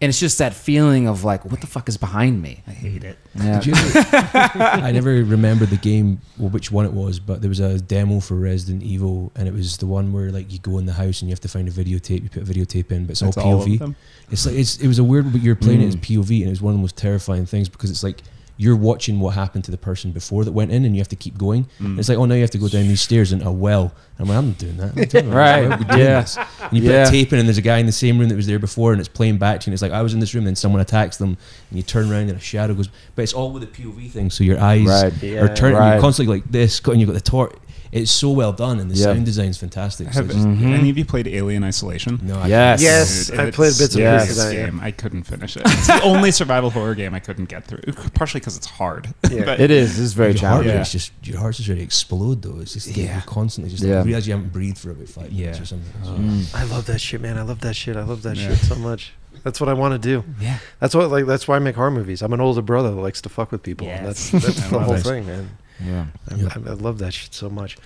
[0.00, 2.62] and it's just that feeling of like, what the fuck is behind me?
[2.66, 3.18] I hate it.
[3.34, 3.60] Yeah.
[3.62, 7.80] You I never remember the game, well, which one it was, but there was a
[7.80, 10.92] demo for Resident Evil, and it was the one where like you go in the
[10.92, 12.22] house and you have to find a videotape.
[12.22, 13.78] You put a videotape in, but it's That's all all of POV.
[13.78, 13.96] them.
[14.30, 16.00] it's like it's, it was a weird, but you're playing it as Mm.
[16.18, 18.22] POV, and it was one of the most terrifying things because it's like
[18.60, 21.16] you're watching what happened to the person before that went in, and you have to
[21.16, 21.66] keep going.
[21.80, 21.96] Mm.
[21.98, 23.94] It's like, oh, now you have to go down these stairs into a well.
[24.18, 24.96] I'm like, I'm not doing that.
[24.98, 25.30] I'm doing.
[25.30, 25.62] Right.
[25.62, 26.20] Why would we do Yeah.
[26.22, 26.36] this?
[26.36, 27.04] And you Yeah.
[27.04, 28.58] put a tape in, and there's a guy in the same room that was there
[28.58, 29.70] before, and it's playing back to you.
[29.70, 31.38] And it's like, I was in this room, then someone attacks them,
[31.70, 32.88] and you turn around, and a shadow goes.
[33.14, 35.12] But it's all with a POV thing, so your eyes Right.
[35.22, 35.40] Yeah.
[35.44, 35.78] are turning.
[35.78, 35.92] Right.
[35.92, 37.54] You're constantly like this, and you've got the torch.
[37.90, 39.04] It's so well done, and the Yeah.
[39.04, 40.08] sound design's fantastic.
[40.08, 40.78] Have it's just- Mhm.
[40.78, 42.20] any of you played Alien Isolation?
[42.22, 42.82] no, I Yes.
[42.82, 44.54] Yes, Dude, I played bits and pieces of that.
[44.54, 44.66] yeah.
[44.66, 44.80] game.
[44.82, 45.62] I couldn't finish it.
[45.64, 47.80] It's the only survival horror game I couldn't get through.
[48.14, 49.08] Partially because it's hard.
[49.30, 49.44] Yeah.
[49.46, 49.98] But- It is.
[49.98, 50.76] It's very your heart challenging.
[50.76, 52.58] rate's just your heart's just ready to explode though.
[52.60, 53.12] It's just Yeah.
[53.14, 54.00] you're constantly just Yeah.
[54.00, 55.62] you realize you haven't breathed for about five minutes Yeah.
[55.62, 55.92] or something.
[56.04, 56.44] Mm.
[56.54, 57.38] I love that shit, man.
[57.38, 57.96] I love that shit.
[57.96, 58.48] I love that Yeah.
[58.48, 59.12] shit so much.
[59.44, 60.24] That's what I want to do.
[60.40, 60.58] Yeah.
[60.80, 62.22] That's what like that's why I make horror movies.
[62.22, 63.86] I'm an older brother that likes to fuck with people.
[63.86, 64.30] Yes.
[64.30, 65.50] That's that's the whole thing, man.
[65.84, 66.06] Yeah.
[66.30, 66.48] I, Yeah.
[66.54, 67.76] I, I love that shit so much.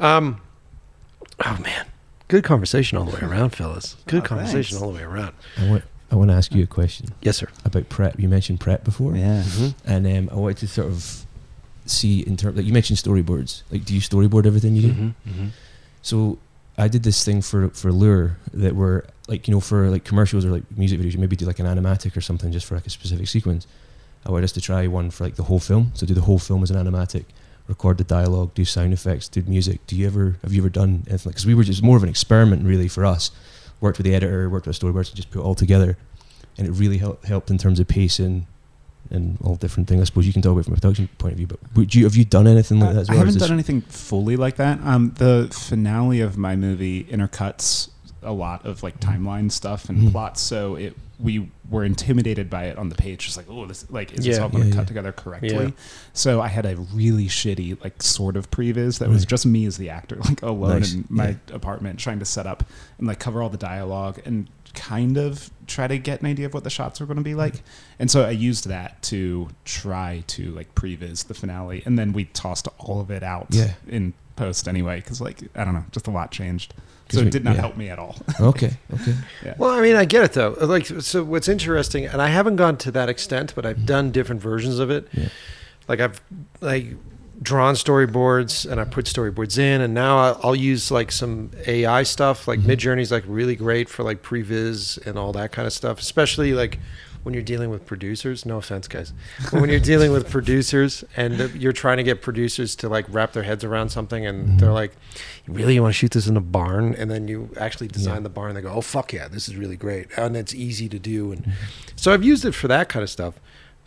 [0.00, 0.40] Um,
[1.44, 1.86] oh man,
[2.28, 3.96] good conversation all the way around, fellas.
[4.06, 4.82] Good Oh, conversation thanks.
[4.82, 5.34] all the way around.
[5.58, 7.48] I want I want to ask you a question Yes, sir.
[7.64, 8.20] about prep.
[8.20, 9.42] You mentioned prep before, Yeah.
[9.84, 11.24] and um, I wanted to sort of
[11.86, 13.62] see in terms like you mentioned storyboards.
[13.70, 14.92] Like, do you storyboard everything you do?
[15.28, 15.46] Mm-hmm.
[16.02, 16.38] So
[16.78, 20.44] I did this thing for for Lure that were like you know for like commercials
[20.44, 21.12] or like music videos.
[21.14, 23.66] You maybe do like an animatic or something just for like a specific sequence.
[24.26, 25.90] I wanted us to try one for like the whole film.
[25.94, 27.24] So do the whole film as an animatic,
[27.68, 29.86] record the dialogue, do sound effects, do music.
[29.86, 31.28] Do you ever have you ever done anything?
[31.30, 31.34] Like?
[31.34, 33.30] Because we were just more of an experiment really for us.
[33.80, 35.98] Worked with the editor, worked with storyboards, and just put it all together,
[36.56, 38.46] and it really helped helped in terms of pacing.
[39.10, 40.00] And all different things.
[40.00, 41.94] I suppose you can talk about it from a production point of view, but would
[41.94, 43.22] you have you done anything like that as I well?
[43.22, 44.80] or haven't done anything fully like that.
[44.82, 47.90] Um, the finale of my movie intercuts
[48.22, 50.12] a lot of like timeline stuff and Mhm.
[50.12, 53.90] plots, so it we were intimidated by it on the page, just like oh this
[53.90, 54.42] like is this Yeah.
[54.42, 54.86] all going to Yeah, cut yeah.
[54.88, 55.50] together correctly?
[55.66, 55.70] Yeah.
[56.12, 59.76] So I had a really shitty like sort of previs that was just me as
[59.78, 60.92] the actor, like alone Nice.
[60.94, 61.54] in my Yeah.
[61.54, 62.62] apartment trying to set up
[62.98, 66.52] and like cover all the dialogue and kind of try to get an idea of
[66.52, 67.54] what the shots were going to be like.
[67.54, 68.00] Mm-hmm.
[68.00, 72.26] And so I used that to try to like previs the finale, and then we
[72.26, 73.74] tossed all of it out Yeah.
[73.88, 76.74] in post anyway because like I don't know, just a lot changed.
[77.08, 77.60] 'Cause So we- it did not yeah.
[77.60, 78.16] help me at all.
[78.40, 79.14] Okay, okay.
[79.44, 79.54] yeah.
[79.58, 80.56] Well, I mean, I get it though.
[80.60, 84.40] Like, so what's interesting, and I haven't gone to that extent, but I've done different
[84.40, 85.06] versions of it.
[85.12, 85.28] Yeah.
[85.88, 86.20] Like I've
[86.60, 86.96] like
[87.42, 92.04] drawn storyboards and I put storyboards in, and now I'll, I'll use like some AI
[92.04, 92.48] stuff.
[92.48, 92.66] Like Mhm.
[92.76, 96.78] Midjourney's like really great for like previs and all that kind of stuff, especially like
[97.24, 98.46] when you're dealing with producers.
[98.46, 99.12] No offense, guys,
[99.50, 103.32] but when you're dealing with producers and you're trying to get producers to like wrap
[103.32, 104.60] their heads around something, and Mhm.
[104.60, 104.92] they're like,
[105.48, 108.20] "Really, you want to shoot this in a barn?" And then you actually design Yeah.
[108.20, 108.50] the barn.
[108.50, 111.32] and They go, "Oh fuck yeah, this is really great," and it's easy to do.
[111.32, 111.52] And
[111.96, 113.34] so I've used it for that kind of stuff.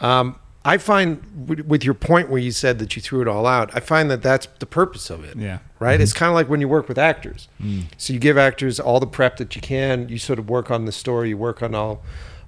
[0.01, 0.35] Um,
[0.65, 3.69] I find with- with your point where you said that you threw it all out,
[3.73, 5.59] I find that that's the purpose of it Yeah.
[5.79, 6.01] right?
[6.01, 7.47] It's kind of like when you work with actors.
[7.63, 7.83] Mm.
[7.95, 10.09] So you give actors all the prep that you can.
[10.09, 11.29] You sort of work on the story.
[11.29, 12.03] You work on all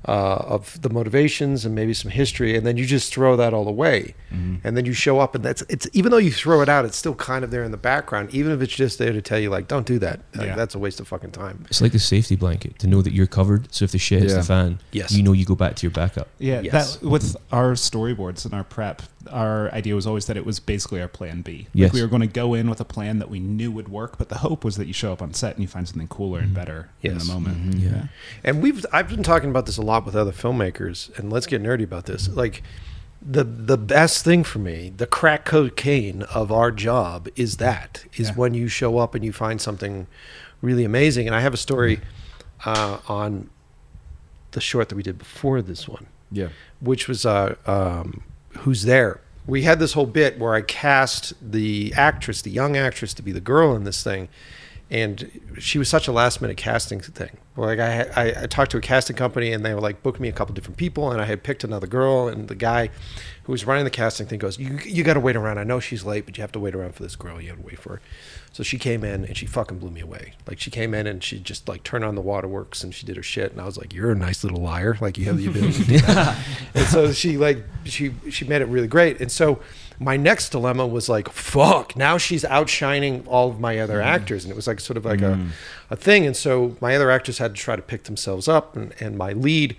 [0.07, 3.67] uh, of the motivations and maybe some history, and then you just throw that all
[3.67, 6.85] away, and then you show up, and that's it's even though you throw it out,
[6.85, 9.39] it's still kind of there in the background, even if it's just there to tell
[9.39, 10.21] you like, don't do that.
[10.35, 10.55] Like, Yeah.
[10.55, 11.65] That's a waste of fucking time.
[11.69, 13.73] It's like the safety blanket to know that you're covered.
[13.73, 14.39] So if the shit hits Yeah.
[14.39, 15.11] the fan, Yes.
[15.11, 16.27] you know you go back to your backup.
[16.39, 16.95] Yeah, Yes.
[16.97, 21.01] that with our storyboards and our prep, our idea was always that it was basically
[21.01, 21.57] our plan B.
[21.59, 21.93] Like Yes.
[21.93, 24.29] we were going to go in with a plan that we knew would work, but
[24.29, 26.53] the hope was that you show up on set and you find something cooler and
[26.53, 27.27] better in Yes.
[27.27, 27.75] the moment.
[27.75, 27.81] Mhm.
[27.81, 28.03] Yeah.
[28.43, 31.61] And we've I've been talking about this a lot with other filmmakers, and let's get
[31.61, 32.29] nerdy about this.
[32.29, 32.63] Like
[33.21, 38.29] the the best thing for me, the crack cocaine of our job is that is
[38.29, 38.35] Yeah.
[38.35, 40.07] when you show up and you find something
[40.61, 41.27] really amazing.
[41.27, 41.99] And I have a story
[42.65, 43.49] uh, on
[44.51, 46.49] the short that we did before this one, Yeah.
[46.79, 48.21] which was uh, um,
[48.59, 49.21] who's there.
[49.45, 53.31] We had this whole bit where I cast the actress, the young actress, to be
[53.31, 54.29] the girl in this thing,
[54.91, 57.37] and she was such a last minute casting thing.
[57.55, 60.29] Like I, I, I talked to a casting company, and they were like booked me
[60.29, 62.89] a couple different people, and I had picked another girl, and the guy
[63.49, 65.57] who was running the casting thing goes, "You you got to wait around.
[65.57, 67.41] I know she's late, but you have to wait around for this girl.
[67.41, 68.01] You have to wait for her."
[68.53, 70.33] So she came in and she fucking blew me away.
[70.47, 73.17] Like she came in and she just like turned on the waterworks and she did
[73.17, 74.97] her shit, and I was like, "You're a nice little liar.
[75.01, 76.37] Like you have the ability to do that."
[76.75, 79.19] and so she like she she made it really great.
[79.19, 79.59] And so
[79.99, 84.05] my next dilemma was like, fuck, now she's outshining all of my other mm.
[84.05, 84.45] actors.
[84.45, 85.49] And it was like sort of like a, mm.
[85.89, 86.25] a thing.
[86.25, 88.77] And so my other actors had to try to pick themselves up.
[88.77, 89.75] And, and my lead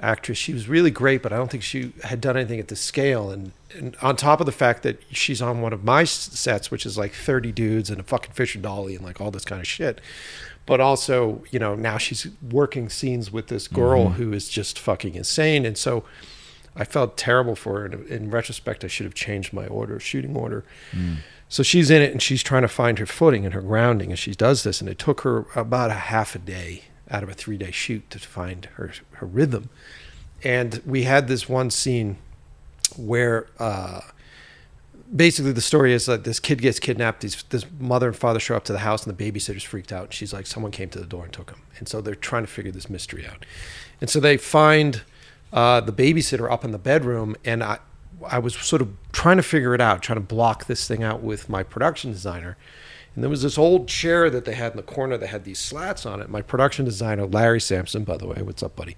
[0.00, 2.80] actress, she was really great, but I don't think she had done anything at this
[2.80, 3.30] scale.
[3.30, 6.86] And, and on top of the fact that she's on one of my sets, which
[6.86, 9.66] is like 30 dudes and a fucking Fisher Dolly and like all this kind of
[9.66, 10.00] shit.
[10.66, 14.22] But also, you know, now she's working scenes with this girl mm-hmm.
[14.22, 15.64] who is just fucking insane.
[15.64, 16.04] And so
[16.76, 17.86] I felt terrible for her.
[17.86, 20.64] And in retrospect, I should have changed my order, shooting order.
[20.92, 21.16] Mm.
[21.48, 24.18] So she's in it and she's trying to find her footing and her grounding as
[24.18, 24.80] she does this.
[24.80, 28.08] And it took her about a half a day out of a three day shoot
[28.10, 29.70] to find her, her rhythm.
[30.42, 32.16] And we had this one scene
[32.96, 34.00] where uh,
[35.14, 37.20] basically the story is that this kid gets kidnapped.
[37.20, 40.12] These, this mother and father show up to the house and the babysitter's freaked out.
[40.12, 41.62] She's like, someone came to the door and took him.
[41.78, 43.44] And so they're trying to figure this mystery out.
[44.00, 45.02] And so they find
[45.52, 47.36] uh, the babysitter up in the bedroom.
[47.44, 47.78] And I,
[48.26, 51.22] I was sort of trying to figure it out, trying to block this thing out
[51.22, 52.56] with my production designer.
[53.18, 55.58] And there was this old chair that they had in the corner that had these
[55.58, 56.30] slats on it.
[56.30, 58.94] My production designer, Larry Sampson, by the way, what's up, buddy?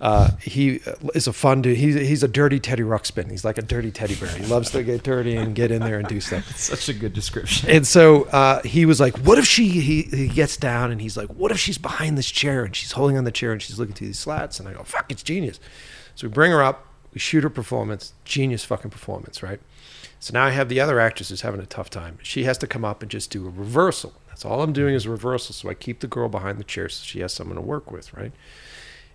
[0.00, 1.76] Uh, he uh, is a fun dude.
[1.76, 3.30] He's, he's a dirty Teddy Ruxpin.
[3.30, 4.28] He's like a dirty teddy bear.
[4.30, 6.56] He loves to get dirty and get in there and do stuff.
[6.56, 7.70] Such a good description.
[7.70, 11.16] And so uh, he was like, "What if she?" He, he gets down and he's
[11.16, 13.78] like, "What if she's behind this chair and she's holding on the chair and she's
[13.78, 15.60] looking through these slats?" And I go, "Fuck, it's genius."
[16.16, 19.60] So we bring her up, we shoot her performance, genius fucking performance, right?
[20.24, 22.16] So now I have the other actress who's having a tough time.
[22.22, 24.14] She has to come up and just do a reversal.
[24.28, 25.54] That's all I'm doing is a reversal.
[25.54, 28.10] So I keep the girl behind the chair so she has someone to work with,
[28.14, 28.32] right?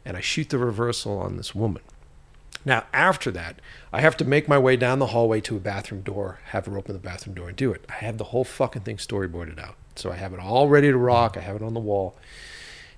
[0.05, 1.81] And I shoot the reversal on this woman.
[2.63, 3.59] Now, after that,
[3.91, 6.77] I have to make my way down the hallway to a bathroom door, have her
[6.77, 7.85] open the bathroom door and do it.
[7.89, 9.77] I have the whole fucking thing storyboarded out.
[9.95, 11.37] So I have it all ready to rock.
[11.37, 12.17] I have it on the wall.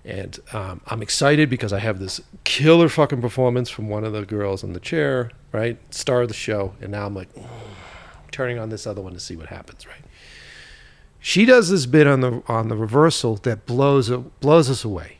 [0.03, 4.25] And um, I'm excited because I have this killer fucking performance from one of the
[4.25, 5.77] girls in the chair, right?
[5.93, 6.73] Star of the show.
[6.81, 7.29] And now I'm like,
[8.31, 10.03] turning on this other one to see what happens, right?
[11.19, 15.17] She does this bit on the on the reversal that blows blows us away.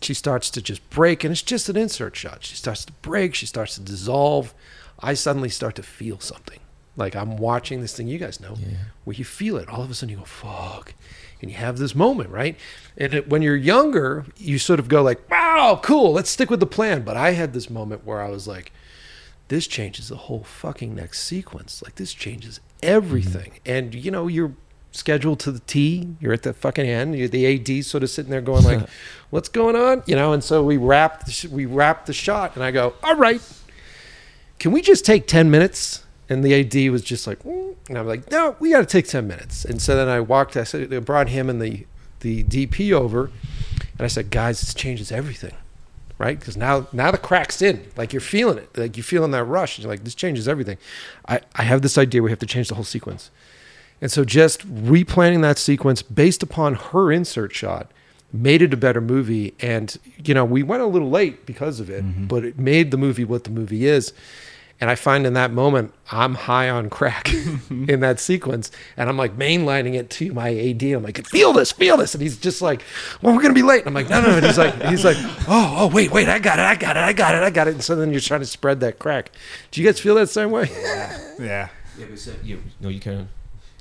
[0.00, 2.44] She starts to just break, and it's just an insert shot.
[2.44, 3.34] She starts to break.
[3.34, 4.54] She starts to dissolve.
[5.00, 6.60] I suddenly start to feel something.
[6.96, 8.06] Like I'm watching this thing.
[8.06, 8.76] You guys know Yeah.
[9.04, 9.68] where you feel it.
[9.68, 10.94] All of a sudden, you go fuck,
[11.42, 12.56] and you have this moment, right?
[12.96, 16.60] And it, when you're younger, you sort of go like, "Wow, cool, let's stick with
[16.60, 18.70] the plan." But I had this moment where I was like,
[19.48, 21.82] "This changes the whole fucking next sequence.
[21.82, 24.52] Like this changes everything." And you know, you're
[24.92, 26.08] scheduled to the T.
[26.20, 27.16] You're at the fucking end.
[27.18, 28.88] You're the AD sort of sitting there going like,
[29.30, 30.32] "What's going on?" You know.
[30.32, 33.40] And so we wrapped sh- we wrapped the shot, and I go, "All right,
[34.58, 38.06] can we just take ten minutes?" And the AD was just like, "Mm." and I'm
[38.06, 40.56] like, "No, we got to take ten minutes." And so then I walked.
[40.56, 41.86] I said, I brought him and the
[42.20, 43.30] the DP over,
[43.98, 45.54] and I said, "Guys, this changes everything."
[46.16, 47.90] Right, because now now the crack's in.
[47.96, 48.78] Like you're feeling it.
[48.78, 49.78] Like you're feeling that rush.
[49.78, 50.78] and You're like, this changes everything.
[51.28, 52.22] I, I have this idea.
[52.22, 53.30] We have to change the whole sequence.
[54.00, 57.90] And so just replanning that sequence based upon her insert shot
[58.32, 59.54] made it a better movie.
[59.60, 62.26] And, you know, we went a little late because of it, mm-hmm.
[62.26, 64.12] but it made the movie what the movie is.
[64.84, 67.32] And I find in that moment, I'm high on crack
[67.70, 68.70] in that sequence.
[68.98, 70.82] And I'm like mainlining it to my AD.
[70.82, 72.14] I'm like, feel this, feel this.
[72.14, 72.82] And he's just like,
[73.22, 73.78] well, we're going to be late.
[73.78, 74.36] And I'm like, no, no, no.
[74.36, 75.16] And he's like, he's like,
[75.48, 77.66] oh, oh, wait, wait, I got it, I got it, I got it, I got
[77.66, 77.72] it.
[77.72, 79.30] And so then you're trying to spread that crack.
[79.70, 80.68] Do you guys feel that same way?
[81.40, 81.70] Yeah.
[81.96, 83.30] Yeah, but so, you, no, you can.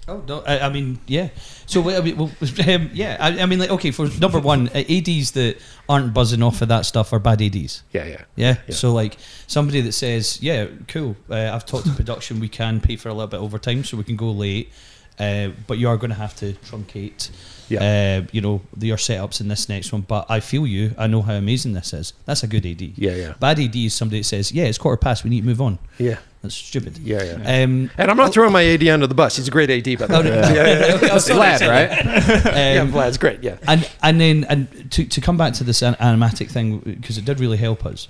[0.08, 0.42] Oh no!
[0.46, 1.30] I, I mean, yeah.
[1.66, 2.32] So well, I mean, well,
[2.68, 3.16] um, yeah.
[3.20, 3.92] I, I mean, like, okay.
[3.92, 5.58] For number one, uh, ads that
[5.88, 7.84] aren't buzzing off of that stuff are bad ads.
[7.94, 8.22] Yeah, yeah.
[8.36, 8.58] Yeah?
[8.68, 8.76] Yeah.
[8.76, 9.18] So like
[9.48, 11.16] somebody that says, "Yeah, cool.
[11.30, 12.40] Uh, I've talked to production.
[12.40, 14.74] We can pay for a little bit overtime, so we can go late,
[15.20, 17.30] uh, but you are going to have to truncate."
[17.70, 18.22] Yeah.
[18.24, 20.94] Uh, you know your setups in this next one, but I feel you.
[20.98, 22.12] I know how amazing this is.
[22.26, 22.82] That's a good AD.
[22.82, 23.34] Yeah, yeah.
[23.40, 25.24] Bad AD is somebody that says, "Yeah, it's quarter past.
[25.24, 26.18] We need to move on." Yeah.
[26.44, 26.98] That's stupid.
[27.00, 27.64] Yeah, yeah.
[27.64, 29.38] Um, And I'm not throwing my AD under the bus.
[29.38, 30.30] He's a great AD, by the Oh, way.
[30.30, 30.36] no.
[30.36, 31.12] Yeah, yeah, yeah.
[31.12, 31.70] I was Vlad, sorry.
[31.70, 32.06] right?
[32.76, 33.42] yeah, Um, Vlad's great.
[33.42, 33.58] Yeah.
[33.68, 37.24] and and then and to, to come back to this an- animatic thing because it
[37.26, 38.08] did really help us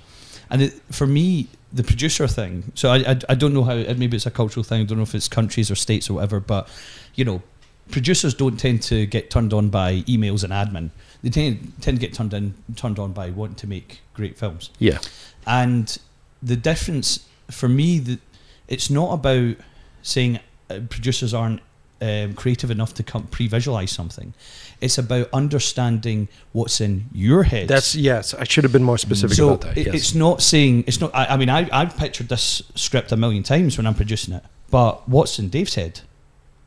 [0.50, 4.16] and it, for me the producer thing so I, I I don't know how maybe
[4.16, 6.68] it's a cultural thing I don't know if it's countries or states or whatever but
[7.14, 7.40] you know
[7.90, 10.90] producers don't tend to get turned on by emails and admin
[11.22, 14.70] they tend, tend to get turned in turned on by wanting to make great films
[14.80, 14.98] Yeah.
[15.46, 15.98] and
[16.42, 18.20] the difference for me that
[18.68, 19.56] it's not about
[20.02, 20.40] saying
[20.70, 21.60] uh, producers aren't
[22.02, 24.34] um, creative enough to come pre-visualize something
[24.80, 28.34] it's about understanding what's in your head That's yes.
[28.34, 29.76] I should have been more specific so about that.
[29.76, 29.94] Yes.
[29.94, 33.42] it's not saying it's not I, I mean I, I've pictured this script a million
[33.42, 36.00] times when I'm producing it but what's in Dave's head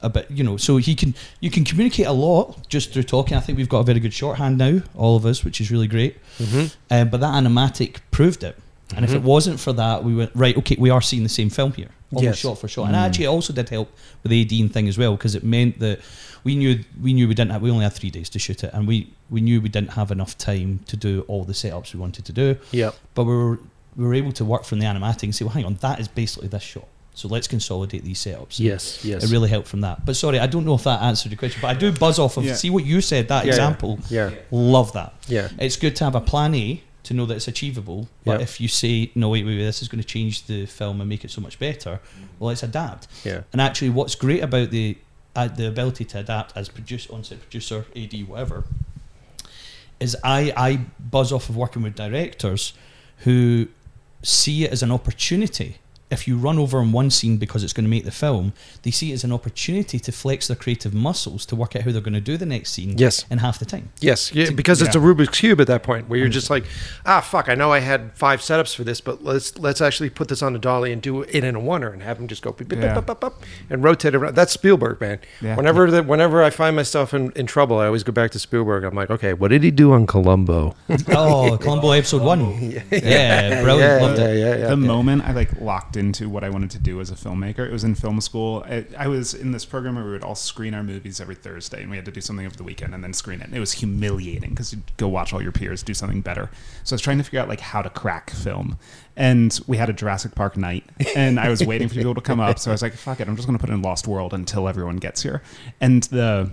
[0.01, 3.35] a bit you know so he can you can communicate a lot just through talking
[3.37, 5.87] I think we've got a very good shorthand now all of us which is really
[5.87, 6.73] great Mhm.
[6.89, 8.57] um, but that animatic proved it.
[8.95, 9.27] And if it mm-hmm.
[9.27, 10.57] wasn't for that, we went right.
[10.57, 12.37] Okay, we are seeing the same film here, almost Yes.
[12.37, 12.87] shot for shot.
[12.87, 12.99] And mm.
[12.99, 13.91] actually, it also did help
[14.23, 15.99] with the AD thing as well because it meant that
[16.43, 18.73] we knew we knew we didn't have, we only had three days to shoot it,
[18.73, 21.99] and we we knew we didn't have enough time to do all the setups we
[21.99, 22.55] wanted to do.
[22.71, 22.95] Yep.
[23.13, 23.59] But we were
[23.97, 26.07] we were able to work from the animatic and say, well, hang on, that is
[26.07, 26.87] basically this shot.
[27.15, 28.59] So let's consolidate these setups.
[28.59, 29.03] Yes.
[29.03, 29.23] Yes.
[29.23, 30.05] It really helped from that.
[30.05, 32.37] But sorry, I don't know if that answered your question, but I do buzz off
[32.37, 32.53] of Yeah.
[32.53, 33.27] see what you said.
[33.29, 33.55] That Yeah, yeah.
[33.55, 34.29] example, Yeah.
[34.51, 35.49] love that Yeah.
[35.57, 38.07] it's good to have a plan A to know that it's achievable.
[38.25, 38.43] But Yeah.
[38.43, 41.09] if you say, no, wait, wait, wait, this is going to change the film and
[41.09, 41.99] make it so much better,
[42.39, 43.07] well, let's adapt.
[43.25, 43.41] Yeah.
[43.51, 44.97] And actually, what's great about the
[45.35, 48.63] uh, the ability to adapt as produce on-set producer, AD, whatever,
[49.99, 52.73] is I I buzz off of working with directors
[53.19, 53.67] who
[54.23, 55.77] see it as an opportunity.
[56.09, 58.53] If you run over in one scene because it's going to make the film,
[58.83, 61.91] they see it as an opportunity to flex their creative muscles to work out how
[61.91, 63.25] they're going to do the next scene Yes.
[63.29, 63.89] in half the time.
[63.99, 64.99] Yes, yeah, because it's a.
[64.99, 66.65] Rubik's cube at that point where you're just like,
[67.05, 70.27] ah, fuck, I know I had five setups for this, but let's let's actually put
[70.29, 72.51] this on a dolly and do it in a oneer and have them just go
[72.53, 72.93] beep, beep, Yeah.
[72.95, 73.33] beep, beep, beep,
[73.69, 74.35] and rotate around.
[74.35, 75.19] That's Spielberg, man.
[75.41, 75.55] Yeah.
[75.57, 78.83] Whenever that, whenever I find myself in, in trouble, I always go back to Spielberg.
[78.85, 80.73] I'm like, okay, what did he do on Columbo?
[81.09, 82.37] Oh, Columbo episode one.
[82.91, 83.79] Yeah, brilliant.
[83.91, 84.37] yeah, Loved yeah, it.
[84.39, 84.75] yeah, yeah, the yeah.
[84.75, 87.83] moment I like locked into what I wanted to do as a filmmaker, it was
[87.83, 88.63] in film school.
[88.65, 91.81] I, I was in this program where we would all screen our movies every Thursday,
[91.81, 93.47] and we had to do something over the weekend and then screen it.
[93.47, 96.49] And it was humiliating because you'd go watch all your peers do something better.
[96.83, 98.77] So I was trying to figure out like how to crack film.
[99.15, 102.39] And we had a Jurassic Park night, and I was waiting for people to come
[102.39, 102.59] up.
[102.59, 104.67] So I was like, "Fuck it, I'm just going to put in Lost World until
[104.67, 105.41] everyone gets here."
[105.81, 106.51] And the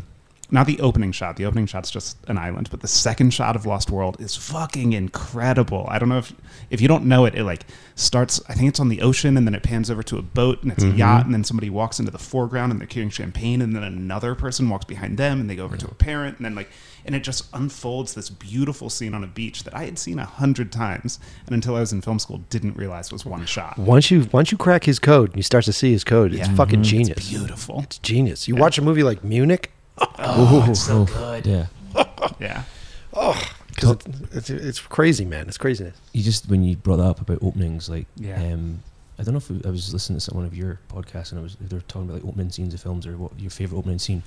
[0.51, 1.37] not the opening shot.
[1.37, 4.93] The opening shot's just an island, but the second shot of Lost World is fucking
[4.93, 5.87] incredible.
[5.89, 6.33] I don't know if
[6.71, 7.65] if you don't know it, it like
[7.95, 8.41] starts.
[8.49, 10.73] I think it's on the ocean, and then it pans over to a boat, and
[10.73, 11.27] it's a yacht, mm-hmm.
[11.27, 14.69] and then somebody walks into the foreground, and they're carrying champagne, and then another person
[14.69, 16.71] walks behind them, and they go over to a parent, and then like,
[17.05, 20.25] and it just unfolds this beautiful scene on a beach that I had seen a
[20.25, 23.79] hundred times, and until I was in film school, didn't realize was one shot.
[23.79, 26.49] Once you once you crack his code and you start to see his code, it's
[26.49, 26.55] Yeah.
[26.55, 27.01] fucking mm-hmm.
[27.01, 27.29] It's genius.
[27.31, 27.81] beautiful.
[27.83, 28.49] It's genius.
[28.49, 31.47] You watch a movie like Munich, Oh, it's so good.
[31.47, 31.67] Yeah.
[32.41, 32.65] Yeah.
[33.11, 33.97] because
[34.33, 35.47] it's, it's it's crazy, man.
[35.47, 35.97] It's craziness.
[36.13, 38.37] You just when you brought that up about openings, like Yeah.
[38.53, 38.83] um,
[39.19, 41.43] I don't know if I was listening to some- one of your podcasts and I
[41.43, 43.99] was they were talking about like opening scenes of films or what your favorite opening
[44.01, 44.23] scene.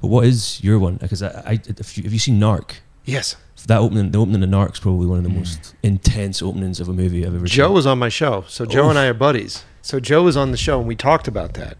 [0.00, 0.96] But what is your one?
[0.96, 2.76] Because I, I if you, have you seen Narc?
[3.04, 3.36] Yes.
[3.66, 6.92] That opening, the opening of Narc's probably one of the most intense openings of a
[6.94, 7.56] movie I've ever seen.
[7.56, 7.74] Joe seen.
[7.74, 8.44] was on my show.
[8.48, 9.64] So Joe and I are buddies.
[9.82, 11.76] So Joe was on the show and we talked about that.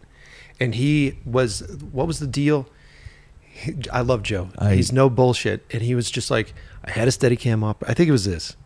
[0.59, 1.61] And he was
[1.91, 2.67] what was the deal?
[3.61, 4.49] He- I love Joe.
[4.59, 5.65] I- He's no bullshit.
[5.70, 6.55] And he was just like,
[6.85, 7.85] I had a steady cam up.
[7.87, 8.57] I think it was this.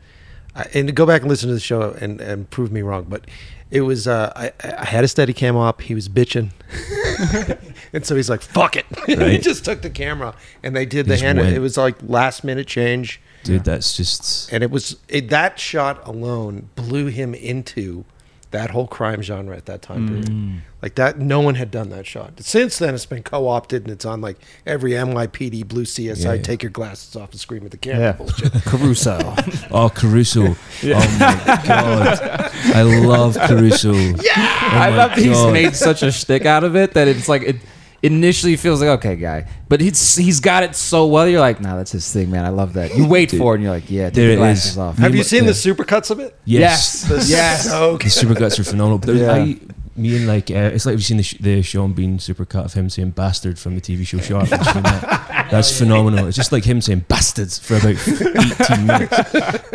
[0.55, 3.07] I, and go back and listen to the show and, and prove me wrong.
[3.09, 3.27] But
[3.71, 5.81] it was uh, I, I had a steady cam up.
[5.83, 6.51] He was bitching.
[7.93, 8.87] and so he's like, fuck it.
[9.07, 11.39] he just took the camera and they did the hand.
[11.39, 11.55] went.
[11.55, 16.01] It was like last minute change Dude, that's just and it was it, that shot
[16.09, 18.07] alone blew him into
[18.55, 20.27] that whole crime genre at that time mm.
[20.27, 20.63] period.
[20.81, 22.41] Like that, no one had done that shot.
[22.41, 26.23] Since then, it's been co-opted and it's on like every NYPD, Blue CSI.
[26.23, 26.43] Yeah, yeah.
[26.43, 28.01] Take your glasses off and scream at the camera.
[28.01, 28.13] Yeah.
[28.13, 28.53] Bullshit.
[28.65, 29.35] Caruso.
[29.73, 30.43] oh Caruso.
[30.45, 32.19] Oh my god,
[32.75, 33.95] I love Caruso.
[34.25, 37.29] Yeah, oh I love that he's made such a shtick out of it that it's
[37.29, 37.57] like it
[38.05, 41.27] initially feels like okay, guy, but he's he's got it so well.
[41.27, 42.45] You're like, nah, that's his thing, man.
[42.45, 42.95] I love that.
[42.97, 44.79] You wait for it, and you're like, yeah, take There your glasses is.
[44.79, 44.99] off.
[44.99, 45.25] Have you Yeah.
[45.25, 46.39] seen the supercuts of it?
[46.45, 47.31] Yes, Yes.
[47.31, 47.65] yes.
[47.71, 48.99] So the supercuts are phenomenal.
[48.99, 49.33] But there's, Yeah.
[49.33, 49.57] I,
[49.97, 52.75] me and like uh, it's like we've seen the, sh- the Sean Bean supercut of
[52.75, 54.49] him saying "bastard" from the TV show Sharpe.
[54.49, 55.49] Have seen that?
[55.53, 56.27] That's phenomenal.
[56.27, 59.17] It's just like him saying "bastards" for about eighteen minutes.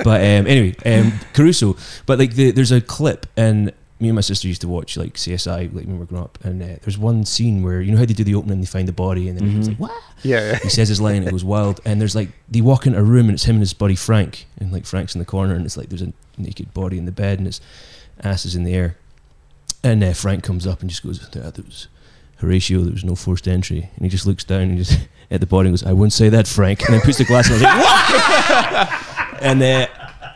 [0.03, 1.77] But um, anyway, um, Caruso.
[2.05, 3.71] But like the, there's a clip and.
[4.01, 6.37] Me and my sister used to watch like CSI like when we were growing up,
[6.43, 8.87] and uh, there's one scene where you know how they do the opening, they find
[8.87, 9.59] the body, and then Mhm.
[9.59, 9.91] it's like what?
[10.23, 11.81] Yeah, he says his line, it goes wild.
[11.85, 14.47] And there's like, they walk into a room and it's him and his buddy Frank.
[14.57, 17.11] And like Frank's in the corner and it's like there's a naked body in the
[17.11, 17.59] bed and his
[18.23, 18.95] ass is in the air.
[19.83, 21.87] And uh, Frank comes up and just goes, "There there was
[22.37, 23.89] Horatio, there was no forced entry.
[23.95, 24.97] And he just looks down and just
[25.31, 26.83] at the body and goes, I wouldn't say that, Frank.
[26.85, 28.89] And then puts the glass and I was like,
[29.29, 29.41] what?
[29.41, 29.87] and uh,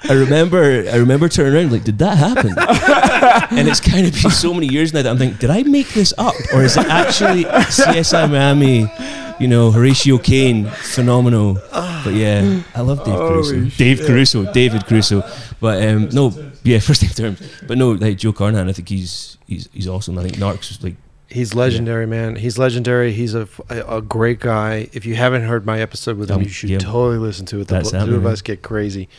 [0.10, 2.54] I remember, I remember turning around like, did that happen?
[3.58, 5.90] and it's kind of been so many years now that I'm thinking, did I make
[5.90, 8.92] this up, or is it actually CSI Miami?
[9.40, 11.56] You know, Horatio Caine, phenomenal.
[11.72, 13.66] But yeah, I love Dave Caruso.
[13.78, 15.24] Dave Caruso, David Caruso.
[15.60, 16.32] But um, no,
[16.64, 17.42] yeah, first name terms.
[17.66, 20.18] But no, like Joe Carnahan, I think he's he's he's awesome.
[20.20, 20.96] I think Narcs was like
[21.30, 22.36] He's legendary, man.
[22.36, 23.12] He's legendary.
[23.12, 24.88] He's a, a, a great guy.
[24.94, 26.78] If you haven't heard my episode with him, Um, you should yeah.
[26.78, 27.68] totally listen to it.
[27.70, 29.10] The That's two of us get crazy.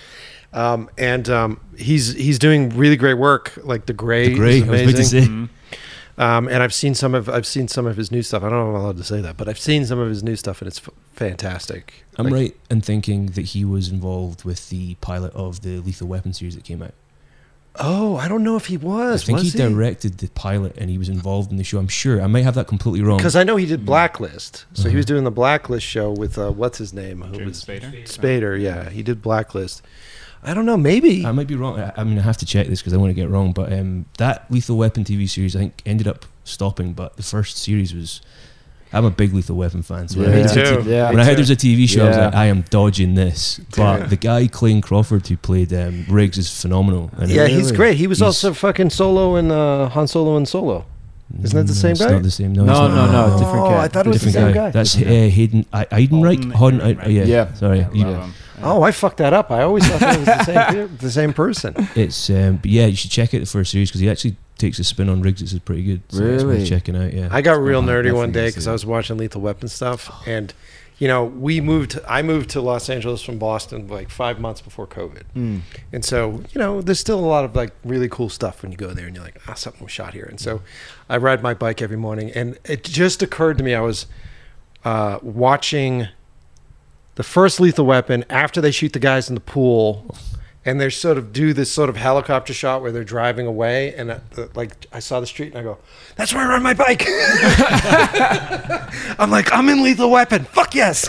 [0.54, 3.58] Um, and um, he's he's doing really great work.
[3.62, 4.58] Like the Grey, the Grey.
[4.58, 5.04] is I was to amazing.
[5.22, 5.28] say.
[5.28, 5.48] Mhm.
[6.16, 8.44] Um, and I've seen some of I've seen some of his new stuff.
[8.44, 10.22] I don't know if I'm allowed to say that, but I've seen some of his
[10.22, 12.04] new stuff, and it's f- fantastic.
[12.16, 16.06] I'm Like, right in thinking that he was involved with the pilot of the Lethal
[16.06, 16.94] Weapon series that came out.
[17.76, 19.24] Oh, I don't know if he was.
[19.24, 21.78] I think was he, directed the pilot and he was involved in the show.
[21.80, 22.22] I'm sure.
[22.22, 23.16] I might have that completely wrong.
[23.16, 24.64] Because I know he did Blacklist.
[24.74, 25.14] So he was Uh-huh.
[25.14, 27.22] doing the Blacklist show with uh, what's his name?
[27.22, 28.04] Who James was Spader.
[28.04, 28.60] Spader?
[28.60, 29.82] Yeah, he did Blacklist.
[30.44, 30.76] I don't know.
[30.76, 31.24] Maybe.
[31.24, 31.78] I might be wrong.
[31.80, 33.52] I, I mean, I have to check this because I want to get wrong.
[33.52, 36.92] But um, that Lethal Weapon TV series, I think, ended up stopping.
[36.92, 38.20] But the first series was.
[38.92, 40.06] I'm a big Lethal Weapon fan.
[40.06, 40.54] So when, I heard too.
[40.54, 41.10] there's a- Yeah.
[41.10, 43.58] when I heard there's a TV show, I was like, I am dodging this.
[43.76, 44.06] But Yeah.
[44.06, 47.10] the guy Clayne Crawford who played um, Riggs is phenomenal.
[47.16, 47.76] And yeah, he's Really?
[47.76, 47.96] great.
[47.96, 50.84] He was also fucking Solo in uh, Han Solo and Solo.
[51.42, 52.10] Isn't that the Mm, same it's guy?
[52.12, 52.52] Not the same.
[52.52, 53.74] No, No, it's no, no, different Oh.
[53.74, 54.66] I thought it was the different same guy.
[54.66, 54.70] guy.
[54.70, 56.52] That's uh, Hayden I- Heidenreich.
[56.52, 57.24] Holden Holden, yeah.
[57.24, 57.52] Yeah.
[57.54, 57.78] Sorry.
[57.80, 58.34] Yeah, You- love him.
[58.62, 59.50] Oh, I fucked that up.
[59.50, 61.74] I always thought that was the same the same person.
[61.94, 64.84] It's um, yeah, you should check out the first series because he actually takes a
[64.84, 65.42] spin on Riggs.
[65.42, 66.02] It's pretty good.
[66.08, 66.66] So it's worth Really?
[66.66, 67.12] checking out.
[67.12, 67.28] Yeah.
[67.30, 70.54] I got real Oh, nerdy one day because I was watching Lethal Weapon stuff, and
[70.98, 71.98] you know, we moved.
[72.08, 75.60] I moved to Los Angeles from Boston like five months before COVID, Mm.
[75.92, 78.78] and so you know, there's still a lot of like really cool stuff when you
[78.78, 80.26] go there, and you're like, ah, something was shot here.
[80.30, 80.62] And so,
[81.10, 84.06] I ride my bike every morning, and it just occurred to me I was
[84.84, 86.06] uh, watching
[87.16, 90.16] the first Lethal Weapon after they shoot the guys in the pool.
[90.66, 94.10] And they sort of do this sort of helicopter shot where they're driving away, and
[94.10, 95.76] uh, the, like I saw the street, and I go,
[96.16, 97.04] "That's where I ride my bike."
[99.18, 100.44] I'm like, I'm in Lethal Weapon.
[100.44, 101.06] Fuck yes.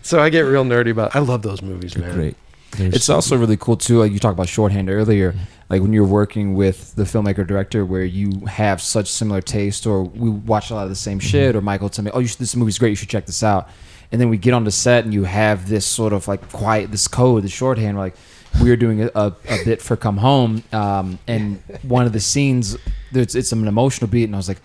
[0.02, 1.16] so I get real nerdy about.
[1.16, 2.14] I love those movies, They're man.
[2.16, 2.36] great.
[2.76, 3.98] There's- It's also really cool too.
[3.98, 5.34] Like you talked about shorthand earlier,
[5.68, 10.04] like when you're working with the filmmaker director, where you have such similar taste, or
[10.04, 12.38] we watch a lot of the same shit, or Michael tell me, "Oh, you should,
[12.38, 12.90] this movie's great.
[12.90, 13.68] You should check this out."
[14.12, 16.90] And then we get on the set, and you have this sort of like quiet,
[16.92, 17.96] this code, the shorthand.
[17.96, 18.14] Like
[18.62, 22.20] we were doing a, a, a bit for Come Home, um, and one of the
[22.20, 22.76] scenes,
[23.12, 24.58] it's, it's an emotional beat, and I was like.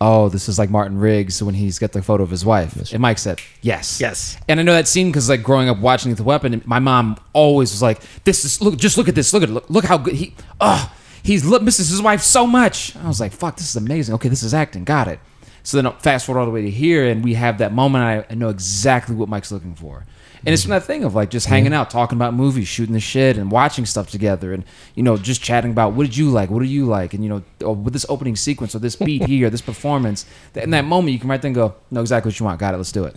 [0.00, 2.92] Oh, this is like Martin Riggs when he's got the photo of his wife.
[2.92, 4.36] And Mike said, "Yes, Yes.
[4.48, 7.70] and I know that scene because like growing up watching The Weapon, my mom always
[7.70, 10.14] was like, "This is look, just look at this, look at look, look how good
[10.14, 13.76] he, oh, he's look, misses his wife so much." I was like, "Fuck, this is
[13.76, 14.16] amazing.
[14.16, 15.20] Okay, this is acting, got it."
[15.64, 18.04] So then fast forward all the way to here, and we have that moment.
[18.04, 20.04] I, I know exactly what Mike's looking for,
[20.44, 23.00] and it's from that thing of like just hanging out, talking about movies, shooting the
[23.00, 24.62] shit, and watching stuff together, and
[24.94, 27.30] you know just chatting about what did you like, what do you like, and you
[27.30, 30.26] know oh, with this opening sequence or this beat here, this performance.
[30.54, 32.60] In that moment, you can right then go, "Know exactly what you want.
[32.60, 32.76] Got it.
[32.76, 33.16] Let's do it."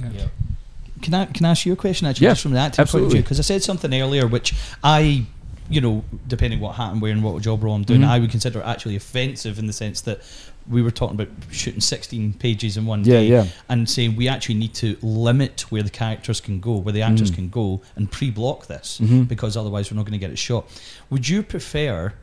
[1.02, 3.06] Can I can I ask you a question actually Yeah, just from that acting point
[3.06, 3.22] of view?
[3.22, 5.26] Because I said something earlier which I,
[5.70, 8.08] you know, depending what hat I'm wearing, what job role I'm doing, Mhm.
[8.08, 10.22] I would consider actually offensive in the sense that
[10.70, 13.48] we were talking about shooting 16 pages in one Yeah, day yeah.
[13.70, 17.32] and saying we actually need to limit where the characters can go, where the actors
[17.32, 17.36] Mm.
[17.36, 19.28] can go, and pre-block this Mhm.
[19.28, 20.70] because otherwise we're not going to get it shot.
[21.10, 22.14] Would you prefer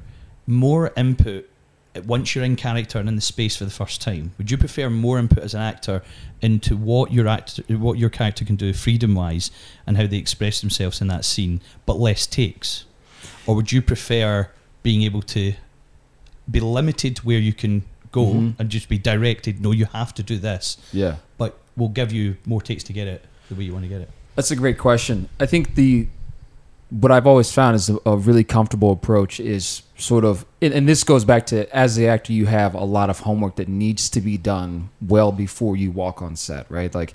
[0.46, 1.48] more input
[2.06, 4.32] once you're in character and in the space for the first time?
[4.36, 6.02] Would you prefer more input as an actor
[6.42, 9.50] into what your act, what your character can do freedom-wise,
[9.86, 12.84] and how they express themselves in that scene, but less takes,
[13.46, 14.48] or would you prefer
[14.82, 15.54] being able to
[16.50, 17.84] be limited where you can
[18.14, 18.54] go Mhm.
[18.58, 19.60] and just be directed?
[19.60, 21.16] No, you have to do this, Yeah.
[21.36, 24.00] but we'll give you more takes to get it the way you want to get
[24.00, 24.10] it.
[24.36, 25.28] That's a great question.
[25.40, 26.06] I think the
[26.90, 31.02] what I've always found is a, a really comfortable approach is sort of, and this
[31.02, 34.20] goes back to as the actor, you have a lot of homework that needs to
[34.20, 36.94] be done well before you walk on set, right?
[36.94, 37.14] Like,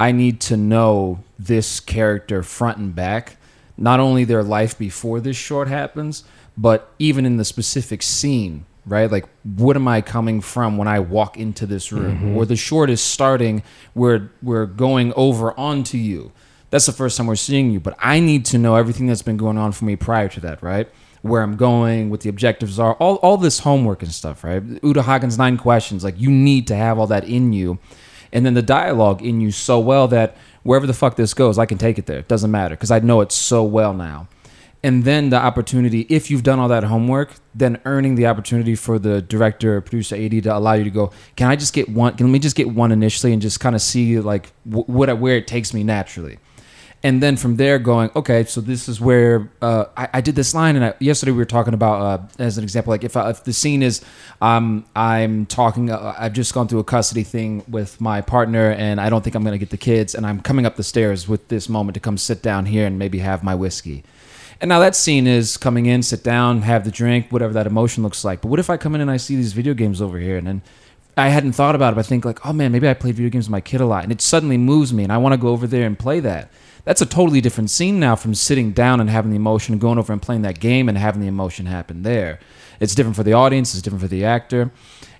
[0.00, 3.36] I need to know this character front and back,
[3.76, 6.24] not only their life before this short happens,
[6.56, 9.10] but even in the specific scene right?
[9.10, 12.16] Like, what am I coming from when I walk into this room?
[12.16, 12.36] Mm-hmm.
[12.36, 13.62] Or the short is starting,
[13.94, 16.32] we're, we're going over onto you.
[16.70, 19.36] That's the first time we're seeing you, but I need to know everything that's been
[19.36, 20.88] going on for me prior to that, right?
[21.20, 24.62] Where I'm going, what the objectives are, all, all this homework and stuff, right?
[24.82, 27.78] Uta Hagen's nine questions, like, you need to have all that in you.
[28.32, 31.66] And then the dialogue in you so well that wherever the fuck this goes, I
[31.66, 32.18] can take it there.
[32.18, 34.28] It doesn't matter because I know it so well now
[34.84, 38.98] and then the opportunity if you've done all that homework then earning the opportunity for
[38.98, 42.16] the director or producer ad to allow you to go can i just get one
[42.16, 45.12] can let me just get one initially and just kind of see like wh- what
[45.18, 46.38] where it takes me naturally.
[47.04, 50.54] And then from there going okay so this is where uh, I, I did this
[50.54, 53.30] line and I, yesterday we were talking about uh, as an example like if, I,
[53.30, 54.02] if the scene is
[54.40, 59.00] um, i'm talking uh, i've just gone through a custody thing with my partner and
[59.00, 61.26] i don't think i'm going to get the kids and i'm coming up the stairs
[61.26, 64.04] with this moment to come sit down here and maybe have my whiskey
[64.62, 68.04] and now that scene is coming in, sit down, have the drink, whatever that emotion
[68.04, 68.40] looks like.
[68.40, 70.46] But what if I come in and I see these video games over here and
[70.46, 70.62] then
[71.16, 73.28] I hadn't thought about it, but I think like, oh man, maybe I played video
[73.28, 75.36] games with my kid a lot and it suddenly moves me and I want to
[75.36, 76.48] go over there and play that.
[76.84, 80.12] That's a totally different scene now from sitting down and having the emotion going over
[80.12, 82.38] and playing that game and having the emotion happen there.
[82.78, 84.70] It's different for the audience, it's different for the actor.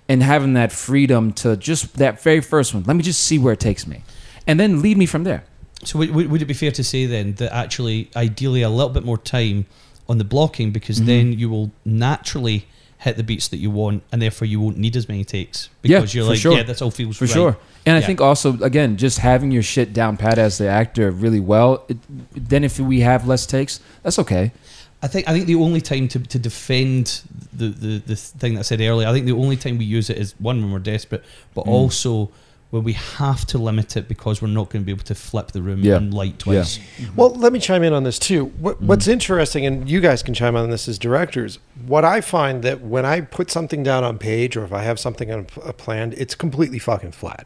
[0.07, 3.53] And having that freedom to just that very first one, let me just see where
[3.53, 4.05] it takes me.
[4.47, 5.43] And then lead me from there.
[5.85, 9.17] So would, it be fair to say then that actually, ideally, a little bit more
[9.17, 9.65] time
[10.09, 11.05] on the blocking because Mm-hmm.
[11.07, 12.67] then you will naturally
[12.99, 15.97] hit the beats that you want, and therefore you won't need as many takes Yeah,
[15.99, 16.55] because you're for like, sure.
[16.57, 17.33] yeah, this all feels For right.
[17.33, 17.57] sure.
[17.85, 21.41] And I think also, again, just having your shit down pat as the actor really
[21.41, 21.97] well, it,
[22.33, 24.53] then if we have less takes, that's okay.
[25.01, 28.61] I think I think the only time to, to defend the, the the thing that
[28.61, 30.79] I said earlier, I think the only time we use it is one when we're
[30.79, 31.71] desperate, but Mm.
[31.71, 32.31] also
[32.73, 35.51] when we have to limit it because we're not going to be able to flip
[35.51, 35.97] the room Yeah.
[35.97, 36.79] and light twice.
[36.79, 37.15] Mm-hmm.
[37.15, 38.45] Well, let me chime in on this too.
[38.45, 38.87] What, mm-hmm.
[38.87, 41.59] What's interesting, and you guys can chime in on this as directors.
[41.85, 44.99] What I find that when I put something down on page, or if I have
[44.99, 47.45] something on a plan, it's completely fucking flat.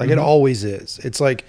[0.00, 0.24] Like it mm-hmm.
[0.24, 1.00] always is.
[1.00, 1.44] It's like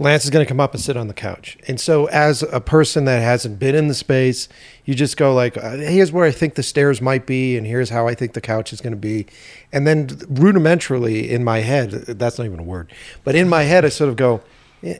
[0.00, 2.60] Lance is going to come up and sit on the couch, and so as a
[2.60, 4.48] person that hasn't been in the space,
[4.84, 7.90] you just go like, uh, "Here's where I think the stairs might be, and here's
[7.90, 9.26] how I think the couch is going to be,"
[9.72, 12.92] and then rudimentarily in my head, that's not even a word,
[13.22, 14.42] but in my head, I sort of go,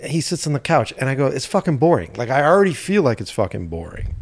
[0.05, 2.13] he sits on the couch and I go, it's fucking boring.
[2.17, 4.17] Like I already feel like it's fucking boring.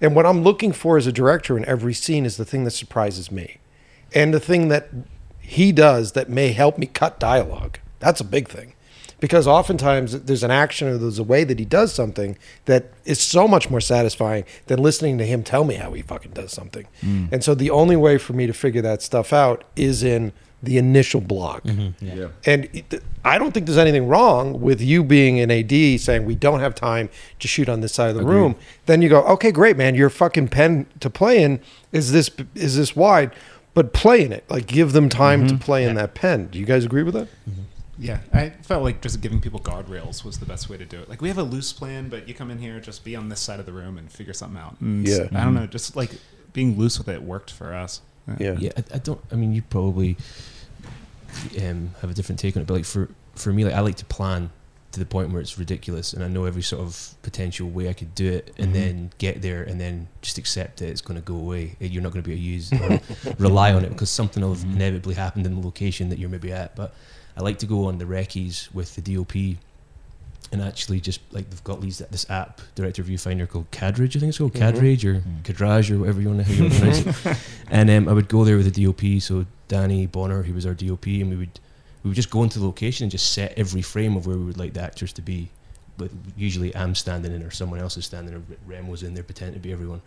[0.00, 2.70] And what I'm looking for as a director in every scene is the thing that
[2.70, 3.58] surprises me.
[4.14, 4.88] And the thing that
[5.40, 7.78] he does that may help me cut dialogue.
[7.98, 8.74] That's a big thing.
[9.20, 13.20] Because oftentimes there's an action or there's a way that he does something that is
[13.20, 16.86] so much more satisfying than listening to him tell me how he fucking does something.
[17.02, 17.32] Mm.
[17.32, 20.32] And so the only way for me to figure that stuff out is in
[20.62, 21.62] the initial block.
[21.64, 22.06] Mm-hmm.
[22.06, 22.28] Yeah.
[22.44, 26.34] And it- I don't think there's anything wrong with you being an AD saying we
[26.34, 28.56] don't have time to shoot on this side of the room.
[28.86, 29.94] Then you go, okay, great, man.
[29.94, 31.60] Your fucking pen to play in
[31.92, 33.34] is this is this wide,
[33.74, 34.44] but play in it.
[34.48, 35.62] Like give them time to mm-hmm.
[35.62, 36.46] play in that pen.
[36.46, 37.28] Do you guys agree with that?
[37.48, 37.62] Mm-hmm.
[37.98, 41.08] Yeah, I felt like just giving people guardrails was the best way to do it.
[41.08, 43.40] Like we have a loose plan, but you come in here, just be on this
[43.40, 44.80] side of the room and figure something out.
[44.80, 45.28] And Yeah.
[45.32, 46.12] I don't know, just like
[46.52, 48.00] being loose with it worked for us.
[48.38, 48.56] Yeah.
[48.58, 49.20] Yeah, I, I don't.
[49.32, 50.16] I mean, you probably
[51.62, 53.96] um, have a different take on it, but like for for me, like I like
[53.96, 54.50] to plan
[54.92, 57.92] to the point where it's ridiculous, and I know every sort of potential way I
[57.92, 61.24] could do it, and then get there, and then just accept that It's going to
[61.24, 61.76] go away.
[61.80, 64.54] You're not going to be able to use or rely on it because something will
[64.54, 66.74] have inevitably happened in the location that you're maybe at.
[66.74, 66.94] But
[67.38, 69.58] I like to go on the recce's with the DOP.
[70.50, 74.20] And actually, just like they've got these this app, director of viewfinder called Cadridge, I
[74.20, 77.36] think it's called Cadridge or Cadrage or whatever you want to, how you pronounce it.
[77.70, 80.72] And um, I would go there with the DOP, so Danny Bonner, who was our
[80.72, 81.60] DOP, and we would
[82.02, 84.44] we would just go into the location and just set every frame of where we
[84.44, 85.50] would like the actors to be.
[85.98, 89.24] But usually I'm standing in or someone else is standing or Rem was in there
[89.24, 90.00] pretending to be everyone.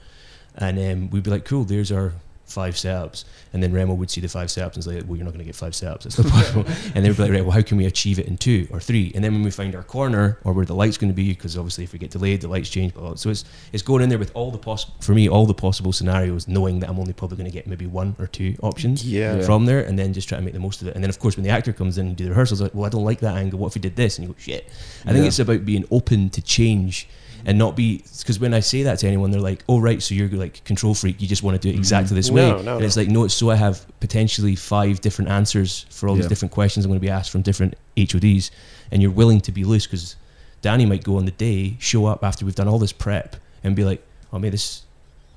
[0.56, 2.14] And um, we'd be like, cool, there's our
[2.52, 3.24] five setups.
[3.54, 5.40] And then Remo would see the five setups and is like, well, you're not going
[5.40, 6.06] to get five setups.
[6.06, 6.66] It's not possible.
[6.96, 9.12] and they'd be like, right, well, how can we achieve it in two or three?
[9.16, 11.58] And then when we find our corner or where the light's going to be, because
[11.58, 12.94] obviously if we get delayed, the lights change.
[12.94, 13.16] Blah, blah.
[13.16, 15.92] So it's, it's going in there with all the possible, for me, all the possible
[15.92, 19.38] scenarios, knowing that I'm only probably going to get maybe one or two options Yeah.
[19.38, 19.42] Yeah.
[19.44, 20.96] from there and then just try to make the most of it.
[20.96, 22.86] And then, of course, when the actor comes in and do the rehearsals, like, well,
[22.86, 23.60] I don't like that angle.
[23.60, 24.18] What if we did this?
[24.18, 24.70] And you go, shit.
[25.06, 27.08] I think it's about being open to change
[27.46, 30.14] and not be because when I say that to anyone, they're like, "Oh, right, so
[30.16, 31.22] you're like control freak.
[31.22, 32.36] You just want to do it exactly this mm-hmm.
[32.36, 35.86] way." No, no, and it's like, no, it's so I have potentially five different answers
[35.90, 36.22] for all Yeah.
[36.24, 38.52] these different questions I'm going to be asked from different HODs,
[38.92, 40.16] and you're willing to be loose because
[40.62, 43.76] Danny might go on the day, show up after we've done all this prep, and
[43.76, 44.84] be like, "Oh, man, this."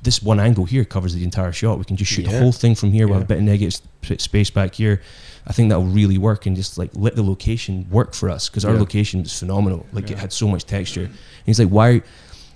[0.02, 1.78] This one angle here covers the entire shot.
[1.78, 3.06] We can just shoot the whole thing from here.
[3.06, 3.80] We'll have a bit of negative
[4.18, 5.00] space back here.
[5.46, 8.66] I think that'll really work and just like let the location work for us because
[8.66, 8.80] our Yeah.
[8.80, 9.86] location was phenomenal.
[9.94, 11.08] Like it had so much texture.
[11.46, 12.02] And he's like, why?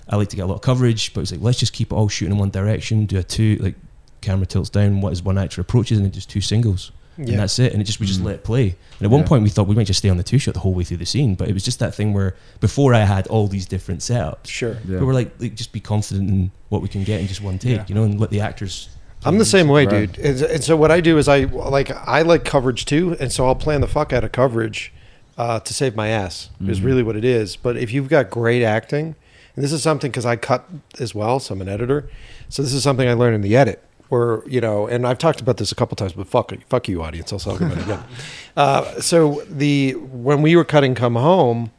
[0.09, 1.95] I like to get a lot of coverage, but he's like, let's just keep it
[1.95, 3.05] all shooting in one direction.
[3.05, 3.75] Do a two, like
[4.23, 7.27] camera tilts down, what is one actor approaches, and then just two singles, Yeah.
[7.33, 7.73] and that's it.
[7.75, 8.25] And it just we just Mm.
[8.25, 8.75] let it play.
[8.99, 9.27] And at one Yeah.
[9.27, 10.97] point, we thought we might just stay on the two shot the whole way through
[10.97, 14.01] the scene, but it was just that thing where before I had all these different
[14.01, 14.79] setups, Sure.
[14.89, 14.99] Yeah.
[15.01, 17.59] we were like, like, just be confident in what we can get in just one
[17.59, 17.85] take, Yeah.
[17.89, 18.89] you know, and let the actors.
[19.25, 20.11] I'm the same way, Right.
[20.13, 20.25] dude.
[20.25, 23.47] And, and so what I do is I like I like coverage too, and so
[23.47, 24.93] I'll plan the fuck out of coverage
[25.39, 26.51] uh, to save my ass.
[26.67, 26.85] Is Mhm.
[26.85, 27.57] really what it is.
[27.57, 29.15] But if you've got great acting,
[29.55, 30.69] and this is something because I cut
[31.01, 32.11] as well, so I'm an editor.
[32.51, 35.41] So this is something I learned in the edit, where you know, and I've talked
[35.41, 37.33] about this a couple times, but fuck, fuck you, audience.
[37.33, 38.03] I'll talk about it again.
[38.57, 41.71] Uh, so the when we were cutting Come Home,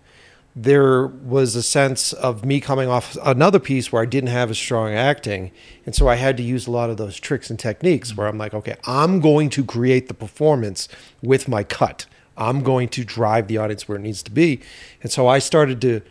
[0.55, 4.57] there was a sense of me coming off another piece where I didn't have as
[4.57, 5.51] strong acting.
[5.85, 8.37] And so I had to use a lot of those tricks and techniques where I'm
[8.37, 10.87] like, okay, I'm going to create the performance
[11.21, 12.05] with my cut.
[12.39, 14.61] I'm going to drive the audience where it needs to be.
[15.03, 16.01] And so I started to,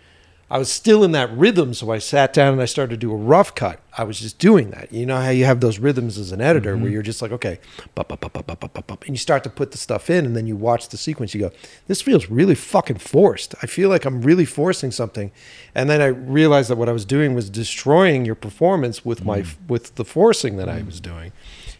[0.50, 1.72] I was still in that rhythm.
[1.74, 3.80] So I sat down and I started to do a rough cut.
[3.96, 4.92] I was just doing that.
[4.92, 6.82] You know how you have those rhythms as an editor mm-hmm.
[6.82, 7.58] where you're just like, okay,
[7.94, 10.90] bup, bup, bup, and you start to put the stuff in and then you watch
[10.90, 11.34] the sequence.
[11.34, 11.50] You go,
[11.86, 13.54] this feels really fucking forced.
[13.62, 15.32] I feel like I'm really forcing something.
[15.74, 19.42] And then I realized that what I was doing was destroying your performance with my,
[19.42, 19.56] mm.
[19.66, 20.78] with the forcing that mm.
[20.78, 21.04] I was mm.
[21.04, 21.32] doing.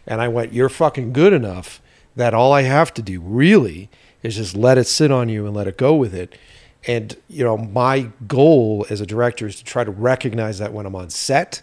[0.07, 1.81] And I went, you're fucking good enough
[2.15, 3.89] that all I have to do really
[4.23, 6.35] is just let it sit on you and let it go with it.
[6.87, 10.85] And you know, my goal as a director is to try to recognize that when
[10.85, 11.61] I'm on set,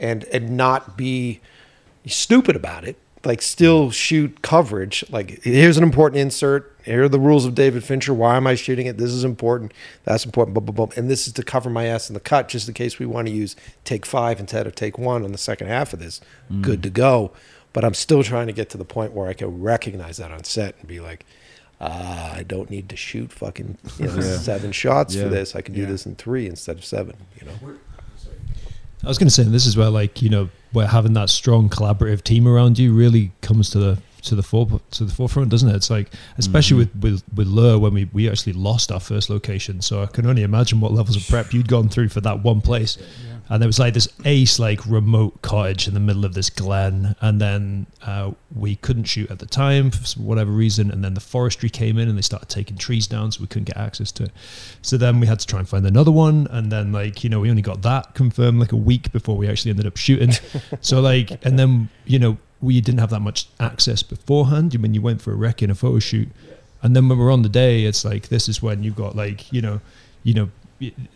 [0.00, 1.40] and and not be
[2.06, 2.96] stupid about it.
[3.24, 5.04] Like still shoot coverage.
[5.10, 6.74] Like here's an important insert.
[6.84, 8.14] Here are the rules of David Fincher.
[8.14, 8.96] Why am I shooting it?
[8.96, 9.72] This is important.
[10.04, 10.54] That's important.
[10.54, 10.90] Boom, boom, boom.
[10.96, 13.26] And this is to cover my ass in the cut, just in case we want
[13.26, 16.20] to use take five instead of take one on the second half of this.
[16.50, 16.62] Mm.
[16.62, 17.32] Good to go.
[17.72, 20.44] But I'm still trying to get to the point where I can recognize that on
[20.44, 21.26] set and be like,
[21.80, 24.36] ah, I don't need to shoot fucking you know, Yeah.
[24.38, 25.24] seven shots Yeah.
[25.24, 25.54] for this.
[25.56, 25.88] I can do Yeah.
[25.88, 27.16] this in three instead of seven.
[27.40, 27.74] You know.
[29.04, 31.30] I was going to say, and this is where like you know where having that
[31.30, 35.48] strong collaborative team around you really comes to the to the fore, to the forefront,
[35.50, 35.76] doesn't it?
[35.76, 39.80] It's like especially with with with Lure when we we actually lost our first location,
[39.80, 42.60] so I can only imagine what levels of prep you'd gone through for that one
[42.60, 42.98] place.
[43.50, 47.16] And there was like this ace like remote cottage in the middle of this glen,
[47.20, 51.20] and then uh, we couldn't shoot at the time for whatever reason, and then the
[51.20, 54.24] forestry came in and they started taking trees down, so we couldn't get access to
[54.24, 54.32] it.
[54.82, 57.40] So then we had to try and find another one, and then like you know
[57.40, 60.32] we only got that confirmed like a week before we actually ended up shooting.
[60.80, 64.72] so like, and then you know we didn't have that much access beforehand.
[64.74, 66.28] I mean, you went for a wreck in a photo shoot,
[66.82, 69.50] and then when we're on the day, it's like this is when you've got like
[69.50, 69.80] you know,
[70.22, 70.50] you know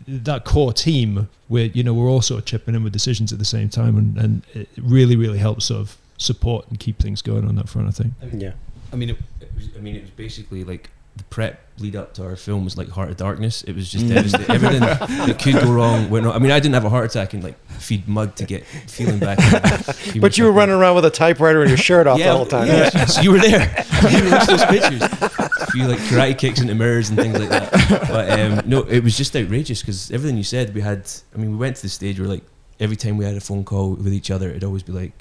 [0.09, 3.39] that core team where you know we're all sort of chipping in with decisions at
[3.39, 7.23] the same time, and and it really really helps sort of support and keep things
[7.23, 7.89] going on that front.
[7.89, 8.13] I think.
[8.33, 8.53] Yeah.
[8.93, 12.15] I mean, it, it was, I mean, it was basically like the prep lead up
[12.15, 13.63] to our film was like Heart of Darkness.
[13.65, 14.51] It was just devastating.
[14.51, 16.35] Everything that could go wrong went wrong.
[16.35, 19.19] I mean, I didn't have a heart attack and like feed mud to get feeling
[19.19, 19.39] back.
[20.21, 22.69] But you were running around with a typewriter and your shirt off the whole time.
[22.69, 23.85] Yeah, so you were there.
[24.03, 25.03] You watched those pictures.
[25.03, 27.71] A few like karate kicks into mirrors and things like that.
[28.09, 31.09] But um, no, it was just outrageous because everything you said, we had.
[31.35, 32.43] I mean, we went to the stage where like
[32.81, 35.13] every time we had a phone call with each other, it'd always be like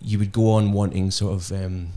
[0.00, 1.52] you would go on wanting sort of.
[1.52, 1.88] Um,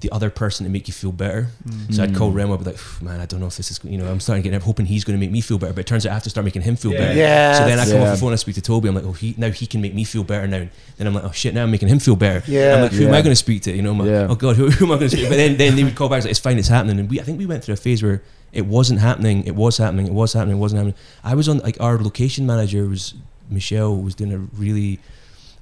[0.00, 1.48] the other person to make you feel better.
[1.90, 2.34] So I'd call Mm.
[2.34, 4.42] Remo, I'd be like, man, I don't know if this is, you know, I'm starting
[4.42, 6.10] to get, I'm hoping he's going to make me feel better, but it turns out
[6.12, 7.12] I have to start making him feel better.
[7.12, 7.52] Yeah.
[7.58, 8.02] So then I come Yeah.
[8.08, 9.94] off the phone, I speak to Toby, I'm like, oh, he now he can make
[9.94, 10.66] me feel better now.
[10.96, 12.42] Then I'm like, oh shit, now I'm making him feel better.
[12.50, 12.76] Yeah.
[12.76, 13.72] I'm like, who am I going to speak to?
[13.76, 14.26] You know, I'm like, Yeah.
[14.30, 15.24] oh god, who, who am I going to speak?
[15.24, 15.28] to?
[15.30, 16.98] But then then they would call back, like, it's fine, it's happening.
[16.98, 18.22] And we, I think we went through a phase where
[18.52, 20.94] it wasn't happening, it was happening, it was happening, it wasn't happening.
[21.22, 23.14] I was on like our location manager was
[23.50, 24.98] Michelle was doing a really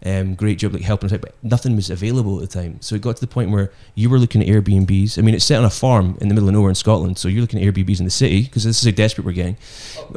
[0.07, 2.81] um, great job like helping us out, but nothing was available at the time.
[2.81, 5.19] So it got to the point where you were looking at Airbnbs.
[5.19, 7.27] I mean, it's set on a farm in the middle of nowhere in Scotland, so
[7.29, 9.57] you're looking at Airbnbs in the city because this is how desperate we're getting.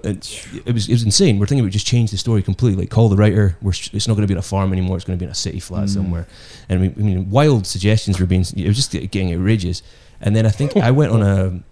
[0.03, 1.39] It, it was it was insane.
[1.39, 2.83] We're thinking we just change the story completely.
[2.83, 3.57] Like call the writer.
[3.61, 4.97] We're it's not going to be on a farm anymore.
[4.97, 5.89] It's going to be in a city flat Mm.
[5.93, 6.27] somewhere.
[6.69, 8.45] And we, I mean, wild suggestions were being.
[8.55, 9.81] It was just getting outrageous.
[10.21, 11.63] And then I think I went on a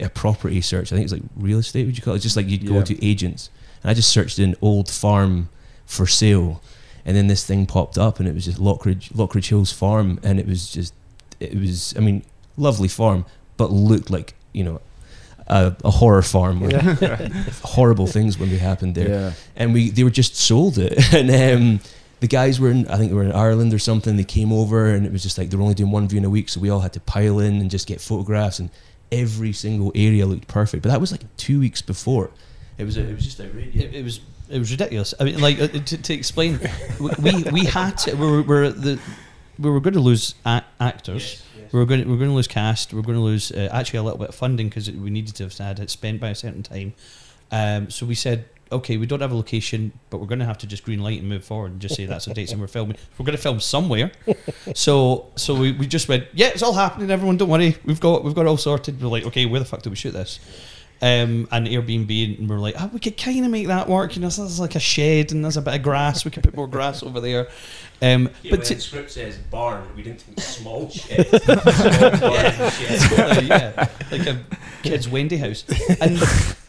[0.00, 0.90] a property search.
[0.92, 1.84] I think it's like real estate.
[1.84, 2.20] Would you call it?
[2.20, 3.50] Just like you'd go to agents,
[3.82, 5.50] and I just searched in old farm
[5.84, 6.62] for sale,
[7.04, 10.38] and then this thing popped up, and it was just Lockridge Lockridge Hills Farm, and
[10.38, 10.94] it was just
[11.40, 12.22] it was I mean
[12.56, 13.24] lovely farm,
[13.56, 14.80] but looked like you know.
[15.48, 16.80] A, a horror farm where
[17.64, 19.08] horrible things when they happened there.
[19.08, 19.32] Yeah.
[19.56, 20.94] and we they were just sold it.
[21.12, 21.80] And um,
[22.20, 24.16] the guys were in I think they were in Ireland or something.
[24.16, 26.30] They came over and it was just like they were only doing one viewing a
[26.30, 28.60] week so we all had to pile in and just get photographs.
[28.60, 28.70] And
[29.10, 30.84] every single area looked perfect.
[30.84, 32.30] But that was like two weeks before.
[32.78, 34.20] It was it was just outrageous It, it was
[34.52, 35.14] it was ridiculous.
[35.18, 36.60] I mean, like uh, to, to explain,
[37.00, 39.00] we we had to, we were, we were the
[39.58, 41.42] we were going to lose a- actors.
[41.72, 42.92] We were going to, we were going to lose cast.
[42.92, 45.34] We were going to lose uh, actually a little bit of funding because we needed
[45.36, 46.92] to have had it spent by a certain time.
[47.50, 50.58] Um, so we said, okay, we don't have a location, but we're going to have
[50.58, 52.66] to just green light and move forward and just say that's the dates and we're
[52.66, 52.96] filming.
[53.18, 54.10] We're going to film somewhere.
[54.74, 57.10] so so we, we just went, yeah, it's all happening.
[57.10, 57.76] Everyone, don't worry.
[57.84, 59.00] We've got we've got it all sorted.
[59.00, 60.40] We're like, okay, where the fuck do we shoot this?
[61.02, 64.14] Um, and Airbnb, and we're like, oh, we could kind of make that work.
[64.14, 66.24] You know, so there's like a shed and there's a bit of grass.
[66.24, 67.48] We could put more grass over there.
[68.00, 69.84] Um, Yeah, but to, the script says barn.
[69.96, 71.26] We didn't think small shed.
[71.26, 73.00] small barn shed.
[73.10, 74.44] Totally, yeah, like a
[74.84, 75.64] kid's Wendy house.
[76.00, 76.20] And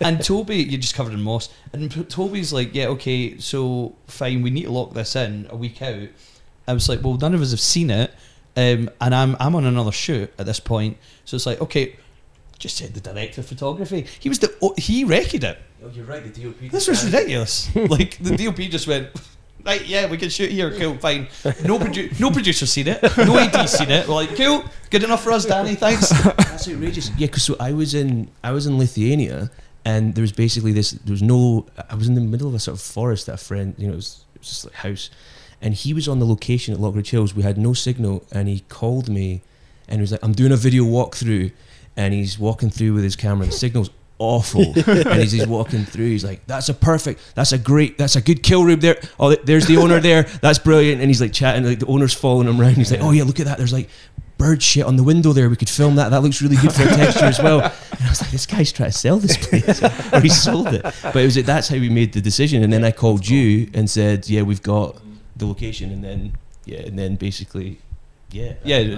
[0.01, 1.49] and Toby, you're just covered in moss.
[1.71, 5.79] And Toby's like, yeah, okay, so fine, we need to lock this in a week
[5.83, 6.09] out.
[6.67, 8.11] I was like, well, none of us have seen it,
[8.57, 11.97] um, and I'm I'm on another shoot at this point, so it's like, okay,
[12.63, 14.07] just said the director of photography.
[14.21, 15.59] He was the oh, he reckoned it.
[15.83, 16.23] Oh, you're right.
[16.23, 16.71] The DOP.
[16.71, 17.69] This was ridiculous.
[17.75, 19.09] like the DOP just went.
[19.65, 20.71] Right, yeah, we can shoot here.
[20.77, 21.27] Cool, fine.
[21.63, 23.01] No, produ- no producer seen it.
[23.17, 24.07] No AD seen it.
[24.09, 25.75] We're like, cool, good enough for us, Danny.
[25.75, 26.09] Thanks.
[26.09, 27.09] That's outrageous.
[27.11, 29.51] Yeah, because so I was in I was in Lithuania,
[29.85, 30.91] and there was basically this.
[30.91, 31.65] There was no.
[31.89, 33.75] I was in the middle of a sort of forest that a friend.
[33.77, 35.09] You know, it was, it was just like house,
[35.61, 37.33] and he was on the location at Lockridge Hills.
[37.33, 39.41] We had no signal, and he called me,
[39.87, 41.51] and he was like, "I'm doing a video walkthrough,"
[41.95, 43.43] and he's walking through with his camera.
[43.43, 43.89] and The signal's
[44.19, 46.07] awful, and he's, he's walking through.
[46.09, 47.19] He's like, "That's a perfect.
[47.35, 47.97] That's a great.
[47.97, 48.99] That's a good kill room there.
[49.19, 50.23] Oh, there's the owner there.
[50.41, 51.65] That's brilliant." And he's like chatting.
[51.65, 52.75] Like the owner's following him around.
[52.75, 53.57] He's like, "Oh yeah, look at that.
[53.57, 53.89] There's like."
[54.39, 55.47] Bird shit on the window there.
[55.47, 56.09] We could film that.
[56.09, 57.61] That looks really good for the texture as well.
[57.61, 59.81] And I was like, this guy's trying to sell this place,
[60.13, 60.81] or he sold it.
[60.81, 62.61] But it was like, that's how we made the decision.
[62.63, 64.99] And then I called you and said, yeah, we've got
[65.37, 65.91] the location.
[65.91, 66.33] And then
[66.65, 67.79] yeah, and then basically,
[68.31, 68.97] yeah, Yeah,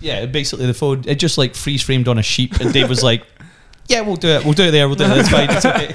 [0.00, 0.20] my d- phone died.
[0.22, 3.02] Yeah, basically the phone it just like freeze framed on a sheep, and Dave was
[3.02, 3.24] like,
[3.88, 4.44] "Yeah, we'll do it.
[4.44, 4.86] We'll do it there.
[4.88, 5.16] We'll do it.
[5.18, 5.50] It's fine.
[5.50, 5.94] It's okay."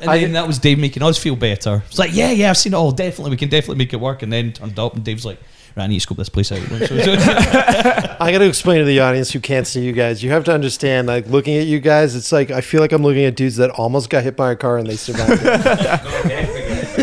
[0.00, 1.82] And I- then that was Dave making us feel better.
[1.88, 2.92] It's like, "Yeah, yeah, I've seen it all.
[2.92, 5.38] Definitely, we can definitely make it work." And then turned up, and Dave's like,
[5.76, 6.58] "Right, I need to scope this place out."
[6.88, 7.16] So- so-
[8.20, 10.22] I got to explain to the audience who can't see you guys.
[10.22, 13.02] You have to understand, like looking at you guys, it's like I feel like I'm
[13.02, 15.42] looking at dudes that almost got hit by a car and they survived.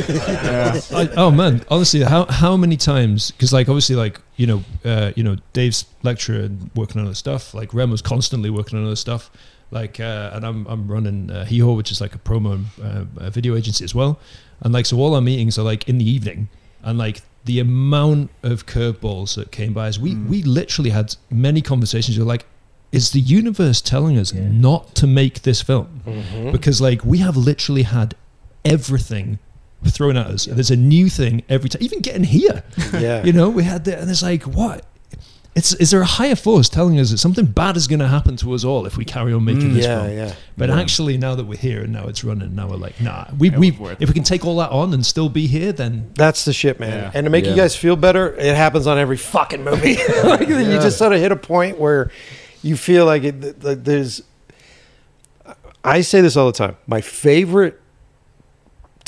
[0.09, 0.93] It.
[0.93, 3.31] I, oh man, honestly, how how many times?
[3.31, 7.15] Because like obviously, like you know, uh, you know, Dave's lecturer and working on other
[7.15, 7.53] stuff.
[7.53, 9.29] Like Rem was constantly working on other stuff.
[9.71, 13.29] Like, uh, and I'm I'm running uh, Heho, which is like a promo uh, a
[13.29, 14.19] video agency as well.
[14.61, 16.49] And like, so all our meetings are like in the evening,
[16.83, 21.61] and like the amount of curveballs that came by us, we we literally had many
[21.61, 22.17] conversations.
[22.17, 22.45] You're like.
[22.89, 26.01] Is the universe telling us not to make this film?
[26.53, 28.15] Because like we have literally had
[28.63, 29.39] everything
[29.85, 30.45] thrown at us.
[30.45, 31.81] There's a new thing every time.
[31.81, 32.63] Even getting here,
[32.93, 33.23] yeah.
[33.23, 34.85] you know, we had that, and it's like, what?
[35.55, 38.37] It's is there a higher force telling us that something bad is going to happen
[38.37, 40.15] to us all if we carry on making mm, this yeah, film?
[40.15, 40.33] yeah.
[40.55, 43.49] But actually, now that we're here and now it's running, now we're like, nah, we
[43.49, 46.45] It we if we can take all that on and still be here, then That's
[46.45, 47.05] the shit, man.
[47.05, 47.11] Yeah.
[47.15, 49.95] And to make you guys feel better, it happens on every fucking movie.
[50.23, 52.11] like, You just sort of hit a point where
[52.61, 54.21] you feel like, it, like there's.
[55.83, 56.77] I say this all the time.
[56.85, 57.81] My favorite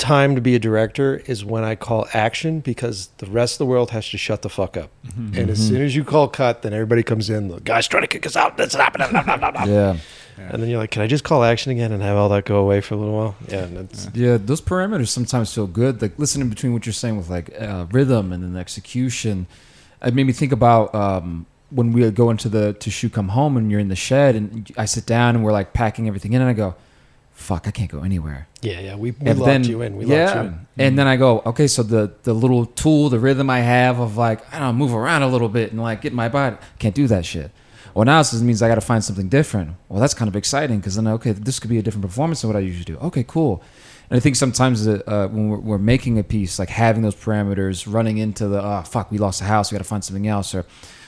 [0.00, 3.66] time to be a director is when I call action because the rest of the
[3.66, 4.90] world has to shut the fuck up.
[5.16, 7.48] And as soon as you call cut, then everybody comes in.
[7.48, 8.56] The guy's trying to kick us out.
[8.56, 9.08] That's happening.
[9.68, 9.96] Yeah.
[10.38, 12.56] And then you're like, can I just call action again and have all that go
[12.56, 13.34] away for a little while?
[13.48, 13.64] Yeah.
[13.64, 16.00] And it's, Yeah, those parameters sometimes feel good.
[16.00, 19.46] Like listening between what you're saying with like uh, rhythm and then execution,
[20.02, 23.56] it made me think about um, when we go into the to shoot come home
[23.58, 26.40] and you're in the shed and I sit down and we're like packing everything in
[26.40, 26.74] and I go,
[27.40, 28.96] "Fuck, I can't go anywhere." yeah, yeah.
[28.96, 29.96] We, we and locked then you in.
[29.96, 30.66] We yeah, locked you in.
[30.78, 34.16] and then I go, okay, so the the little tool, the rhythm I have of
[34.16, 36.94] like I don't know, move around a little bit and like get my body, can't
[36.94, 37.50] do that shit.
[37.94, 39.76] Well, now this means I got to find something different.
[39.88, 42.48] Well, that's kind of exciting because then okay, this could be a different performance than
[42.48, 42.96] what I usually do.
[42.98, 43.62] Okay, cool.
[44.10, 47.14] And I think sometimes uh, uh, when we're, we're making a piece, like having those
[47.14, 50.26] parameters, running into the oh fuck, we lost a house, we got to find something
[50.26, 50.66] else, or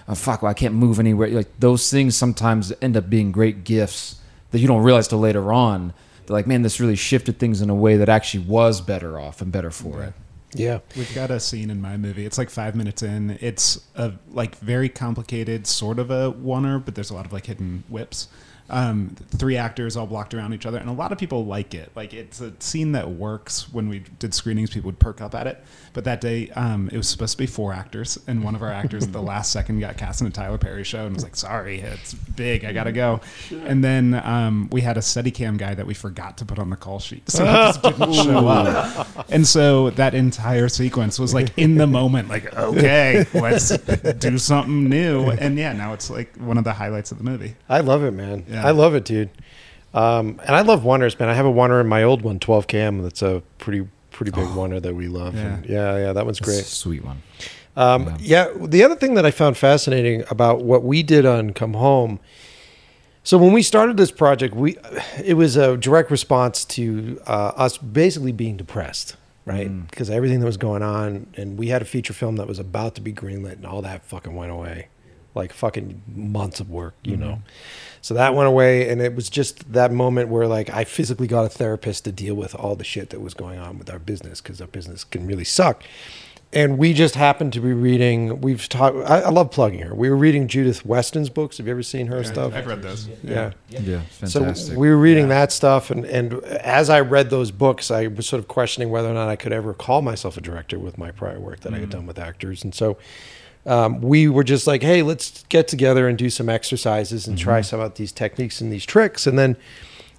[0.09, 1.29] oh, fuck, well, I can't move anywhere.
[1.29, 5.53] Like those things sometimes end up being great gifts that you don't realize till later
[5.53, 5.93] on.
[6.33, 9.43] They're like, man, this really shifted things in a way that actually was better off
[9.43, 10.15] and better for it.
[10.55, 10.79] Yeah.
[10.97, 12.25] We've got a scene in my movie.
[12.25, 13.37] It's like five minutes in.
[13.43, 17.47] It's a like very complicated sort of a oner, but there's a lot of like
[17.47, 18.29] hidden whips.
[18.71, 21.91] Um, three actors all blocked around each other, and a lot of people like it.
[21.95, 23.73] Like it's a scene that works.
[23.73, 25.63] When we did screenings, people would perk up at it.
[25.93, 28.71] But that day, um, it was supposed to be four actors, and one of our
[28.73, 31.37] actors at the last second got cast in a Tyler Perry show, and was like,
[31.37, 32.65] "Sorry, it's big.
[32.65, 33.21] I gotta go."
[33.51, 36.77] And then um, we had a Steadicam guy that we forgot to put on the
[36.77, 39.27] call sheet, so he just didn't show up.
[39.31, 43.77] And so that entire sequence was like in the moment, like, okay, let's
[44.19, 45.31] do something new.
[45.31, 47.55] And yeah, now it's like one of the highlights of the movie.
[47.69, 48.45] I love it, man.
[48.53, 48.67] Yeah.
[48.67, 49.31] I love it, dude.
[49.95, 51.29] Um, and I love oners, man.
[51.29, 53.03] I have a oner in my old one, 12 cam.
[53.03, 55.35] That's a pretty pretty big oner that we love.
[55.35, 55.41] Yeah.
[55.41, 56.65] And yeah, yeah, that one's a great.
[56.65, 57.23] sweet one.
[57.77, 58.49] Um, yeah.
[58.57, 62.21] the other thing that I found fascinating about what we did on Come Home,
[63.25, 64.77] So when we started this project, we
[65.23, 69.17] it was a direct response to uh, us basically being depressed,
[69.47, 69.69] right?
[69.71, 69.89] Mm.
[69.91, 72.95] Because everything that was going on, and we had a feature film that was about
[72.97, 74.89] to be greenlit, and all that fucking went away,
[75.35, 77.23] like fucking months of work, you mm-hmm.
[77.23, 77.43] know.
[78.01, 81.45] So that went away, and it was just that moment where like I physically got
[81.45, 84.41] a therapist to deal with all the shit that was going on with our business
[84.41, 85.85] because our business can really suck.
[86.55, 88.43] And we just happened to be reading.
[88.43, 88.97] We've talked.
[89.09, 89.95] I, I love plugging her.
[89.95, 91.57] We were reading Judith Weston's books.
[91.57, 92.55] Have you ever seen her Yeah, stuff?
[92.55, 93.09] I've read those.
[93.23, 93.53] yeah.
[93.71, 94.75] Yeah, fantastic.
[94.75, 95.41] So we were reading Yeah.
[95.41, 99.09] that stuff, and, and as I read those books, I was sort of questioning whether
[99.09, 101.77] or not I could ever call myself a director with my prior work that I
[101.77, 101.99] had mm-hmm.
[102.01, 102.63] done with actors.
[102.65, 102.99] And so
[103.67, 107.61] um, we were just like, hey, let's get together and do some exercises and try
[107.61, 109.27] some of these techniques and these tricks.
[109.27, 109.57] And then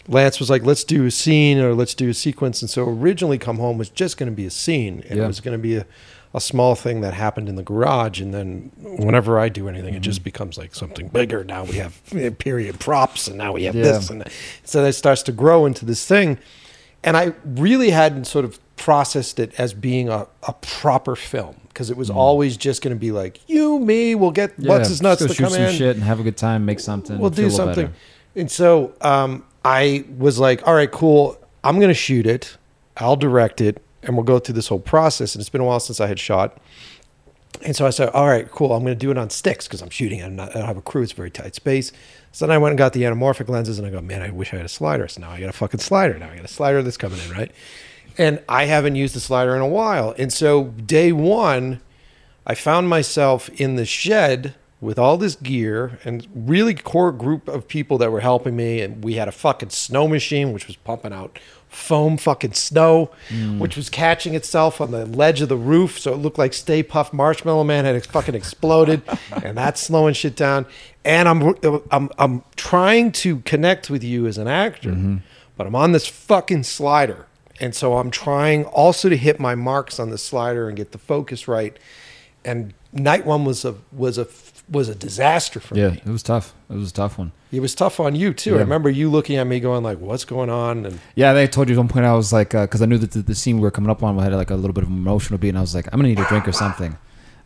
[0.08, 2.62] Lance was like, let's do a scene or let's do a sequence.
[2.62, 5.26] And so originally, Come Home was just going to be a scene, and Yeah.
[5.26, 5.86] it was going to be a,
[6.34, 8.20] a small thing that happened in the garage.
[8.22, 11.44] And then whenever I do anything, it just becomes like something bigger.
[11.44, 12.02] Now we have
[12.40, 13.84] period props, and now we have Yeah.
[13.84, 14.24] this, and
[14.64, 16.38] so that starts to grow into this thing.
[17.04, 21.90] And I really hadn't sort of processed it as being a, a proper film because
[21.90, 25.02] it was always just going to be like you, me, we'll get Yeah, what's his
[25.02, 27.18] nuts to shoot come some in shit and have a good time, make something.
[27.18, 27.88] we'll do something.
[27.88, 27.98] better.
[28.36, 31.38] And so um, I was like, all right, cool.
[31.64, 32.58] I'm going to shoot it.
[32.98, 35.34] I'll direct it, and we'll go through this whole process.
[35.34, 36.58] And it's been a while since I had shot.
[37.62, 38.74] And so I said, all right, cool.
[38.74, 40.26] I'm going to do it on sticks because I'm shooting it.
[40.26, 41.04] I'm not, I don't have a crew.
[41.04, 41.92] It's a very tight space.
[42.32, 44.54] So then I went and got the anamorphic lenses, and I go, man, I wish
[44.54, 45.08] I had a slider.
[45.08, 46.18] So now I got a fucking slider.
[46.18, 47.52] Now I got a slider that's coming in, right?
[48.18, 50.14] And I haven't used the slider in a while.
[50.18, 51.82] And so day one,
[52.46, 57.68] I found myself in the shed with all this gear and really core group of
[57.68, 58.82] people that were helping me.
[58.82, 63.58] And we had a fucking snow machine, which was pumping out foam fucking snow, mm.
[63.58, 66.00] which was catching itself on the ledge of the roof.
[66.00, 69.02] So it looked like Stay Puft Marshmallow Man had fucking exploded
[69.44, 70.66] and that's slowing shit down.
[71.04, 71.56] And I'm,
[71.90, 75.18] I'm, I'm trying to connect with you as an actor, mm-hmm.
[75.58, 77.26] but I'm on this fucking slider.
[77.60, 80.98] And so I'm trying also to hit my marks on the slider and get the
[80.98, 81.78] focus right.
[82.44, 84.28] And night one was a was a
[84.70, 85.96] was a disaster for Yeah, me.
[85.98, 86.54] Yeah, it was tough.
[86.70, 87.32] It was a tough one.
[87.52, 88.56] It was tough on you too.
[88.56, 91.70] I remember you looking at me going like, "What's going on?" And Yeah, they told
[91.70, 93.58] you at one point I was like, uh, because I knew that the, the scene
[93.58, 95.58] we were coming up on had like a little bit of an emotional beat, and
[95.58, 96.98] I was like, I'm gonna need a drink or something.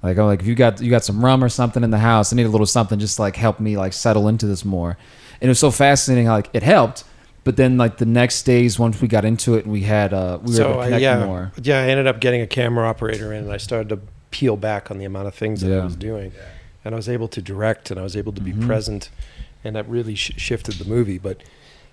[0.03, 2.31] Like, I'm like, if you got you got some rum or something in the house,
[2.31, 4.97] I need a little something just to, like help me like settle into this more.
[5.41, 7.03] And it was so fascinating, like it helped.
[7.47, 10.37] But then like the next days, once we got into it, and we had uh
[10.43, 11.51] we were able to I, connect yeah, more.
[11.61, 13.99] yeah, I ended up getting a camera operator in, and I started to
[14.31, 16.33] peel back on the amount of things that I was doing,
[16.83, 18.65] and I was able to direct, and I was able to be Mhm.
[18.67, 19.09] present,
[19.63, 21.17] and that really sh- shifted the movie.
[21.17, 21.37] But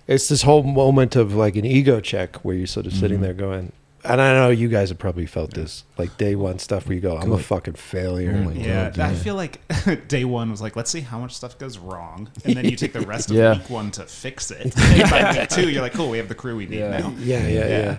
[0.07, 3.21] it's this whole moment of like an ego check where you're sort of sitting Mhm.
[3.21, 3.71] there going.
[4.05, 7.01] And I know you guys have probably felt this, like day one stuff where you
[7.01, 9.59] go, "I'm a fucking failure." Oh my Yeah, God, I feel like
[10.07, 12.93] day one was like, let's see how much stuff goes wrong, and then you take
[12.93, 13.57] the rest of Yeah.
[13.57, 14.73] week one to fix it.
[14.77, 16.99] And by week two, you're like, cool, we have the crew we need Yeah.
[16.99, 17.13] now.
[17.19, 17.97] yeah, yeah, yeah, Yeah.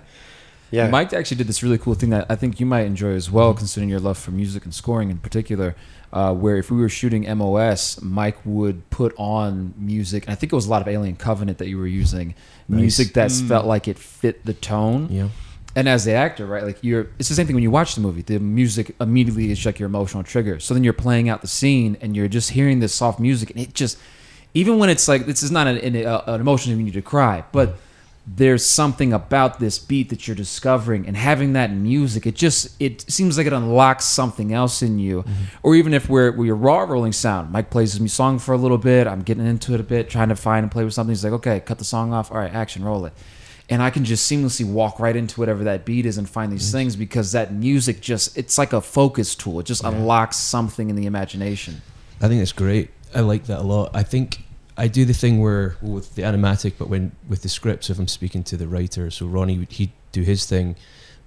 [0.71, 0.89] yeah.
[0.89, 3.53] Mike actually did this really cool thing that I think you might enjoy as well,
[3.55, 5.75] considering your love for music and scoring in particular.
[6.13, 10.53] Uh, where if we were shooting MOS, Mike would put on music, and I think
[10.53, 12.29] it was a lot of Alien Covenant that you were using,
[12.69, 12.81] Nice.
[12.81, 13.49] music that Mm.
[13.49, 15.09] felt like it fit the tone.
[15.11, 15.29] Yeah.
[15.77, 18.01] And as the actor, right, like you're, it's the same thing when you watch the
[18.01, 18.23] movie.
[18.23, 20.59] The music immediately is like your emotional trigger.
[20.59, 23.61] So then you're playing out the scene, and you're just hearing this soft music, and
[23.61, 23.99] it just,
[24.55, 27.03] even when it's like this is not an, an, uh, an emotion you need to
[27.03, 27.77] cry, but
[28.27, 33.03] there's something about this beat that you're discovering, and having that music, it just, it
[33.11, 35.27] seems like it unlocks something else in you.
[35.63, 38.79] Or even if we're we're raw rolling sound, Mike plays his song for a little
[38.79, 39.07] bit.
[39.07, 41.13] I'm getting into it a bit, trying to find and play with something.
[41.13, 42.33] He's like, okay, cut the song off.
[42.33, 43.13] All right, action, roll it
[43.69, 46.71] and I can just seamlessly walk right into whatever that beat is and find these
[46.71, 49.61] things because that music just it's like a focus tool.
[49.61, 51.83] It just unlocks something in the imagination.
[52.21, 52.91] I think that's great.
[53.15, 53.91] I like that a lot.
[53.95, 54.43] I think
[54.77, 57.99] I do the thing where well, with the animatic, but when with the scripts, if
[57.99, 60.77] I'm speaking to the writer, so Ronnie he'd do his thing,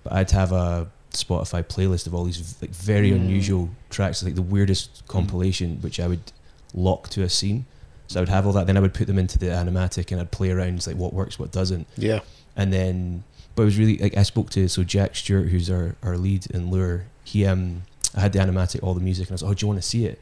[0.04, 3.16] but I'd have a Spotify playlist of all these like very Mm.
[3.16, 6.32] unusual tracks, like the weirdest compilation, which I would
[6.74, 7.66] lock to a scene.
[8.10, 8.68] So I would have all that.
[8.68, 11.40] Then I would put them into the animatic, and I'd play around, like what works,
[11.40, 12.20] what doesn't yeah.
[12.58, 13.24] and then
[13.60, 16.46] but it was really like I spoke to so Jack Stewart who's our, our lead
[16.52, 17.84] in Lure he um
[18.16, 19.82] I had the animatic all the music and I was like oh do you want
[19.82, 20.18] to see it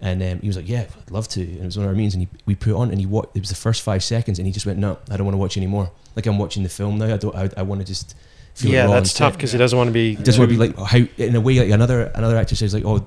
[0.00, 1.94] and um, he was like yeah I'd love to and it was one of our
[1.94, 4.38] meetings and he, we put on and he wa- it was the first five seconds
[4.38, 6.70] and he just went no I don't want to watch anymore like I'm watching the
[6.70, 8.14] film now I don't I, I want to just
[8.54, 10.16] feel Yeah, that's tough because he doesn't want to be.
[10.16, 12.84] Doesn't want to be like how in a way like another another actor says like
[12.84, 13.06] oh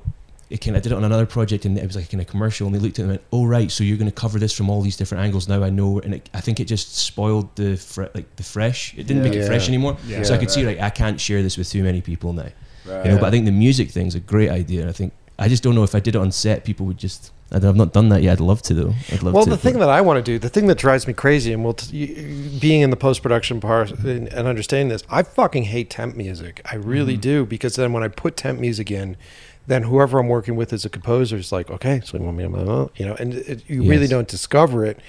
[0.51, 2.67] it can, I did it on another project and it was like in a commercial
[2.67, 4.53] and they looked at it and went oh right so you're going to cover this
[4.53, 7.55] from all these different angles now I know and it, I think it just spoiled
[7.55, 9.29] the fre- like the fresh it didn't Yeah.
[9.29, 10.23] make it fresh anymore Yeah.
[10.23, 12.49] so I could see like I can't share this with too many people now
[12.85, 13.05] Right.
[13.05, 15.63] you know but I think the music thing's a great idea I think I just
[15.63, 18.23] don't know if I did it on set people would just I've not done that
[18.23, 18.33] yet.
[18.33, 18.93] I'd love to though.
[19.11, 19.35] I'd love to.
[19.35, 19.49] Well, to.
[19.49, 21.73] the thing that I want to do, the thing that drives me crazy, and we'll
[21.73, 26.15] t- being in the post production part and, and understanding this, I fucking hate temp
[26.15, 26.61] music.
[26.63, 27.21] I really mm-hmm.
[27.21, 29.17] do because then when I put temp music in,
[29.67, 32.43] then whoever I'm working with as a composer is like, okay, so you want me
[32.43, 34.99] to, you know, and it, you really don't discover it.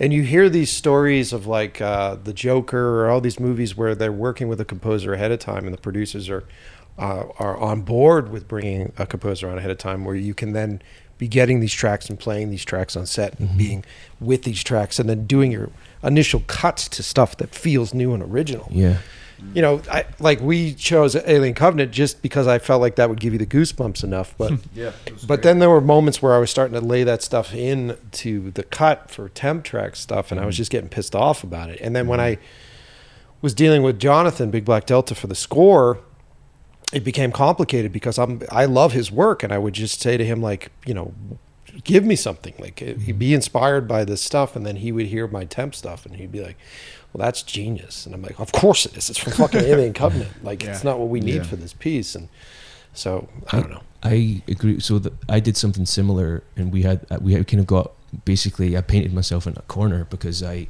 [0.00, 3.94] And you hear these stories of like uh, the Joker or all these movies where
[3.94, 6.44] they're working with a composer ahead of time, and the producers are
[6.98, 10.52] uh, are on board with bringing a composer on ahead of time, where you can
[10.52, 10.80] then
[11.18, 13.84] be getting these tracks and playing these tracks on set and being
[14.20, 15.70] with these tracks, and then doing your
[16.02, 18.98] initial cuts to stuff that feels new and original yeah.
[19.54, 23.20] You know, I like we chose Alien Covenant just because I felt like that would
[23.20, 24.34] give you the goosebumps enough.
[24.36, 24.92] But Yeah.
[25.26, 28.50] but then there were moments where I was starting to lay that stuff in to
[28.50, 31.80] the cut for temp track stuff, and I was just getting pissed off about it.
[31.80, 32.38] And then when I
[33.40, 36.00] was dealing with Jonathan Big Black Delta for the score,
[36.92, 40.24] it became complicated because I'm I love his work, and I would just say to
[40.24, 41.12] him like, you know.
[41.84, 45.06] Give me something like uh, he'd be inspired by this stuff, and then he would
[45.06, 46.56] hear my temp stuff, and he'd be like,
[47.12, 48.06] well, that's genius.
[48.06, 49.08] And I'm like, of course it is.
[49.10, 50.44] It's from fucking Alien Covenant.
[50.44, 51.42] Like, it's not what we need Yeah.
[51.42, 52.14] for this piece.
[52.14, 52.28] And
[52.94, 53.82] so, I don't know.
[54.02, 54.78] I agree.
[54.80, 57.92] So that I did something similar, and we had uh, we had kind of got
[58.24, 60.68] basically I painted myself in a corner because I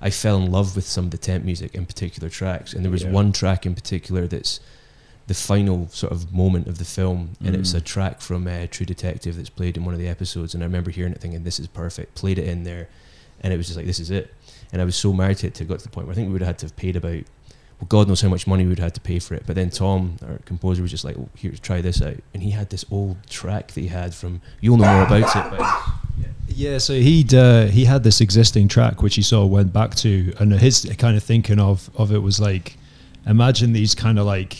[0.00, 2.90] I fell in love with some of the temp music in particular tracks, and there
[2.90, 3.10] was Yeah.
[3.10, 4.60] one track in particular that's
[5.26, 7.76] the final sort of moment of the film, and it's Mm.
[7.76, 10.66] a track from uh, True Detective that's played in one of the episodes, and I
[10.66, 12.14] remember hearing it thinking this is perfect.
[12.14, 12.88] Played it in there,
[13.42, 14.32] and it was just like this is it.
[14.72, 16.28] And I was so married to it, to got to the point where I think
[16.28, 17.24] we would have had to have paid about
[17.80, 19.44] well, God knows how much money we would have had to pay for it.
[19.46, 22.50] But then Tom, our composer, was just like, oh, "Here, try this out," and he
[22.50, 24.42] had this old track that he had from.
[24.60, 25.66] You'll know more about it, but
[26.48, 29.94] Yeah, so he'd uh, he had this existing track which he sort of went back
[29.96, 32.76] to, and his kind of thinking of of it was like,
[33.26, 34.58] imagine these kind of like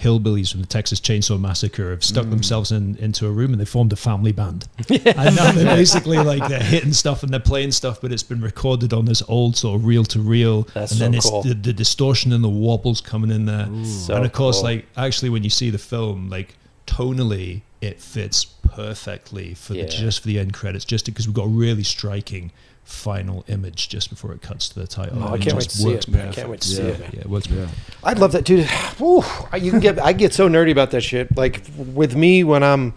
[0.00, 2.30] hillbillies from the Texas Chainsaw Massacre have stuck mm.
[2.30, 6.18] themselves in into a room and they formed a family band, and now they're basically
[6.18, 9.56] like they're hitting stuff and they're playing stuff, but it's been recorded on this old
[9.56, 11.42] sort of reel to reel, and so then it's cool.
[11.42, 14.64] the, the distortion and the wobbles coming in there, So and of course, cool.
[14.64, 16.56] like actually when you see the film, like
[16.86, 19.84] tonally it fits perfectly for Yeah.
[19.84, 22.52] the, just for the end credits, just because we've got a really striking
[22.90, 25.22] final image just before it cuts to the title.
[25.22, 26.16] Oh, I and can't wait to just see works it.
[26.16, 27.00] I can't wait to see it.
[27.00, 27.10] man.
[27.12, 27.46] Yeah, it works.
[27.46, 27.68] Yeah.
[28.02, 28.66] I'd love that, dude.
[28.98, 29.22] Whew,
[29.58, 29.98] you can get.
[29.98, 31.36] I get so nerdy about that shit.
[31.36, 32.94] Like with me, when I'm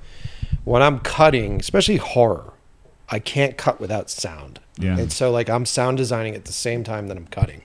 [0.63, 2.53] when I'm cutting, especially horror,
[3.09, 4.59] I can't cut without sound.
[4.77, 4.97] Yeah.
[4.97, 7.63] And so, like, I'm sound designing at the same time that I'm cutting.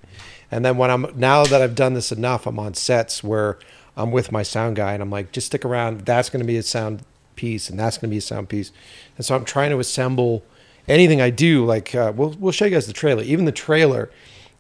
[0.51, 3.59] And then when I'm now that I've done this enough, I'm on sets where
[3.97, 6.03] I'm with my sound guy, and I'm like, just stick around.
[6.03, 7.03] That's going to be a sound
[7.37, 8.73] piece, and that's going to be a sound piece.
[9.17, 10.43] And so I'm trying to assemble
[10.89, 11.65] anything I do.
[11.65, 13.23] Like, uh, we'll we'll show you guys the trailer.
[13.23, 14.11] Even the trailer,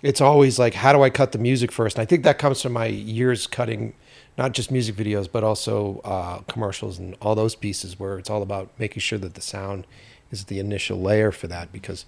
[0.02, 1.96] it's always like, how do I cut the music first?
[1.96, 3.94] And I think that comes from my years cutting,
[4.36, 8.42] not just music videos, but also uh, commercials and all those pieces where it's all
[8.42, 9.86] about making sure that the sound
[10.30, 11.72] is the initial layer for that.
[11.72, 12.04] Because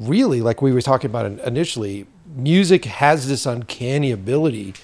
[0.00, 4.74] really, like we were talking about initially, music has this uncanny ability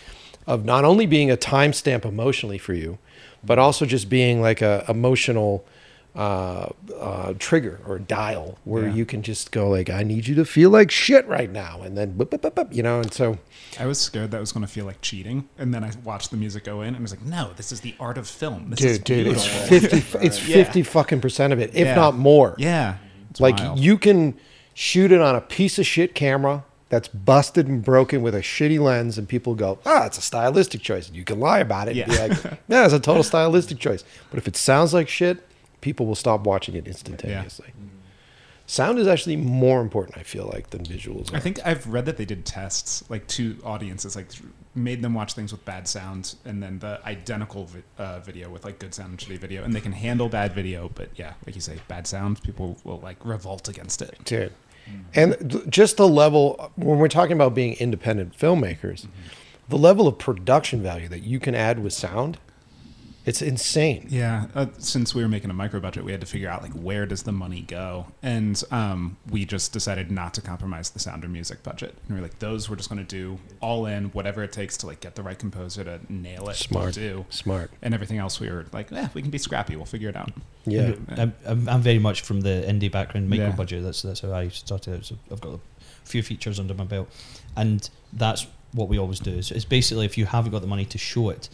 [0.47, 2.99] of not only being a timestamp emotionally for you,
[3.43, 5.65] but also just being like a emotional
[6.15, 6.69] uh,
[7.01, 8.95] uh, trigger or dial where Yeah.
[8.95, 11.99] you can just go like, I need you to feel like shit right now, and
[11.99, 13.39] then boop, boop, boop, boop, you know, and so
[13.81, 16.37] I was scared that was going to feel like cheating, and then I watched the
[16.37, 18.71] music go in, and I was like, "No, this is the art of film.
[18.71, 20.55] This is dude, dude, it's fifty, it's Yeah.
[20.55, 21.95] fifty fucking percent of it, if Yeah.
[21.97, 22.55] not more.
[22.59, 22.97] yeah,
[23.31, 23.81] it's like wild.
[23.81, 24.35] you can
[24.75, 28.79] shoot it on a piece of shit camera that's busted and broken with a shitty
[28.79, 31.97] lens, and people go, "Ah, it's a stylistic choice." And you can lie about it.
[31.97, 32.27] And be Yeah.
[32.27, 35.45] like, "Yeah, it's a total stylistic choice." But if it sounds like shit,
[35.85, 37.69] people will stop watching it instantaneously.
[37.69, 37.89] Mm-hmm.
[38.67, 41.35] Sound is actually more important, I feel like, than visuals.
[41.35, 44.29] I think I've read that they did tests, like to audiences, like
[44.75, 48.65] made them watch things with bad sound, and then the identical vi- uh, video with
[48.65, 51.55] like good sound and shitty video, and they can handle bad video, but yeah, like
[51.55, 54.19] you say, bad sound, people will like revolt against it.
[54.25, 54.55] dude.
[54.89, 55.05] Mm.
[55.15, 59.69] And th- just the level when we're talking about being independent filmmakers, mm-hmm.
[59.69, 62.39] the level of production value that you can add with sound,
[63.27, 64.07] it's insane.
[64.11, 66.73] Yeah, uh, since we were making a micro budget, we had to figure out like
[66.73, 71.25] where does the money go, and um, we just decided not to compromise the sound
[71.25, 71.95] or music budget.
[72.07, 74.77] And we are like, those we're just going to do all in, whatever it takes
[74.79, 76.57] to like get the right composer to nail it.
[76.57, 76.85] Smart.
[76.85, 77.71] we'll do, Smart.
[77.83, 80.31] and everything else we were like, yeah, we can be scrappy, we'll figure it out.
[80.67, 80.95] Yeah.
[81.17, 83.53] I'm, I'm, I'm very much from the indie background, micro Yeah.
[83.57, 83.83] budget.
[83.85, 85.05] That's that's how I started out.
[85.07, 85.61] So I've got a
[86.05, 87.09] few features under my belt,
[87.57, 89.31] and that's what we always do.
[89.31, 91.49] Is it's basically if you haven't got the money to show it,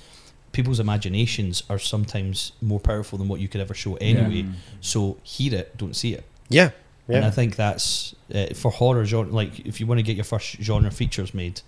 [0.52, 4.46] people's imaginations are sometimes more powerful than what you could ever show anyway.
[4.80, 6.24] So hear it, don't see it.
[6.48, 6.70] Yeah.
[7.08, 9.32] And I think that's uh, for horror genre.
[9.32, 11.60] Like if you want to get your first genre features made,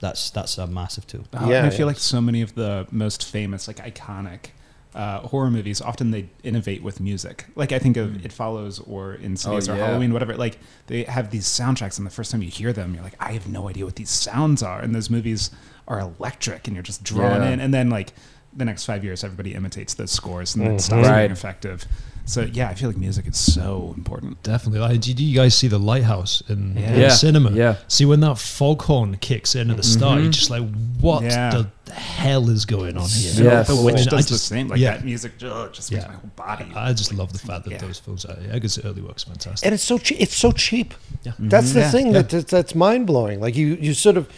[0.00, 1.24] that's that's a massive tool.
[1.32, 1.86] Uh, Yeah, I feel yeah.
[1.86, 4.50] like so many of the most famous, like iconic
[4.94, 7.46] uh, horror movies, often they innovate with music.
[7.56, 9.86] Like I think of It Follows or Insidious Oh, or yeah.
[9.86, 10.36] Halloween, whatever.
[10.36, 13.32] Like they have these soundtracks, and the first time you hear them, you're like, I
[13.32, 14.78] have no idea what these sounds are.
[14.80, 15.50] And those movies
[15.88, 17.50] are electric, and you're just drawn Yeah.
[17.50, 17.60] in.
[17.60, 18.12] And then like
[18.56, 20.74] the next five years, everybody imitates those scores, and Mhm.
[20.76, 21.22] it stops Right.
[21.22, 21.84] being effective.
[22.26, 24.42] So yeah, I feel like music is so important.
[24.42, 24.80] Definitely.
[24.80, 26.92] Like, did you guys see the lighthouse in, Yeah.
[26.94, 27.08] in Yeah.
[27.10, 27.50] cinema?
[27.52, 27.76] Yeah.
[27.88, 30.62] See when that foghorn kicks in at the start, you're just like,
[31.00, 31.50] what Yeah.
[31.84, 33.32] the hell is going on here?
[33.34, 33.42] Yeah.
[33.58, 33.66] Yes.
[33.66, 34.68] The Witch I mean, I does the same.
[34.68, 34.92] Like yeah.
[34.92, 36.64] that music ugh, just makes my whole body.
[36.74, 37.78] I just love the fact that Yeah.
[37.78, 38.24] those films.
[38.24, 39.66] I, I guess the early work's fantastic.
[39.66, 40.94] and it's so che- it's so cheap.
[41.24, 41.32] Yeah.
[41.38, 41.90] That's the Yeah.
[41.90, 43.38] thing that that's, that's mind blowing.
[43.40, 44.28] Like you you sort of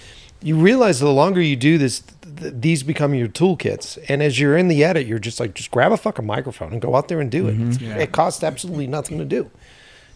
[0.43, 3.99] you realize the longer you do this, th- these become your toolkits.
[4.09, 6.81] And as you're in the edit, you're just like just grab a fucking microphone and
[6.81, 7.55] go out there and do it.
[7.55, 7.97] It's- Yeah.
[7.97, 9.51] It costs absolutely nothing to do.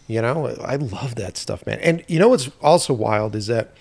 [0.07, 1.79] You know, I love that stuff, man.
[1.79, 3.73] And you know what's also wild is that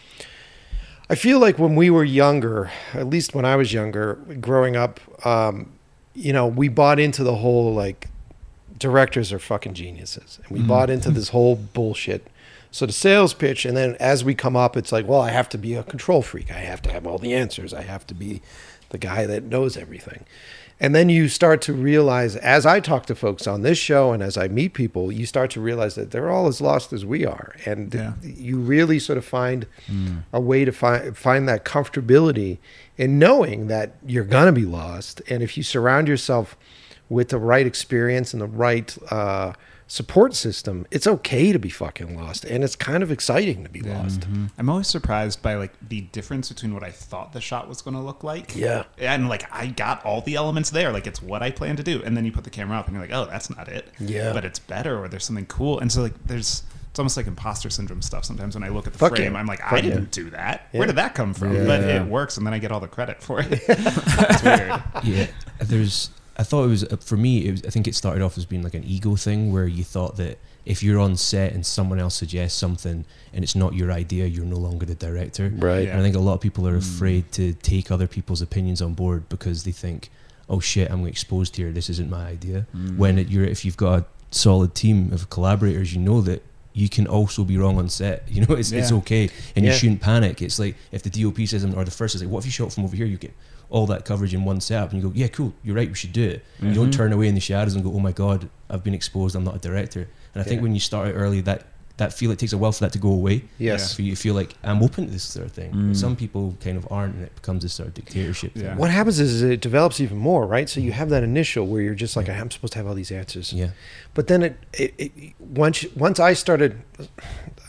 [1.08, 5.00] I feel like when we were younger, at least when I was younger, growing up,
[5.26, 5.72] um,
[6.14, 8.06] you know, we bought into the whole like
[8.78, 12.26] directors are fucking geniuses, and we bought into this whole bullshit.
[12.72, 15.48] So the sales pitch, and then as we come up, it's like, well, I have
[15.50, 16.50] to be a control freak.
[16.50, 17.74] I have to have all the answers.
[17.74, 18.42] I have to be
[18.90, 20.24] the guy that knows everything.
[20.82, 24.22] And then you start to realize, as I talk to folks on this show and
[24.22, 27.26] as I meet people, you start to realize that they're all as lost as we
[27.26, 28.12] are, and Yeah.
[28.22, 29.66] you really sort of find
[30.32, 32.58] a way to find find that comfortability
[32.96, 36.56] in knowing that you're gonna be lost, and if you surround yourself
[37.10, 39.52] with the right experience and the right uh,
[39.90, 43.80] support system, it's okay to be fucking lost, and it's kind of exciting to be
[43.80, 44.20] lost.
[44.20, 44.46] Mm-hmm.
[44.56, 47.94] I'm always surprised by like the difference between what I thought the shot was going
[47.94, 48.54] to look like.
[48.54, 48.84] Yeah.
[48.98, 52.02] And like I got all the elements there, like it's what I plan to do,
[52.04, 53.88] and then you put the camera up and you're like, oh, that's not it.
[53.98, 54.32] Yeah.
[54.32, 56.62] But it's better, or there's something cool, and so like there's.
[56.90, 58.24] It's almost like imposter syndrome stuff.
[58.24, 59.38] Sometimes when I look at the Fuck frame, yeah.
[59.38, 59.82] I'm like, Fuck I yeah.
[59.82, 60.70] didn't do that.
[60.72, 60.78] Yeah.
[60.80, 61.54] Where did that come from?
[61.54, 61.64] Yeah.
[61.64, 63.46] But it works, and then I get all the credit for it.
[63.68, 64.82] it's weird.
[65.04, 65.28] yeah
[65.60, 66.10] there's
[66.40, 68.44] i thought it was uh, for me it was, i think it started off as
[68.52, 70.36] being like an ego thing where you thought that
[70.72, 72.98] if you're on set and someone else suggests something
[73.34, 75.46] and it's not your idea you're no longer the director.
[75.68, 75.84] Right.
[75.86, 75.92] Yeah.
[75.92, 78.92] and i think a lot of people are afraid to take other people's opinions on
[79.02, 80.00] board because they think
[80.48, 81.70] oh shit i'm exposed here.
[81.78, 82.58] This isn't my idea.
[83.02, 84.04] When it, you're if you've got a
[84.44, 86.40] solid team of collaborators you know that
[86.72, 88.16] you can also be wrong on set.
[88.34, 89.24] You know it's, it's okay.
[89.56, 89.72] And Yeah.
[89.72, 90.40] you shouldn't panic.
[90.46, 92.72] It's like if the dop says or the first is like what if you shot
[92.74, 93.06] from over here?
[93.06, 93.34] You get
[93.70, 96.12] all that coverage in one setup and you go yeah cool you're right we should
[96.12, 98.82] do it you don't turn away in the shadows and go oh my god i've
[98.84, 100.62] been exposed i'm not a director and i think Yeah.
[100.64, 101.66] when you start out early that
[101.98, 103.94] that feel it takes a while for that to go away Yes.
[103.94, 105.94] for you to feel like i'm open to this sort of thing Mm.
[105.94, 108.64] some people kind of aren't and it becomes this sort of dictatorship thing.
[108.64, 108.76] Yeah.
[108.76, 110.68] What happens is it develops even more, right?
[110.68, 113.12] So you have that initial where you're just like, I'm supposed to have all these
[113.12, 113.52] answers.
[113.52, 113.70] yeah
[114.14, 116.80] But then it, it, it once once I started,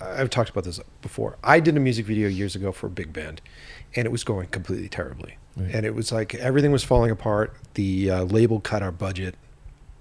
[0.01, 1.37] I've talked about this before.
[1.43, 3.41] I did a music video years ago for a big band,
[3.95, 5.33] and it was going completely terribly.
[5.55, 5.75] Right.
[5.75, 7.53] And it was like everything was falling apart.
[7.73, 9.35] The uh, label cut our budget,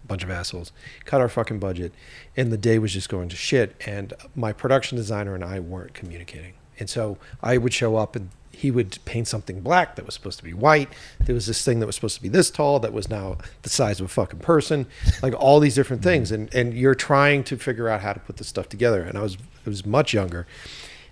[0.06, 0.72] bunch of assholes
[1.04, 1.92] cut our fucking budget,
[2.36, 3.74] and the day was just going to shit.
[3.86, 8.30] And my production designer and I weren't communicating, and so I would show up and.
[8.52, 10.90] He would paint something black that was supposed to be white.
[11.20, 13.70] There was this thing that was supposed to be this tall that was now the
[13.70, 14.86] size of a fucking person.
[15.22, 18.36] Like all these different things, and and you're trying to figure out how to put
[18.36, 19.02] this stuff together.
[19.02, 20.46] And I was I was much younger,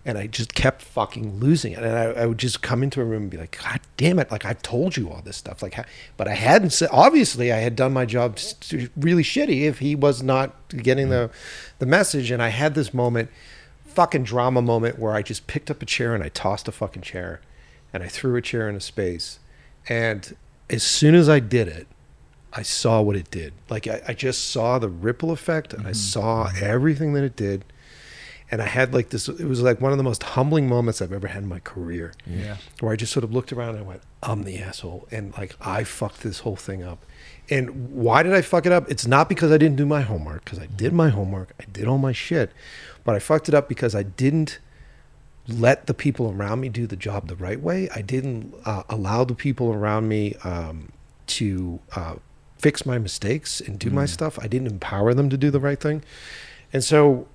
[0.08, 1.80] and I just kept fucking losing it.
[1.80, 4.30] And I, I would just come into a room and be like, God damn it!
[4.30, 5.62] Like I've told you all this stuff.
[5.62, 5.84] Like, how,
[6.16, 6.88] but I hadn't said.
[6.90, 8.38] Obviously, I had done my job
[8.96, 11.30] really shitty if he was not getting the
[11.78, 12.30] the message.
[12.30, 13.28] And I had this moment,
[13.84, 17.02] fucking drama moment, where I just picked up a chair and I tossed a fucking
[17.02, 17.42] chair,
[17.92, 19.40] and I threw a chair into space.
[19.90, 20.34] And
[20.70, 21.86] as soon as I did it,
[22.54, 23.52] I saw what it did.
[23.68, 25.92] Like I, I just saw the ripple effect, and I mm-hmm.
[25.92, 27.66] saw everything that it did.
[28.50, 29.28] And I had like this.
[29.28, 32.14] It was like one of the most humbling moments I've ever had in my career,
[32.26, 32.56] Yeah.
[32.80, 35.54] where I just sort of looked around and I went, "I'm the asshole," and like
[35.60, 37.04] I fucked this whole thing up.
[37.50, 38.90] And why did I fuck it up?
[38.90, 41.86] It's not because I didn't do my homework, because I did my homework, I did
[41.86, 42.52] all my shit,
[43.04, 44.58] but I fucked it up because I didn't
[45.46, 47.88] let the people around me do the job the right way.
[47.94, 50.90] I didn't uh, allow the people around me um,
[51.28, 52.16] to uh,
[52.58, 54.38] fix my mistakes and do my stuff.
[54.38, 56.02] I didn't empower them to do the right thing.
[56.72, 57.28] And so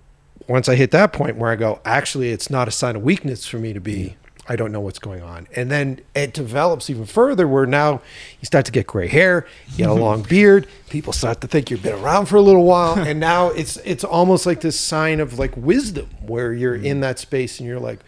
[0.47, 3.47] once I hit that point where I go, actually, it's not a sign of weakness
[3.47, 4.15] for me to be,
[4.47, 5.47] I don't know what's going on.
[5.55, 8.01] And then it develops even further where now
[8.41, 11.71] you start to get gray hair, you get a long beard, people start to think
[11.71, 12.97] you've been around for a little while.
[12.97, 17.01] And now it's it's almost like this sign of like wisdom where you're in mm.
[17.01, 17.99] that space and you're like,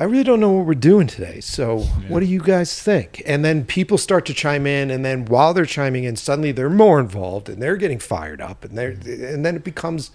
[0.00, 1.40] I really don't know what we're doing today.
[1.40, 3.20] So, what do you guys think?
[3.26, 6.70] And then people start to chime in, and then while they're chiming in, suddenly they're
[6.70, 9.34] more involved and they're getting fired up, and they're mm.
[9.34, 10.12] and then it becomes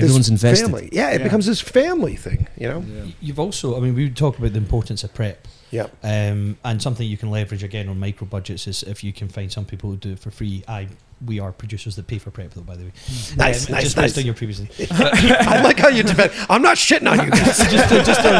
[0.00, 0.64] Everyone's invested.
[0.66, 0.88] Family.
[0.92, 1.24] Yeah, it Yeah.
[1.24, 2.84] becomes this family thing, you know.
[3.20, 5.96] You've also, I mean, we talk about the importance of prep, Yep.
[6.02, 9.52] Um, and something you can leverage again on micro budgets is if you can find
[9.52, 10.64] some people who do it for free.
[10.66, 10.88] I
[11.24, 12.92] we are producers that pay for prep though, by the way.
[13.36, 14.04] Nice, Um, nice, Just nice.
[14.06, 14.60] based on your previous.
[14.92, 16.32] I like how you defend.
[16.48, 17.58] I'm not shitting on you guys.
[17.70, 18.30] just, to, just to,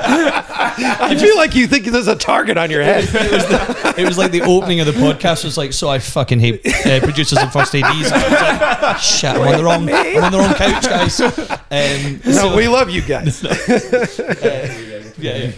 [0.00, 3.04] I feel like you think there's a target on your head.
[3.04, 5.98] it was the, it was like the opening of the podcast was like, so I
[5.98, 8.10] fucking hate uh, producers and first ads.
[8.10, 11.20] Like, shit, I'm on the wrong, I'm on the wrong couch, guys.
[11.20, 13.42] Um, No, so- we love you guys.
[13.42, 15.50] yeah, yeah.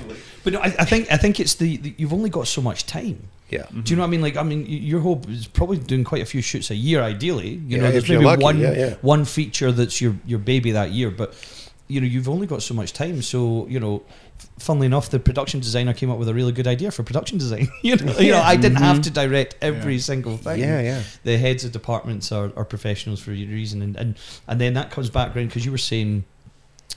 [0.45, 2.87] But no, I, I think I think it's the, the you've only got so much
[2.87, 3.29] time.
[3.51, 3.67] Yeah.
[3.71, 4.23] Do you know what I mean?
[4.23, 7.49] Like, I mean, your hope is probably doing quite a few shoots a year, ideally.
[7.49, 8.95] You Yeah, know, there's maybe lucky, one yeah, yeah.
[9.03, 11.35] one feature that's your your baby that year, but
[11.91, 13.21] you know, you've only got so much time.
[13.21, 14.05] So, you know,
[14.61, 17.69] funnily enough, the production designer came up with a really good idea for production design.
[17.83, 19.03] you know, you know, I didn't have mm-hmm.
[19.03, 20.61] to direct every single thing.
[20.61, 21.03] Yeah, yeah.
[21.25, 24.93] The heads of departments are, are professionals for a reason, and and and then that
[24.93, 26.25] comes back around because you were saying.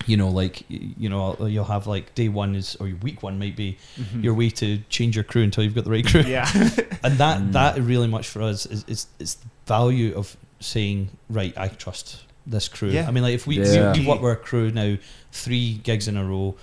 [0.05, 3.39] You know, like you know, uh, you'll have like day one is or week one
[3.39, 4.21] might be mm-hmm.
[4.21, 6.49] your way to change your crew until you've got the right crew yeah.
[7.03, 7.51] and that mm.
[7.53, 12.23] that really much for us is is, is the value of saying right I trust
[12.45, 13.07] this crew Yeah.
[13.07, 13.93] I mean like if we, Yeah.
[13.93, 14.97] we we've worked with a crew now
[15.31, 16.55] three gigs in a row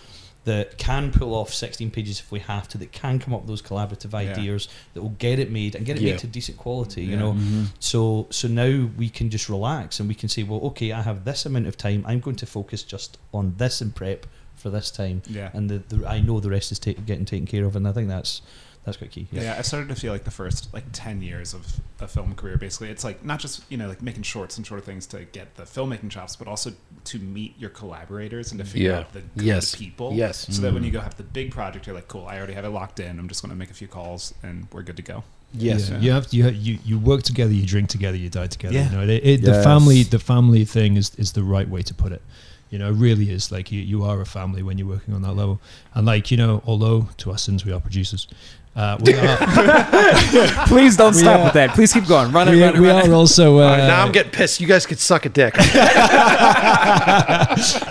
[0.45, 3.49] that can pull off 16 pages if we have to that can come up with
[3.49, 4.31] those collaborative Yeah.
[4.33, 6.12] ideas that will get it made and get it Yeah.
[6.12, 7.65] made to decent quality you know Mm-hmm.
[7.79, 11.25] so so now we can just relax and we can say well okay I have
[11.25, 14.27] this amount of time I'm going to focus just on this in prep
[14.57, 15.51] for this time Yeah.
[15.53, 17.93] and the, the I know the rest is ta- getting taken care of and I
[17.93, 18.41] think that's
[18.85, 19.57] that's quite key Yeah.
[19.59, 22.89] I started to feel like the first like ten years of a film career, basically,
[22.89, 25.65] it's like not just you know like making shorts and shorter things to get the
[25.65, 26.73] filmmaking chops, but also
[27.05, 28.98] to meet your collaborators and to figure Yeah.
[28.98, 29.74] out the good Yes.
[29.74, 30.12] people.
[30.15, 30.47] Yes.
[30.51, 30.86] So that when mm.
[30.86, 33.19] you go have the big project, you're like, cool, I already have it locked in.
[33.19, 35.24] I'm just going to make a few calls and we're good to go.
[35.52, 35.90] Yes.
[35.90, 38.74] Yeah, you have you, you you work together, you drink together, you die together.
[38.74, 38.90] Yeah.
[38.90, 41.94] You know, it, it, the family the family thing is is the right way to
[41.94, 42.23] put it.
[42.70, 45.23] You know, it really is like you, you are a family when you're working on
[45.23, 45.61] that level.
[45.93, 48.28] And like you know, although to us sins we are producers,
[48.77, 49.37] uh, we are
[50.67, 51.71] Please don't We stop are- with that.
[51.75, 52.31] Please keep going.
[52.31, 53.11] Run it, we, run it, we run it.
[53.11, 53.59] are also.
[53.59, 54.61] Uh, All right, now I'm getting pissed.
[54.61, 55.55] You guys could suck a dick.
[55.57, 55.63] you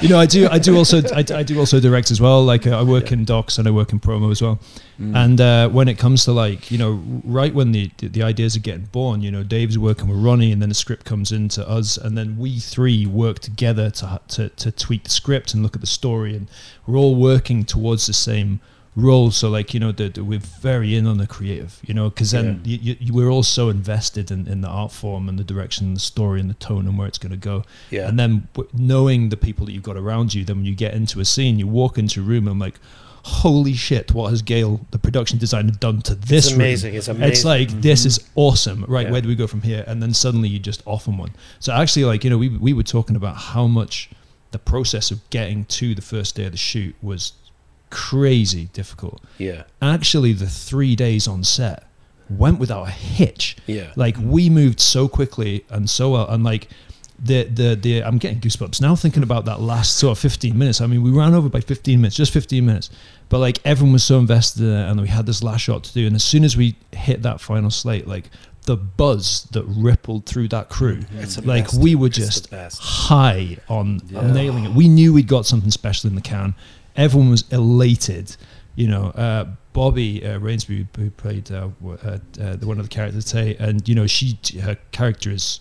[0.09, 0.47] know, I do.
[0.49, 1.01] I do also.
[1.13, 2.43] I, I do also direct as well.
[2.43, 4.57] Like uh, I work in docs and I work in promo as well.
[4.99, 5.15] Mm.
[5.15, 8.59] And uh, when it comes to like, you know, right when the the ideas are
[8.61, 11.97] getting born, you know, Dave's working with Ronnie, and then the script comes into us,
[11.97, 15.81] and then we three work together to to to tweak the script and look at
[15.81, 16.47] the story, and
[16.87, 18.61] we're all working towards the same
[18.95, 19.31] role.
[19.31, 22.31] So like, you know, the, the- we're very in on the creative, you know, because
[22.31, 25.43] then you, you, you- we're all so invested in, in the art form and the
[25.43, 27.63] direction, and the story, and the tone, and where it's going to go.
[27.89, 28.07] Yeah.
[28.07, 30.93] And then w- knowing the people that you've got around you, then when you get
[30.93, 32.79] into a scene, you walk into a room and I'm like,
[33.23, 36.61] holy shit, what has Gail, the production designer, done to this It's room?
[36.61, 36.95] amazing.
[36.95, 37.31] It's amazing.
[37.31, 37.81] It's like mm-hmm.
[37.81, 39.05] this is awesome, right?
[39.05, 39.11] Yeah.
[39.11, 39.83] Where do we go from here?
[39.87, 41.31] And then suddenly you just off on one.
[41.59, 44.09] So actually, like you know, we we were talking about how much
[44.51, 47.33] the process of getting to the first day of the shoot was
[47.89, 49.21] crazy difficult.
[49.37, 49.63] yeah.
[49.81, 51.83] Actually, the three days on set
[52.29, 53.57] went without a hitch.
[53.67, 53.91] Yeah.
[53.95, 56.67] Like we moved so quickly and so well, and like
[57.21, 60.79] the the the I'm getting goosebumps now thinking about that last sort of 15 minutes.
[60.81, 62.89] I mean, we ran over by 15 minutes, just 15 minutes,
[63.29, 65.93] but like everyone was so invested in it, and we had this last shot to
[65.93, 66.05] do.
[66.07, 68.29] And as soon as we hit that final slate, like
[68.65, 71.19] the buzz that rippled through that crew, mm-hmm.
[71.19, 71.79] It's like best.
[71.81, 74.31] we were just high on Yeah.
[74.31, 74.71] nailing it.
[74.71, 76.53] We knew we'd got something special in the can.
[76.99, 78.35] Everyone was elated.
[78.75, 82.89] You know, uh, Bobby uh, Rainsbury, who played uh, uh, uh, the one of the
[82.89, 85.59] characters today, and you know, she her character is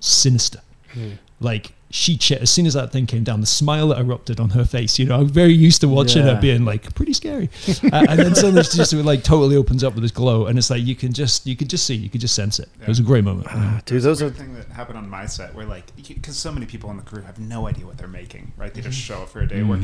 [0.00, 0.60] sinister.
[0.92, 1.10] Hmm.
[1.40, 4.50] Like she, ch- as soon as that thing came down, the smile that erupted on
[4.50, 4.98] her face.
[4.98, 6.34] You know, I'm very used to watching Yeah.
[6.36, 7.50] her being like pretty scary,
[7.92, 10.70] uh, and then suddenly she just like totally opens up with this glow, and it's
[10.70, 12.68] like you can just you can just see, you can just sense it.
[12.80, 13.48] It was a great moment.
[13.50, 14.26] Ah, dude, those are.
[14.26, 17.02] Weird thing that happened on my set where like because so many people on the
[17.02, 19.60] crew have no idea what they're making right they just show up for a day
[19.60, 19.80] of work.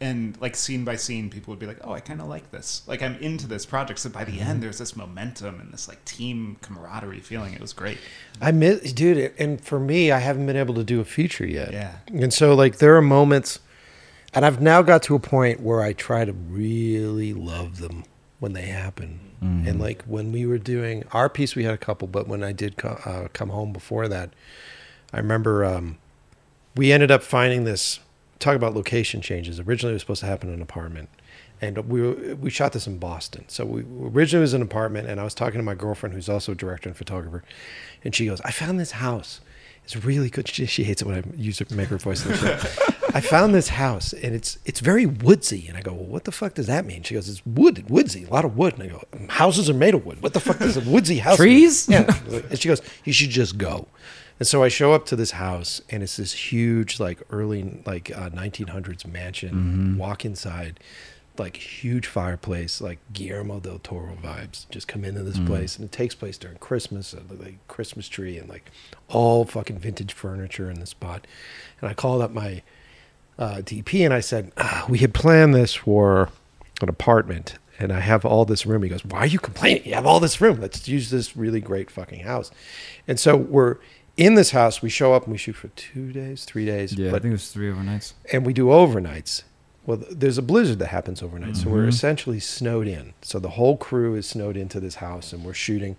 [0.00, 2.82] And like scene by scene people would be like oh i kind of like this
[2.86, 6.04] like i'm into this project so by the end there's this momentum and this like
[6.04, 7.98] team camaraderie feeling it was great
[8.40, 11.72] I miss, dude, and for me, I haven't been able to do a feature yet.
[11.72, 13.60] yeah And so, like, there are moments,
[14.34, 18.04] and I've now got to a point where I try to really love them
[18.38, 19.20] when they happen.
[19.42, 19.68] Mm-hmm.
[19.68, 22.52] And like when we were doing our piece, we had a couple, but when I
[22.52, 24.30] did co- uh, come home before that,
[25.12, 25.98] I remember um,
[26.74, 28.00] we ended up finding this.
[28.38, 29.58] Talk about location changes.
[29.60, 31.08] Originally, it was supposed to happen in an apartment,
[31.60, 33.44] and we were, we shot this in Boston.
[33.48, 36.28] So we originally it was an apartment, and I was talking to my girlfriend, who's
[36.28, 37.44] also a director and photographer,
[38.04, 39.40] and she goes, "I found this house.
[39.84, 42.26] It's really good." She, she hates it when I use her make her voice.
[43.14, 45.66] I found this house, and it's it's very woodsy.
[45.68, 48.24] And I go, "Well, what the fuck does that mean?" She goes, "It's wood, woodsy,
[48.24, 50.22] a lot of wood." And I go, "Houses are made of wood.
[50.22, 51.88] What the fuck does a woodsy house?" mean?" Trees?
[51.88, 52.14] Yeah.
[52.50, 53.88] And she goes, "You should just go."
[54.38, 58.10] And so I show up to this house, and it's this huge, like early, like
[58.14, 59.96] uh, 1900s mansion.
[59.98, 60.78] Walk inside,
[61.38, 65.46] like huge fireplace, like Guillermo del Toro vibes, just come into this Mm.
[65.46, 68.70] place, and it takes place during Christmas, uh, like Christmas tree, and like
[69.08, 71.26] all fucking vintage furniture in the spot.
[71.80, 72.62] And I called up my
[73.38, 76.30] uh, DP and I said, ah, we had planned this for
[76.82, 78.82] an apartment, and I have all this room.
[78.82, 79.84] He goes, why are you complaining?
[79.86, 80.60] You have all this room.
[80.60, 82.50] Let's use this really great fucking house.
[83.08, 83.76] And so we're
[84.16, 84.82] in this house.
[84.82, 87.30] We show up and we shoot for two days, three days, Yeah, I think it
[87.32, 88.14] was three overnights.
[88.32, 89.42] and we do overnights.
[89.84, 91.88] Well, there's a blizzard that happens overnight, so we're Mhm.
[91.90, 93.12] essentially snowed in.
[93.22, 95.96] So the whole crew is snowed into this house, and we're shooting.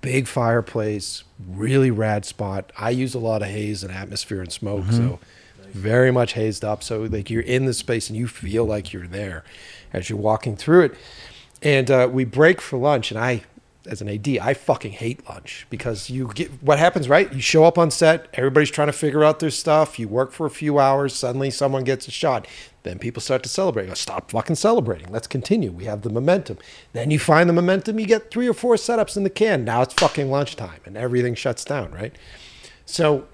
[0.00, 2.72] Big fireplace, really rad spot.
[2.78, 5.18] I use a lot of haze and atmosphere and smoke, so
[5.74, 6.82] very much hazed up.
[6.82, 9.44] So like you're in the space and you feel like you're there
[9.92, 10.94] as you're walking through it.
[11.60, 13.42] And uh, we break for lunch, and I,
[13.86, 17.32] as an AD, I fucking hate lunch because you get what happens, right?
[17.32, 19.98] You show up on set, everybody's trying to figure out their stuff.
[19.98, 22.46] You work for a few hours, suddenly someone gets a shot.
[22.82, 23.86] Then people start to celebrate.
[23.86, 25.12] Go, Stop fucking celebrating.
[25.12, 25.70] Let's continue.
[25.70, 26.58] We have the momentum.
[26.92, 27.98] Then you find the momentum.
[27.98, 29.64] You get three or four setups in the can.
[29.64, 32.14] Now it's fucking lunchtime, and everything shuts down, right?
[32.84, 33.26] So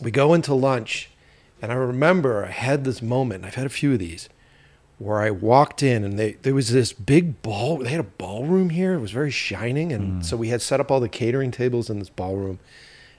[0.00, 1.10] we go into lunch,
[1.60, 3.44] and I remember I had this moment.
[3.44, 4.28] I've had a few of these
[4.98, 7.78] where I walked in and they there was this big ball.
[7.78, 8.94] They had a ballroom here.
[8.94, 10.24] It was very shining, and mm.
[10.24, 12.58] so we had set up all the catering tables in this ballroom.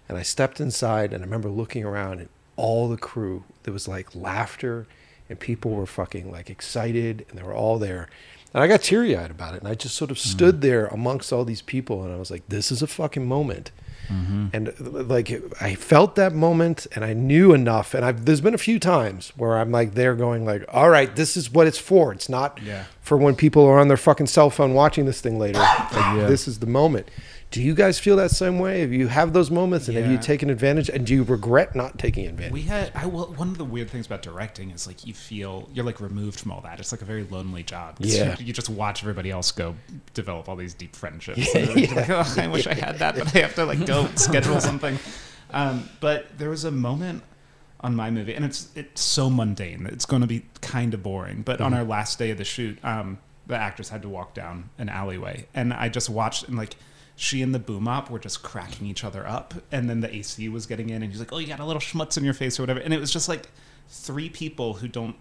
[0.09, 3.43] And I stepped inside, and I remember looking around, and all the crew.
[3.63, 4.87] There was like laughter,
[5.29, 8.09] and people were fucking like excited, and they were all there.
[8.53, 10.21] And I got teary eyed about it, and I just sort of mm.
[10.21, 13.71] stood there amongst all these people, and I was like, "This is a fucking moment."
[14.09, 14.73] And uh,
[15.03, 15.29] like
[15.61, 19.33] I felt that moment and I knew enough and I've there's been a few times
[19.35, 22.59] where I'm like there going like all right this is what it's for it's not
[22.63, 22.85] Yeah.
[23.01, 26.25] for when people are on their fucking cell phone watching this thing later like, Yeah.
[26.27, 27.09] this is the moment
[27.49, 30.17] do you guys feel that same way have you have those moments and have you
[30.17, 33.57] taken advantage and do you regret not taking advantage We had I well, one of
[33.57, 36.79] the weird things about directing is like you feel you're like removed from all that.
[36.79, 37.97] It's like a very lonely job.
[37.99, 38.35] Yeah.
[38.39, 39.75] you, you just watch everybody else go
[40.13, 41.53] develop all these deep friendships.
[41.55, 44.59] You're like, oh, I wish I had that, but I have to like go schedule
[44.59, 44.99] something.
[45.51, 47.23] Um, but there was a moment
[47.79, 51.41] on my movie, and it's it's so mundane it's going to be kind of boring.
[51.43, 54.69] But on our last day of the shoot, um, the actress had to walk down
[54.77, 56.75] an alleyway, and I just watched and like
[57.19, 60.47] she and the boom op were just cracking each other up, and then the AC
[60.49, 62.59] was getting in, and he's like, "Oh, you got a little schmutz in your face
[62.59, 63.49] or whatever," and it was just like
[63.89, 65.15] three people who don't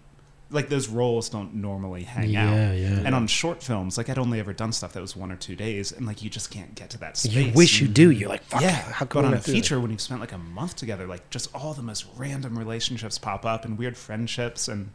[0.49, 2.53] like those roles don't normally hang out.
[2.53, 3.01] Yeah, yeah.
[3.03, 5.55] And on short films, like I'd only ever done stuff that was one or two
[5.55, 7.33] days, and like you just can't get to that space.
[7.33, 9.79] you wish you do you're like fuck Yeah, how but come on I a feature,
[9.79, 13.43] when you've spent like a month together, like just all the most random relationships pop
[13.43, 14.91] up and weird friendships, and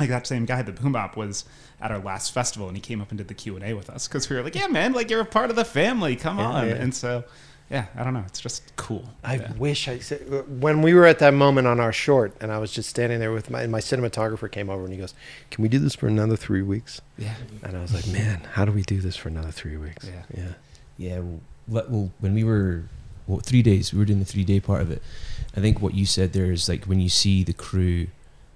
[0.00, 1.44] like that same guy, the boom bop, was
[1.80, 3.88] at our last festival, and he came up and did the Q and A with
[3.90, 6.16] us because we were like, "Yeah, man, like you're a part of the family.
[6.16, 6.74] Come Yeah, on!" yeah.
[6.74, 7.24] And so,
[7.70, 9.10] yeah, I don't know, it's just cool.
[9.22, 9.52] I Yeah.
[9.52, 10.20] wish I said
[10.60, 13.30] when we were at that moment on our short, and I was just standing there
[13.32, 15.14] with my and my cinematographer came over and he goes,
[15.50, 18.64] "Can we do this for another three weeks?" Yeah, And I was like, "Man, how
[18.64, 20.22] do we do this for another three weeks?" Yeah.
[20.36, 20.52] yeah.
[20.96, 21.18] Yeah,
[21.68, 22.84] well, well, when we were
[23.28, 25.02] well, three days, we were doing the three day part of it.
[25.56, 28.06] I think what you said there is like when you see the crew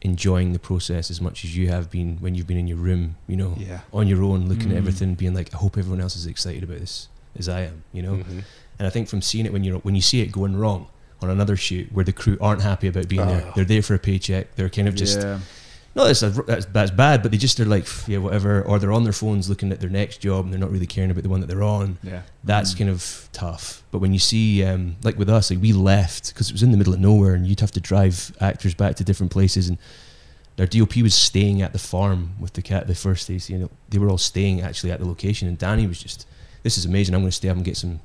[0.03, 3.16] enjoying the process as much as you have been when you've been in your room,
[3.27, 4.79] you know, yeah, on your own, looking at Mm.
[4.79, 7.09] everything, being like, I hope everyone else is excited about this
[7.39, 8.15] as I am, you know.
[8.16, 8.43] Mhm.
[8.79, 10.87] And I think from seeing it when you're when you see it going wrong
[11.20, 13.53] on another shoot where the crew aren't happy about being there, Oh.
[13.55, 15.39] they're there for a paycheck, they're kind of just yeah.
[15.94, 19.05] Not that's, that's that's bad, but they just they're like yeah whatever, or they're on
[19.05, 21.40] their phones looking at their next job and they're not really caring about the one
[21.40, 22.23] that they're on yeah.
[22.44, 22.78] that's Mm.
[22.78, 23.82] kind of tough.
[23.90, 26.70] But when you see, um, like with us, like we left because it was in
[26.70, 29.69] the middle of nowhere, and you'd have to drive actors back to different places.
[29.69, 29.78] And
[30.59, 33.39] our DOP was staying at the farm with the cat the first day.
[33.39, 36.27] So, you know, they were all staying actually at the location, and Danny was just,
[36.62, 37.14] "This is amazing.
[37.14, 38.01] I'm going to stay up and get some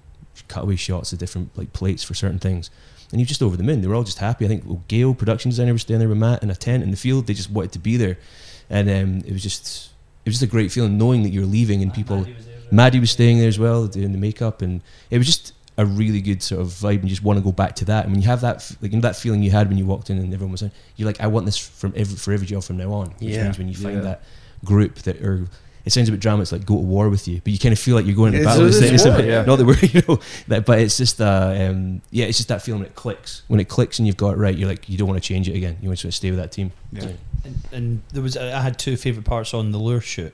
[0.47, 2.69] cutaway shots of different like plates for certain things."
[3.11, 3.81] And he was just over them in.
[3.81, 4.43] They were all just happy.
[4.45, 6.91] I think well, Gail, production designer, was staying there with Matt in a tent in
[6.91, 7.27] the field.
[7.27, 8.17] They just wanted to be there,
[8.69, 9.91] and um, it was just,
[10.25, 12.25] it was just a great feeling knowing that you're leaving and people.
[12.69, 16.19] Maddie was staying there as well, doing the makeup, and it was just a really
[16.19, 18.03] good sort of vibe, and you just want to go back to that.
[18.03, 20.09] And when you have that, like you know, that feeling you had when you walked
[20.09, 22.63] in and everyone was in, you're like, I want this from every for every job
[22.63, 23.11] from now on.
[23.19, 23.43] Which Yeah.
[23.43, 24.01] means when you find Yeah.
[24.01, 24.23] that
[24.65, 25.47] group that are.
[25.87, 26.43] It sounds a bit drama.
[26.43, 28.33] It's like go to war with you, but you kind of feel like you're going
[28.33, 28.65] to It's- battle.
[28.65, 29.43] it It's, is it's a war, bit- yeah.
[29.45, 30.19] Not that we're, you know,
[30.49, 33.41] that, but it's just, uh, um, yeah, it's just that feeling when it clicks.
[33.47, 35.49] When it clicks and you've got it right, you're like, you don't want to change
[35.49, 35.77] it again.
[35.81, 36.71] You want to sort of stay with that team.
[36.91, 37.01] Yeah.
[37.01, 37.13] So-
[37.45, 40.33] And, and there was I had two favorite parts on the lure shoot,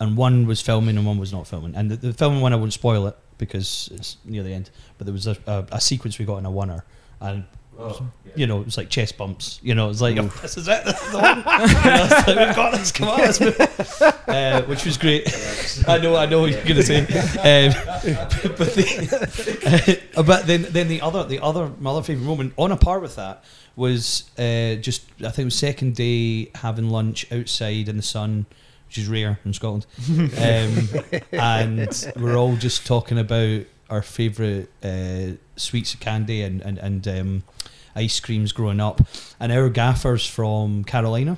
[0.00, 1.74] and one was filming and one was not filming.
[1.76, 4.70] And the, the filming one I won't spoil it because it's near the end.
[4.96, 6.84] But there was a, a, a sequence we got in a oner,
[7.20, 7.44] and
[8.34, 9.60] you know it was like chest bumps.
[9.62, 11.42] You know it was like oh, this is it, this is the one.
[11.44, 12.92] Like, We've got this.
[12.92, 13.56] Come on, let's move.
[14.28, 15.26] Uh, which was great.
[15.88, 17.00] I know, I know what you're gonna say.
[17.00, 17.72] Um,
[18.58, 22.70] but the, uh, but then then the other the other my other favorite moment on
[22.70, 23.42] a par with that
[23.74, 28.44] was uh, just I think it was second day having lunch outside in the sun
[28.86, 29.86] which is rare in Scotland.
[30.10, 30.88] um,
[31.32, 37.08] and we're all just talking about our favourite uh, sweets of candy and and, and
[37.08, 37.42] um,
[37.94, 39.00] ice creams growing up.
[39.40, 41.36] And our gaffers from Carolina,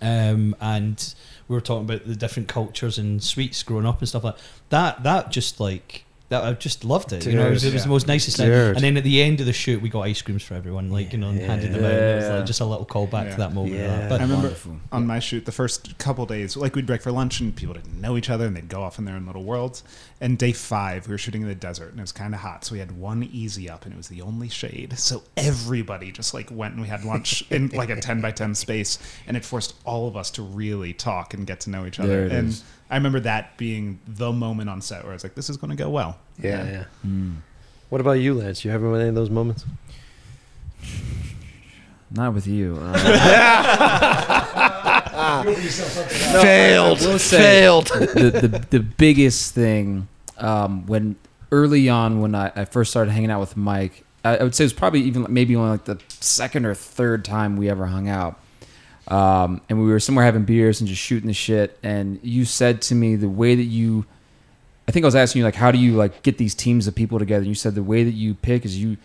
[0.00, 1.14] um, and
[1.48, 4.36] we were talking about the different cultures and sweets growing up and stuff like
[4.70, 5.02] that.
[5.02, 6.04] That just like.
[6.34, 7.24] That I just loved it.
[7.26, 8.50] you know, it was, it was the most nicest thing.
[8.50, 11.12] And then at the end of the shoot, we got ice creams for everyone, like
[11.12, 11.92] you know, and handed them out.
[11.92, 13.30] And it was like just a little callback Yeah.
[13.30, 13.74] to that moment.
[13.76, 14.08] Yeah.
[14.08, 14.76] But I remember Wonderful.
[14.92, 18.00] on my shoot the first couple days, like we'd break for lunch and people didn't
[18.00, 19.84] know each other and they'd go off in their own little worlds.
[20.20, 22.64] And day five, we were shooting in the desert and it was kind of hot,
[22.64, 24.98] so we had one easy up and it was the only shade.
[24.98, 28.54] So everybody just like went and we had lunch in like a ten by ten
[28.54, 32.00] space, and it forced all of us to really talk and get to know each
[32.00, 32.08] other.
[32.08, 32.64] There it and is.
[32.90, 35.70] I remember that being the moment on set where I was like, "This is going
[35.70, 36.84] to go well." Yeah, yeah.
[37.06, 37.36] Mm.
[37.88, 38.64] What about you, Lance?
[38.64, 39.64] You have any of those moments?
[42.10, 42.78] Not with you.
[42.80, 42.94] Uh,
[46.42, 46.98] failed.
[47.00, 47.86] Say- failed.
[47.86, 50.08] the, the the biggest thing
[50.38, 51.16] um, when
[51.50, 54.64] early on when I, I first started hanging out with Mike, I, I would say
[54.64, 58.08] it was probably even maybe only like the second or third time we ever hung
[58.08, 58.38] out.
[59.08, 61.78] Um, and we were somewhere having beers and just shooting the shit.
[61.82, 64.06] And you said to me the way that you,
[64.88, 66.94] I think I was asking you like, how do you like get these teams of
[66.94, 67.40] people together?
[67.40, 68.96] And you said the way that you pick is you,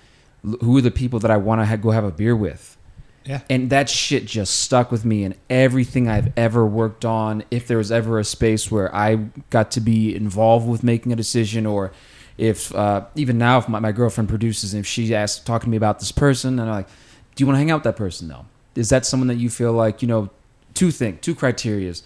[0.42, 2.78] who are the people that I want to ha- go have a beer with.
[3.26, 3.42] Yeah.
[3.50, 7.44] And that shit just stuck with me and everything I've ever worked on.
[7.52, 9.16] If there was ever a space where I
[9.50, 11.92] got to be involved with making a decision, or
[12.38, 15.70] if uh, even now, if my, my girlfriend produces and if she asks, talking to
[15.70, 16.88] me about this person, and I'm like,
[17.36, 18.46] do you want to hang out with that person though?
[18.80, 20.30] Is that someone that you feel like, you know,
[20.73, 22.03] two things, two criterias.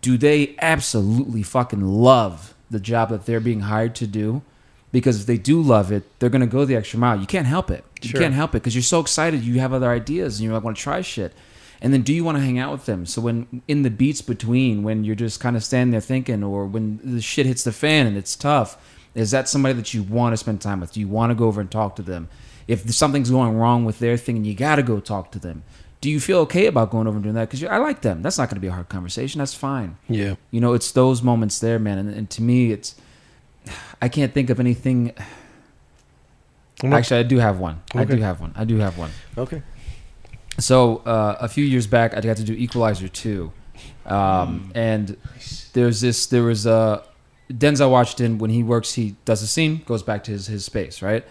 [0.00, 4.42] Do they absolutely fucking love the job that they're being hired to do?
[4.92, 7.18] Because if they do love it, they're gonna go the extra mile.
[7.20, 7.84] You can't help it.
[8.02, 8.20] You Sure.
[8.20, 9.42] can't help it because you're so excited.
[9.42, 11.32] You have other ideas and you like want to try shit.
[11.82, 13.04] And then, do you want to hang out with them?
[13.04, 16.64] So when in the beats between, when you're just kind of standing there thinking, or
[16.66, 18.78] when the shit hits the fan and it's tough,
[19.14, 20.92] is that somebody that you want to spend time with?
[20.92, 22.28] Do you want to go over and talk to them?
[22.66, 25.62] If something's going wrong with their thing and you got to go talk to them,
[26.04, 27.48] do you feel okay about going over and doing that?
[27.48, 28.20] Because I like them.
[28.20, 29.38] That's not going to be a hard conversation.
[29.38, 29.96] That's fine.
[30.06, 30.34] Yeah.
[30.50, 31.96] You know, it's those moments there, man.
[31.96, 32.94] And, and to me, it's
[34.02, 35.14] I can't think of anything.
[36.84, 37.80] Actually, I do have one.
[37.94, 38.52] I do have one.
[38.54, 39.12] I do have one.
[39.38, 39.62] Okay.
[40.58, 43.50] So uh, a few years back, I got to do Equalizer two,
[44.04, 45.16] um, and
[45.72, 46.26] there's this.
[46.26, 47.02] There was a
[47.50, 51.00] Denzel Washington when he works, he does a scene, goes back to his his space,
[51.00, 51.24] right?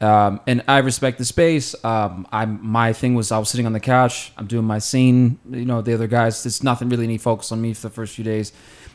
[0.00, 1.74] Um, and I respect the space.
[1.84, 4.32] Um, I'm my thing was I was sitting on the couch.
[4.36, 5.38] I'm doing my scene.
[5.50, 6.42] You know, the other guys.
[6.42, 8.52] There's nothing really any focus on me for the first few days.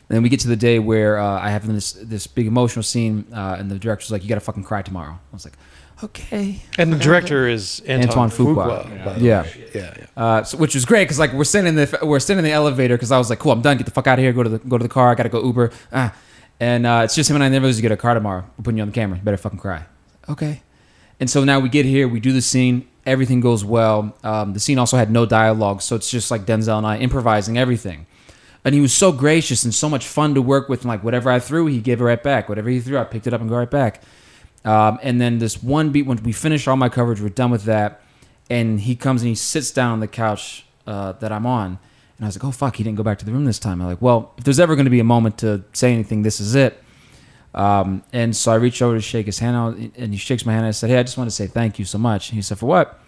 [0.08, 2.82] And then we get to the day where uh, I have this this big emotional
[2.82, 5.54] scene, uh, and the director's like, "You got to fucking cry tomorrow." I was like,
[6.04, 8.84] "Okay." And the director is Antoine, Antoine Fuqua.
[8.84, 9.04] Fuqua.
[9.04, 9.46] by the Yeah.
[9.74, 9.94] Yeah.
[9.98, 10.06] Yeah.
[10.16, 12.52] Uh, so, which was great because like we're sitting in the we're sitting in the
[12.52, 13.76] elevator because I was like, cool, I'm done.
[13.76, 14.32] Get the fuck out of here.
[14.32, 15.10] Go to the go to the car.
[15.10, 15.72] I gotta go Uber.
[15.92, 16.14] Ah.
[16.60, 17.48] And uh, it's just him and I.
[17.48, 18.44] Never to get a car tomorrow.
[18.56, 19.18] We're putting you on the camera.
[19.18, 19.84] You better fucking cry.
[20.28, 20.62] Okay.
[21.22, 22.08] And so now we get here.
[22.08, 22.88] We do the scene.
[23.06, 24.12] Everything goes well.
[24.24, 27.56] Um, the scene also had no dialogue, so it's just like Denzel and I improvising
[27.56, 28.06] everything.
[28.64, 30.80] And he was so gracious and so much fun to work with.
[30.80, 32.48] And like whatever I threw, he gave it right back.
[32.48, 34.02] Whatever he threw, I picked it up and go right back.
[34.64, 37.66] Um, and then this one beat, when we finish all my coverage, we're done with
[37.66, 38.02] that.
[38.50, 41.78] And he comes and he sits down on the couch uh, that I'm on.
[42.18, 43.80] And I was like, oh, fuck, he didn't go back to the room this time.
[43.80, 46.40] I'm like, well, if there's ever going to be a moment to say anything, this
[46.40, 46.81] is it.
[47.54, 50.52] Um, and so I reached over to shake his hand out, and he shakes my
[50.52, 50.64] hand.
[50.64, 52.30] And I said, hey, I just want to say thank you so much.
[52.30, 52.98] And he said, for what?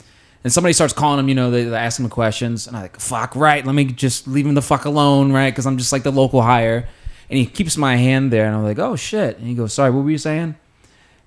[0.42, 2.66] And somebody starts calling him, you know, they, they ask him questions.
[2.66, 5.50] And I'm like, fuck, right, let me just leave him the fuck alone, right?
[5.50, 6.86] Because I'm just like the local hire.
[7.30, 9.38] And he keeps my hand there, and I'm like, oh, shit.
[9.38, 10.54] And he goes, sorry, what were you saying?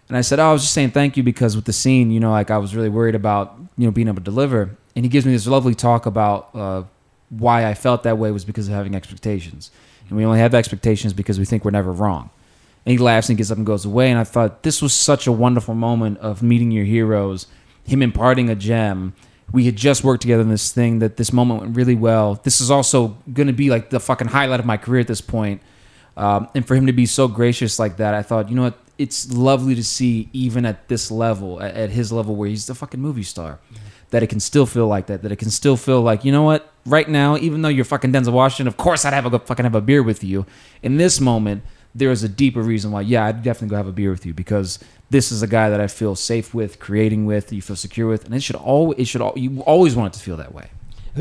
[0.08, 2.20] And I said, oh, I was just saying thank you because with the scene, you
[2.20, 4.78] know, like I was really worried about, you know, being able to deliver.
[4.96, 6.84] And he gives me this lovely talk about uh,
[7.30, 9.70] why I felt that way was because of having expectations.
[10.08, 12.30] And we only have expectations because we think we're never wrong.
[12.88, 14.10] And he laughs and gets up and goes away.
[14.10, 17.46] And I thought this was such a wonderful moment of meeting your heroes,
[17.84, 19.14] him imparting a gem.
[19.52, 22.36] We had just worked together in this thing that this moment went really well.
[22.36, 25.20] This is also going to be like the fucking highlight of my career at this
[25.20, 25.62] point.
[26.16, 28.80] Um, and for him to be so gracious like that, I thought, you know what?
[28.98, 32.74] It's lovely to see, even at this level, at, at his level where he's the
[32.74, 33.60] fucking movie star,
[34.12, 35.24] that it can still feel like that.
[35.24, 36.72] That it can still feel like, you know what?
[36.86, 39.76] Right now, even though you're fucking Denzel Washington, of course I'd have a fucking have
[39.76, 40.46] a beer with you.
[40.82, 41.64] In this moment,
[41.98, 44.34] there is a deeper reason why, yeah, I'd definitely go have a beer with you
[44.34, 44.80] because
[45.10, 48.26] this is a guy that I feel safe with, creating with, you feel secure with,
[48.26, 50.70] and it should always, it should, al- you always want it to feel that way.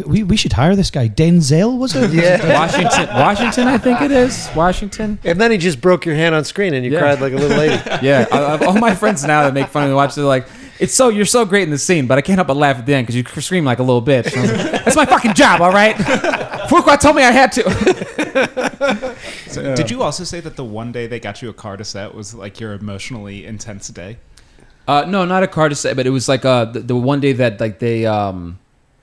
[0.06, 1.08] We, we should hire this guy.
[1.08, 2.12] Denzel, was it?
[2.12, 2.52] Yeah.
[2.60, 5.18] Washington, Washington, I think it is Washington.
[5.24, 7.00] And then he just broke your hand on screen and you Yeah.
[7.00, 7.82] cried like a little lady.
[8.06, 10.46] Yeah, I, I, all my friends now that make fun of me watch, they're like,
[10.78, 12.84] "It's so you're so great in the scene, but I can't help but laugh at
[12.84, 15.06] the end because you scream like a little bitch." And I was like, That's my
[15.06, 15.96] fucking job, all right.
[16.68, 19.15] Fuqua told me I had to.
[19.56, 21.84] So Did you also say that the one day they got you a car to
[21.84, 24.18] set was like your emotionally intense day?
[24.88, 27.20] Uh, no, not a car to say, but it was like uh, the, the one
[27.20, 28.58] day that like they um,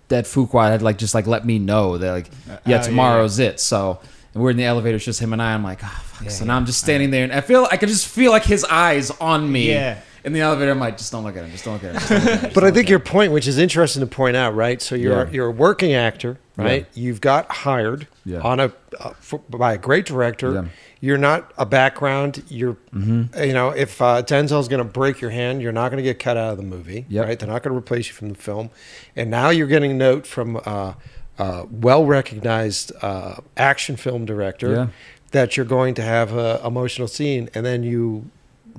[0.08, 3.40] that Fuqua had like just like let me know that like Uh, yeah yeah, tomorrow's
[3.40, 3.60] it.
[3.60, 4.00] So
[4.34, 5.54] and we're in the elevator, it's just him and I.
[5.54, 6.30] I'm like, oh, fuck.
[6.32, 8.64] so now I'm just standing there, and I feel I can just feel like his
[8.66, 9.70] eyes on me.
[9.70, 10.00] Yeah.
[10.24, 11.52] In the elevator, I'm like, just don't look at him.
[11.52, 12.18] Just don't look at him.
[12.18, 14.82] Look at him, But I think your point, which is interesting to point out, right?
[14.82, 15.32] So you're Yeah.
[15.32, 16.88] you're a working actor, right?
[16.94, 18.40] You've got hired Yeah.
[18.40, 20.54] on a uh, for, by a great director.
[20.54, 20.66] Yeah.
[21.02, 22.44] You're not a background.
[22.48, 23.44] You're Mm-hmm.
[23.44, 26.20] you know if uh, Denzel's going to break your hand, you're not going to get
[26.20, 27.26] cut out of the movie, Yep.
[27.26, 27.38] right?
[27.40, 28.70] They're not going to replace you from the film.
[29.16, 30.94] And now you're getting a note from uh,
[31.38, 34.88] uh, well recognized uh, action film director Yeah.
[35.32, 38.30] that you're going to have a emotional scene, and then you.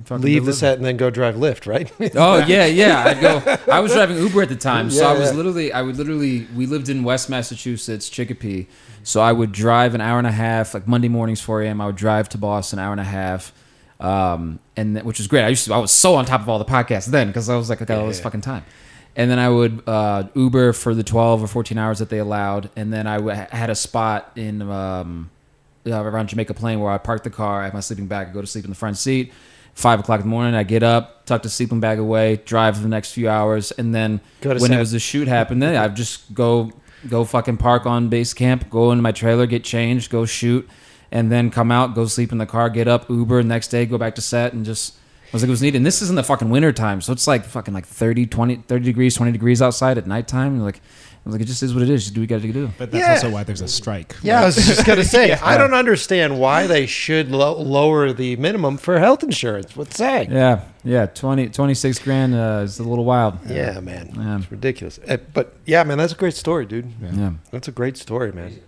[0.03, 1.91] Fucking Leave the set and then go drive Lyft, right?
[2.15, 3.03] Oh yeah, yeah.
[3.07, 3.57] I'd go.
[3.71, 5.37] I was driving Uber at the time, so Yeah, I was yeah.
[5.37, 5.71] literally.
[5.73, 6.47] I would literally.
[6.55, 8.67] We lived in West Massachusetts, Chicopee.
[9.03, 11.79] So I would drive an hour and a half, like Monday mornings, 4 a.m.
[11.79, 13.53] I would drive to Boston, hour and a half,
[13.99, 15.43] um, and th- which was great.
[15.43, 15.73] I used to.
[15.73, 17.85] I was so on top of all the podcasts then because I was like, I
[17.85, 18.23] got all this Yeah.
[18.23, 18.65] fucking time.
[19.15, 22.69] And then I would uh, Uber for the 12 or 14 hours that they allowed,
[22.75, 25.29] and then I w- had a spot in um,
[25.87, 28.31] uh, around Jamaica Plain where I parked the car, I have my sleeping bag, I
[28.33, 29.31] go to sleep in the front seat.
[29.75, 32.81] Five o'clock in the morning, I get up, tuck the sleeping bag away, drive for
[32.81, 34.21] the next few hours, and then
[34.61, 36.71] when it was the shoot happened, then I just go
[37.09, 40.67] go fucking park on base camp, go into my trailer, get changed, go shoot,
[41.11, 43.97] and then come out, go sleep in the car, get up, Uber, next day, go
[43.97, 44.95] back to set, and just
[45.25, 45.75] I was like, it was neat.
[45.75, 48.55] And this is in the fucking winter time, so it's like fucking like 30, 20,
[48.55, 50.53] 30 degrees, 20 degrees outside at nighttime.
[50.53, 50.81] And like,
[51.25, 52.03] was like, it just is what it is.
[52.03, 52.71] Just do what you got to do.
[52.77, 53.13] But that's Yeah.
[53.13, 54.15] also why there's a strike.
[54.21, 58.35] Yeah, I was just gonna say, I don't understand why they should lo- lower the
[58.35, 59.75] minimum for health insurance.
[59.75, 60.29] What's that?
[60.29, 63.39] Yeah, yeah, 20, 26 grand uh, is a little wild.
[63.47, 64.37] Yeah, man, Yeah.
[64.37, 64.99] it's ridiculous.
[65.07, 66.91] Uh, but yeah, man, that's a great story, dude.
[67.01, 67.31] Yeah.
[67.51, 68.59] That's a great story, man.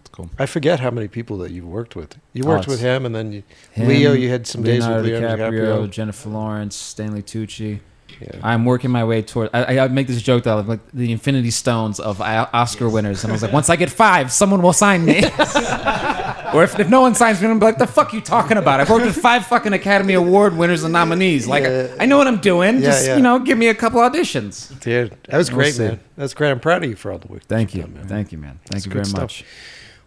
[0.00, 0.30] It's cool.
[0.38, 2.16] I forget how many people that you've worked with.
[2.32, 3.42] You Oh, worked with it's- him, and then you,
[3.72, 4.12] Him, Leo.
[4.14, 5.90] You had some days with Leonardo Leo DiCaprio, DiCaprio.
[5.90, 7.80] Jennifer Lawrence, Stanley Tucci.
[8.22, 8.40] Yeah.
[8.42, 9.50] I'm working my way toward.
[9.52, 13.30] I, I make this joke that I'm like the Infinity Stones of Oscar winners, and
[13.30, 15.18] I was like, once I get five, someone will sign me.
[16.54, 18.80] or if, if no one signs me, I'm like, the fuck you talking about?
[18.80, 21.46] I've worked with five fucking Academy Award winners and nominees.
[21.46, 21.94] Like, Yeah.
[21.98, 22.76] I know what I'm doing.
[22.76, 23.16] Yeah, Just yeah.
[23.16, 24.78] you know, give me a couple auditions.
[24.80, 25.82] Dude, that was We'll great, see.
[25.88, 26.00] man.
[26.16, 26.50] That's great.
[26.50, 27.44] I'm proud of you for all the work.
[27.44, 28.08] Thank you've done, man.
[28.08, 28.58] thank you, man.
[28.64, 29.44] Thank That's you very much.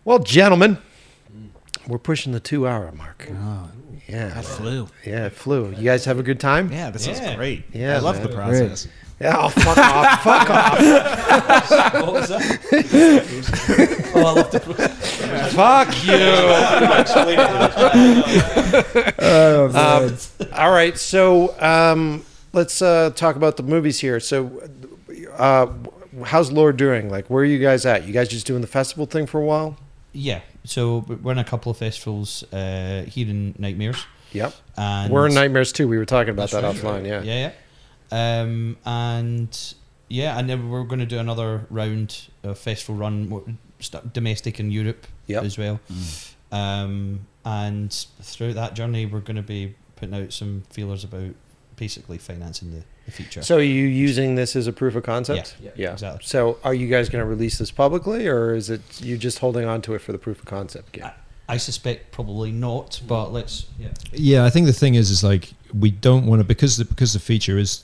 [0.04, 0.78] Well, gentlemen,
[1.88, 3.28] we're pushing the two-hour mark.
[3.32, 3.70] Oh,
[4.08, 4.88] Yeah, I Flew.
[5.04, 5.70] yeah, it flew.
[5.72, 6.72] You guys have a good time?
[6.72, 7.14] Yeah, this Yeah.
[7.32, 7.64] is great.
[7.74, 8.28] Yeah, I love man.
[8.30, 8.88] the process.
[9.20, 9.36] Yeah.
[9.40, 10.24] Oh, fuck off!
[10.24, 11.94] Fuck off!
[11.94, 12.42] What was that?
[14.14, 14.60] oh, I love the
[15.56, 16.16] Fuck you!
[19.26, 22.24] Um, all right, so um,
[22.54, 24.20] let's uh, talk about the movies here.
[24.20, 24.62] So,
[25.38, 25.68] uh,
[26.26, 27.10] how's Lure doing?
[27.10, 28.06] Like, where are you guys at?
[28.06, 29.78] You guys just doing the festival thing for a while?
[30.16, 34.06] Yeah, so we're in a couple of festivals uh, here in Nightmares.
[34.32, 34.54] Yep.
[34.78, 35.88] And We're in Nightmares too.
[35.88, 36.76] We were talking about that right.
[36.76, 37.06] offline.
[37.06, 37.22] Yeah.
[37.22, 37.52] Yeah,
[38.12, 38.42] yeah.
[38.42, 39.74] Um, and
[40.08, 43.58] yeah, and then we're going to do another round of festival run,
[44.14, 45.44] domestic in Europe Yep.
[45.44, 45.80] as well.
[46.52, 51.36] Um, and throughout that journey, we're going to be putting out some feelers about
[51.76, 53.42] basically financing the, the feature.
[53.44, 55.56] So, are you using this as a proof of concept?
[55.62, 56.24] Yeah, yeah, exactly.
[56.26, 59.66] So, are you guys going to release this publicly, or is it you just holding
[59.66, 61.10] on to it for the proof of concept game?
[61.48, 63.90] I suspect probably not, but let's yeah.
[64.12, 67.14] Yeah, I think the thing is, is like we don't want to because the because
[67.14, 67.84] the feature is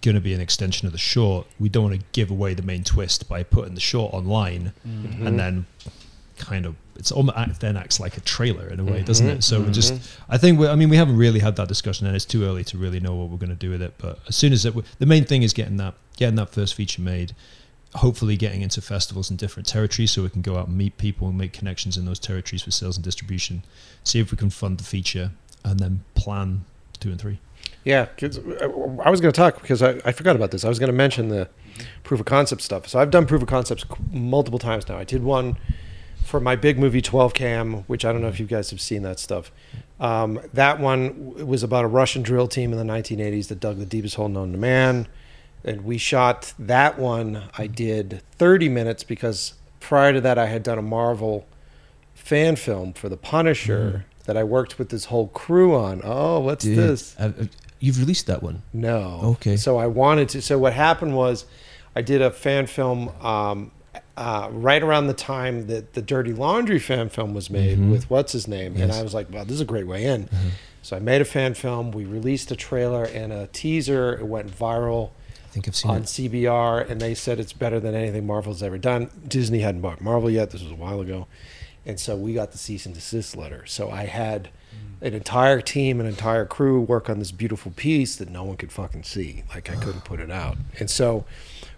[0.00, 1.46] going to be an extension of the short.
[1.60, 5.26] We don't want to give away the main twist by putting the short online, Mm-hmm.
[5.26, 5.66] and then
[6.38, 9.44] kind of it's almost act, then acts like a trailer in a way, doesn't it?
[9.44, 9.94] So we just,
[10.28, 12.64] I think, we I mean, we haven't really had that discussion, and it's too early
[12.64, 13.94] to really know what we're going to do with it.
[13.98, 17.02] But as soon as it, the main thing is getting that getting that first feature
[17.02, 17.34] made.
[17.96, 21.28] Hopefully, getting into festivals in different territories so we can go out and meet people
[21.28, 23.62] and make connections in those territories for sales and distribution.
[24.02, 25.30] See if we can fund the feature
[25.64, 26.64] and then plan
[26.98, 27.38] two and three.
[27.84, 28.28] Yeah, uh,
[29.04, 30.64] I was going to talk because I, I forgot about this.
[30.64, 31.48] I was going to mention the
[32.02, 32.88] proof of concept stuff.
[32.88, 34.96] So I've done proof of concepts multiple times now.
[34.96, 35.58] I did one
[36.24, 39.02] for my big movie 12 Cam, which I don't know if you guys have seen
[39.02, 39.52] that stuff.
[40.00, 43.86] Um, that one was about a Russian drill team in the 1980s that dug the
[43.86, 45.06] deepest hole known to man.
[45.64, 47.44] And we shot that one.
[47.56, 51.46] I did 30 minutes because prior to that, I had done a Marvel
[52.14, 56.00] fan film for The Punisher that I worked with this whole crew on.
[56.02, 57.14] Oh, what's Dude, this?
[57.18, 57.44] uh, uh,
[57.80, 58.62] you've released that one.
[58.72, 59.20] No.
[59.36, 59.56] Okay.
[59.56, 60.42] So I wanted to.
[60.42, 61.44] So what happened was,
[61.96, 63.70] I did a fan film um,
[64.16, 67.90] uh, right around the time that the Dirty Laundry fan film was made Mhm.
[67.90, 68.90] with what's his name, and Yes.
[68.90, 69.00] Uh-huh.
[69.00, 70.28] I was like, "Well, this is a great way in."
[70.82, 71.90] So I made a fan film.
[71.92, 74.14] We released a trailer and a teaser.
[74.14, 75.10] It went viral.
[75.44, 76.08] I think I've seen on it.
[76.08, 79.08] CBR, and they said it's better than anything Marvel's ever done.
[79.26, 80.50] Disney hadn't bought Marvel yet.
[80.50, 81.26] This was a while ago,
[81.86, 83.64] and so we got the cease and desist letter.
[83.66, 84.48] So I had
[85.00, 88.72] an entire team, an entire crew work on this beautiful piece that no one could
[88.72, 89.42] fucking see.
[89.54, 91.24] Like I couldn't put it out, and so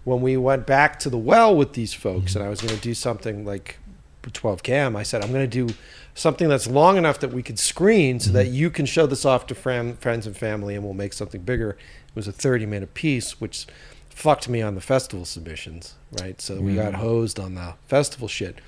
[0.07, 2.79] when we went back to the well with these folks, and I was going to
[2.79, 3.77] do something like
[4.23, 5.75] 12 cam, I said I'm going to do
[6.15, 9.47] something that's long enough that we could screen so that you can show this off
[9.47, 11.71] to fam- friends and family, and we'll make something bigger.
[11.71, 13.67] It was a 30 minute piece, which
[14.09, 16.39] fucked me on the festival submissions, right?
[16.39, 18.59] So we got hosed on the festival shit.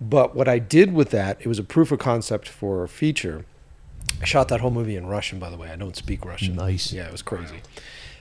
[0.00, 3.44] But what I did with that, it was a proof of concept for a feature.
[4.22, 5.68] I shot that whole movie in Russian, by the way.
[5.68, 6.56] I don't speak Russian.
[6.56, 6.94] Nice.
[6.94, 7.60] Yeah, it was crazy.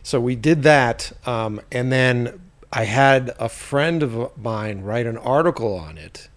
[0.04, 5.18] So we did that, um, and then I had a friend of mine write an
[5.18, 6.30] article on it,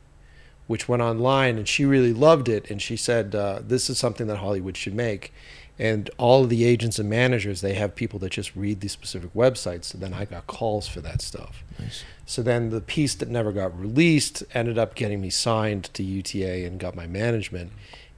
[0.67, 2.71] which went online, and she really loved it.
[2.71, 5.33] And she said, uh, "This is something that Hollywood should make."
[5.79, 9.33] And all of the agents and managers, they have people that just read these specific
[9.33, 9.85] websites.
[9.85, 11.65] So then I got calls for that stuff.
[11.79, 12.05] Nice.
[12.27, 16.67] So then the piece that never got released ended up getting me signed to UTA
[16.67, 17.73] and got my management.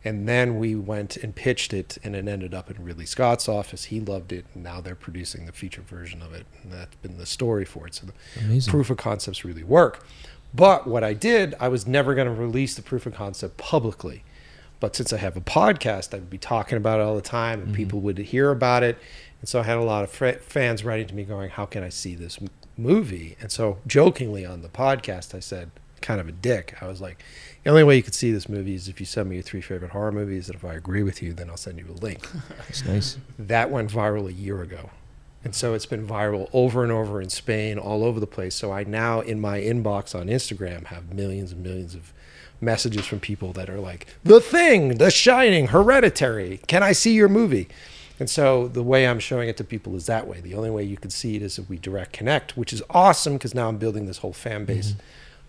[0.05, 3.85] And then we went and pitched it, and it ended up in Ridley Scott's office.
[3.85, 6.47] He loved it, and now they're producing the feature version of it.
[6.63, 7.95] And that's been the story for it.
[7.95, 8.71] So the Amazing.
[8.71, 10.05] proof of concepts really work.
[10.55, 14.25] But what I did, I was never going to release the proof of concept publicly.
[14.81, 17.61] But since I have a podcast, I would be talking about it all the time,
[17.61, 17.77] and mm-hmm.
[17.77, 18.99] people would hear about it.
[19.41, 21.85] And so I had a lot of fr- fans writing to me going, How can
[21.85, 23.37] I see this m- movie?
[23.41, 25.71] And so jokingly on the podcast, I said,
[26.03, 27.23] kind of a dick, I was like,
[27.65, 29.61] The only way you could see this movie is if you send me your three
[29.61, 30.49] favorite horror movies.
[30.49, 32.27] And if I agree with you, then I'll send you a link.
[32.69, 33.19] It's nice.
[33.39, 34.91] that went viral a year ago.
[35.45, 38.55] And so it's been viral over and over in Spain, all over the place.
[38.55, 42.13] So I now, in my inbox on Instagram, have millions and millions of
[42.61, 47.29] messages from people that are like, The Thing, The Shining, Hereditary, can I see your
[47.29, 47.69] movie?
[48.21, 50.41] And so the way I'm showing it to people is that way.
[50.41, 53.33] The only way you can see it is if we direct connect, which is awesome
[53.35, 55.01] because now I'm building this whole fan base mm-hmm.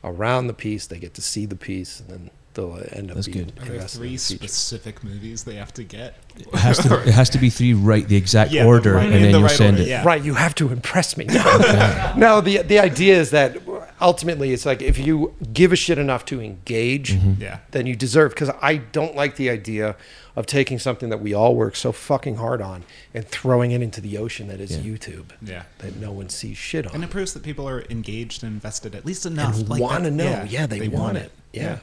[0.03, 0.87] Around the piece.
[0.87, 3.59] They get to see the piece, and then they'll end up That's being good.
[3.61, 6.15] Are there invested in three the specific movies they have to get?
[6.37, 7.01] It has to.
[7.01, 9.29] It has to be three right, the exact Yeah, the order, right- and then the
[9.29, 9.89] you'll right send order, it.
[9.89, 10.03] yeah.
[10.05, 11.25] Right, you have to impress me.
[11.33, 13.57] No, no the the idea is that
[14.03, 17.41] ultimately it's like if you give a shit enough to engage, Mm-hmm.
[17.41, 17.59] Yeah.
[17.71, 18.31] then you deserve.
[18.31, 19.95] Because I don't like the idea
[20.35, 22.83] of taking something that we all work so fucking hard on
[23.13, 24.83] and throwing it into the ocean that is Yeah.
[24.93, 25.63] YouTube Yeah.
[25.79, 26.95] that no one sees shit on.
[26.95, 29.55] And it proves that people are engaged and invested at least enough.
[29.57, 30.45] and like want to know.
[30.47, 31.31] Yeah, they, want, it.
[31.51, 31.79] Yeah.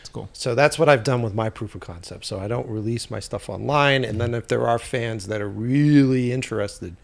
[0.00, 0.28] It's cool.
[0.32, 2.24] So that's what I've done with my proof of concept.
[2.24, 4.04] So I don't release my stuff online.
[4.04, 6.96] And then if there are fans that are really interested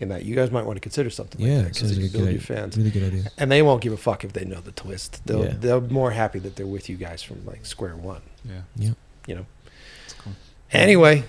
[0.00, 2.02] in that, you guys might want to consider something Yeah, like that because sounds it
[2.02, 2.56] like can a build good your idea.
[2.62, 2.76] fans.
[2.76, 3.30] Really good idea.
[3.38, 5.22] And they won't give a fuck if they know the twist.
[5.26, 5.54] They'll Yeah.
[5.58, 8.22] they're more happy that they're with you guys from like square one.
[8.44, 8.60] Yeah.
[8.76, 8.90] Yeah.
[9.26, 9.46] You know.
[10.04, 10.32] It's cool.
[10.72, 11.24] Anyway,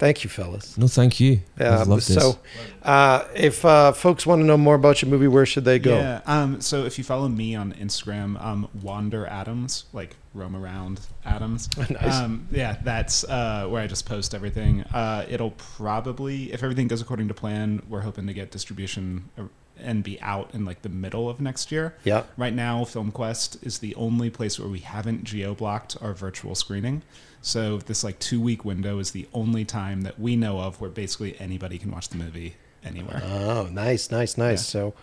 [0.00, 0.76] thank you, fellas.
[0.76, 1.40] No, thank you.
[1.60, 2.14] I Uh, love this.
[2.14, 2.38] so,
[2.82, 5.96] uh, if uh, folks want to know more about your movie, where should they go?
[5.96, 6.20] Yeah.
[6.26, 11.68] Um, so if you follow me on Instagram, um, Wander Adams, like roam around Adams.
[11.90, 12.14] Nice.
[12.20, 14.82] Um, yeah, that's uh, where I just post everything.
[14.82, 19.42] Uh, it'll probably, if everything goes according to plan, we're hoping to get distribution uh,
[19.82, 21.94] and be out in like the middle of next year.
[22.04, 22.24] Yeah.
[22.36, 27.02] Right now, FilmQuest is the only place where we haven't geo blocked our virtual screening.
[27.42, 30.90] So this like two week window is the only time that we know of where
[30.90, 33.22] basically anybody can watch the movie anywhere.
[33.24, 34.60] Oh, nice, nice, nice.
[34.60, 34.82] Yeah.
[34.82, 34.94] So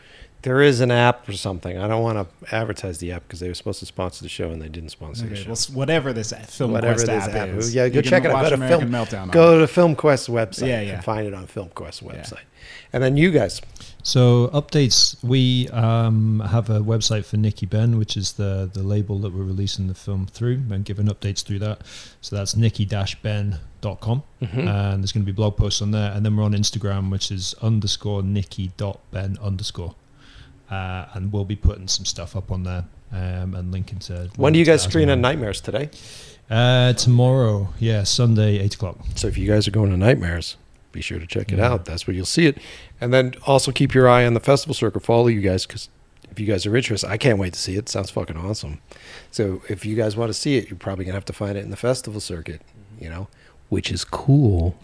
[0.44, 1.78] there is an app or something.
[1.80, 4.52] I don't want to advertise the app because they were supposed to sponsor the show
[4.52, 5.50] and they didn't sponsor the show.
[5.50, 8.44] well, whatever this FilmQuest Whatever this app, app is, Yeah, go check it out.
[8.44, 9.32] Go to American Film Meltdown.
[9.32, 10.94] Go to FilmQuest's website Yeah, yeah.
[10.94, 12.12] and find it on FilmQuest's Yeah.
[12.12, 12.44] website.
[12.94, 13.62] And then you guys.
[14.08, 15.22] So updates.
[15.22, 19.44] We um, have a website for Nikki Ben, which is the the label that we're
[19.44, 21.82] releasing the film through, and giving updates through that.
[22.22, 24.60] So that's nicky-ben.com, Mm-hmm.
[24.66, 26.14] and there's going to be blog posts on there.
[26.14, 29.94] And then we're on Instagram, which is underscore nicky.ben underscore,
[30.72, 34.30] uh, and we'll be putting some stuff up on there um, and linking to.
[34.38, 35.90] When do you guys screen on Nightmares today?
[36.50, 39.00] Uh, tomorrow, yeah, Sunday, eight o'clock.
[39.16, 40.56] So if you guys are going to Nightmares,
[40.94, 41.72] be sure to check it Yeah.
[41.74, 41.84] out.
[41.84, 42.58] That's where you'll see it.
[43.00, 45.04] And then also keep your eye on the festival circuit.
[45.04, 45.90] Follow you guys because
[46.32, 47.90] if you guys are interested, I can't wait to see it.
[47.90, 48.82] Sounds fucking awesome.
[49.32, 51.64] So if you guys want to see it, you're probably gonna have to find it
[51.64, 52.62] in the festival circuit.
[53.00, 53.28] You know,
[53.70, 54.76] which is cool.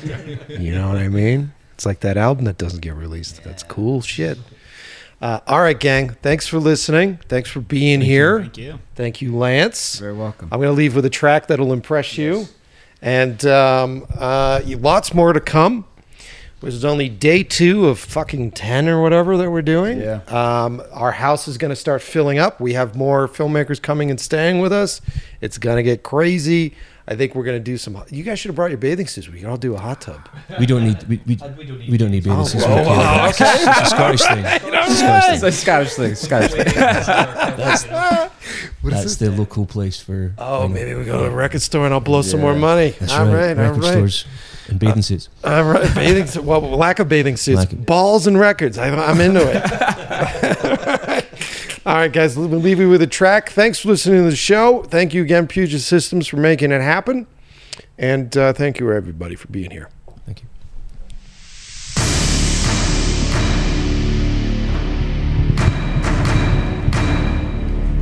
[0.48, 1.52] you know what I mean?
[1.74, 3.44] It's like that album that doesn't get released.
[3.44, 4.38] That's cool shit.
[5.20, 6.10] Uh, all right, gang.
[6.22, 7.18] Thanks for listening.
[7.28, 8.40] Thanks for being here.
[8.40, 8.78] Thank you.
[8.94, 9.98] Thank you, Lance.
[9.98, 10.48] Very welcome.
[10.52, 12.46] I'm going to leave with a track that'll impress you.
[13.02, 15.86] And um, uh, lots more to come.
[16.60, 20.00] This is only day two of fucking 10 or whatever that we're doing.
[20.00, 20.20] Yeah.
[20.26, 22.60] Um, our house is going to start filling up.
[22.60, 25.00] We have more filmmakers coming and staying with us.
[25.40, 26.74] It's going to get crazy.
[27.10, 28.04] I think we're gonna do some.
[28.10, 29.30] You guys should have brought your bathing suits.
[29.30, 30.28] We can all do a hot tub.
[30.60, 32.64] We don't need we, we, Uh, we don't need we don't need bathing suits.
[32.66, 33.46] oh, We're okay.
[33.66, 34.44] It's a Scottish thing.
[34.44, 36.12] It's a Scottish It's thing.
[36.12, 36.66] a Scottish thing.
[36.66, 37.54] Scottish thing.
[37.56, 37.84] That's,
[38.82, 40.34] What is that's the local place for.
[40.36, 42.90] Oh, maybe we go to a record store and I'll blow some more money.
[43.00, 43.56] That's all right.
[43.56, 43.90] right, all Record right.
[43.92, 44.26] stores
[44.68, 45.28] and bathing suits.
[45.44, 46.44] All right, bathing suit.
[46.44, 47.64] Well, lack of bathing suits.
[47.64, 48.78] Of- Balls and records.
[48.78, 51.24] I, I'm into it.
[51.86, 53.50] All right, guys, we'll leave you with a track.
[53.50, 54.82] Thanks for listening to the show.
[54.82, 57.26] Thank you again, Puget Systems, for making it happen.
[57.96, 59.88] And uh, thank you, everybody, for being here.
[60.26, 60.48] Thank you.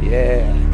[0.02, 0.65] Yeah.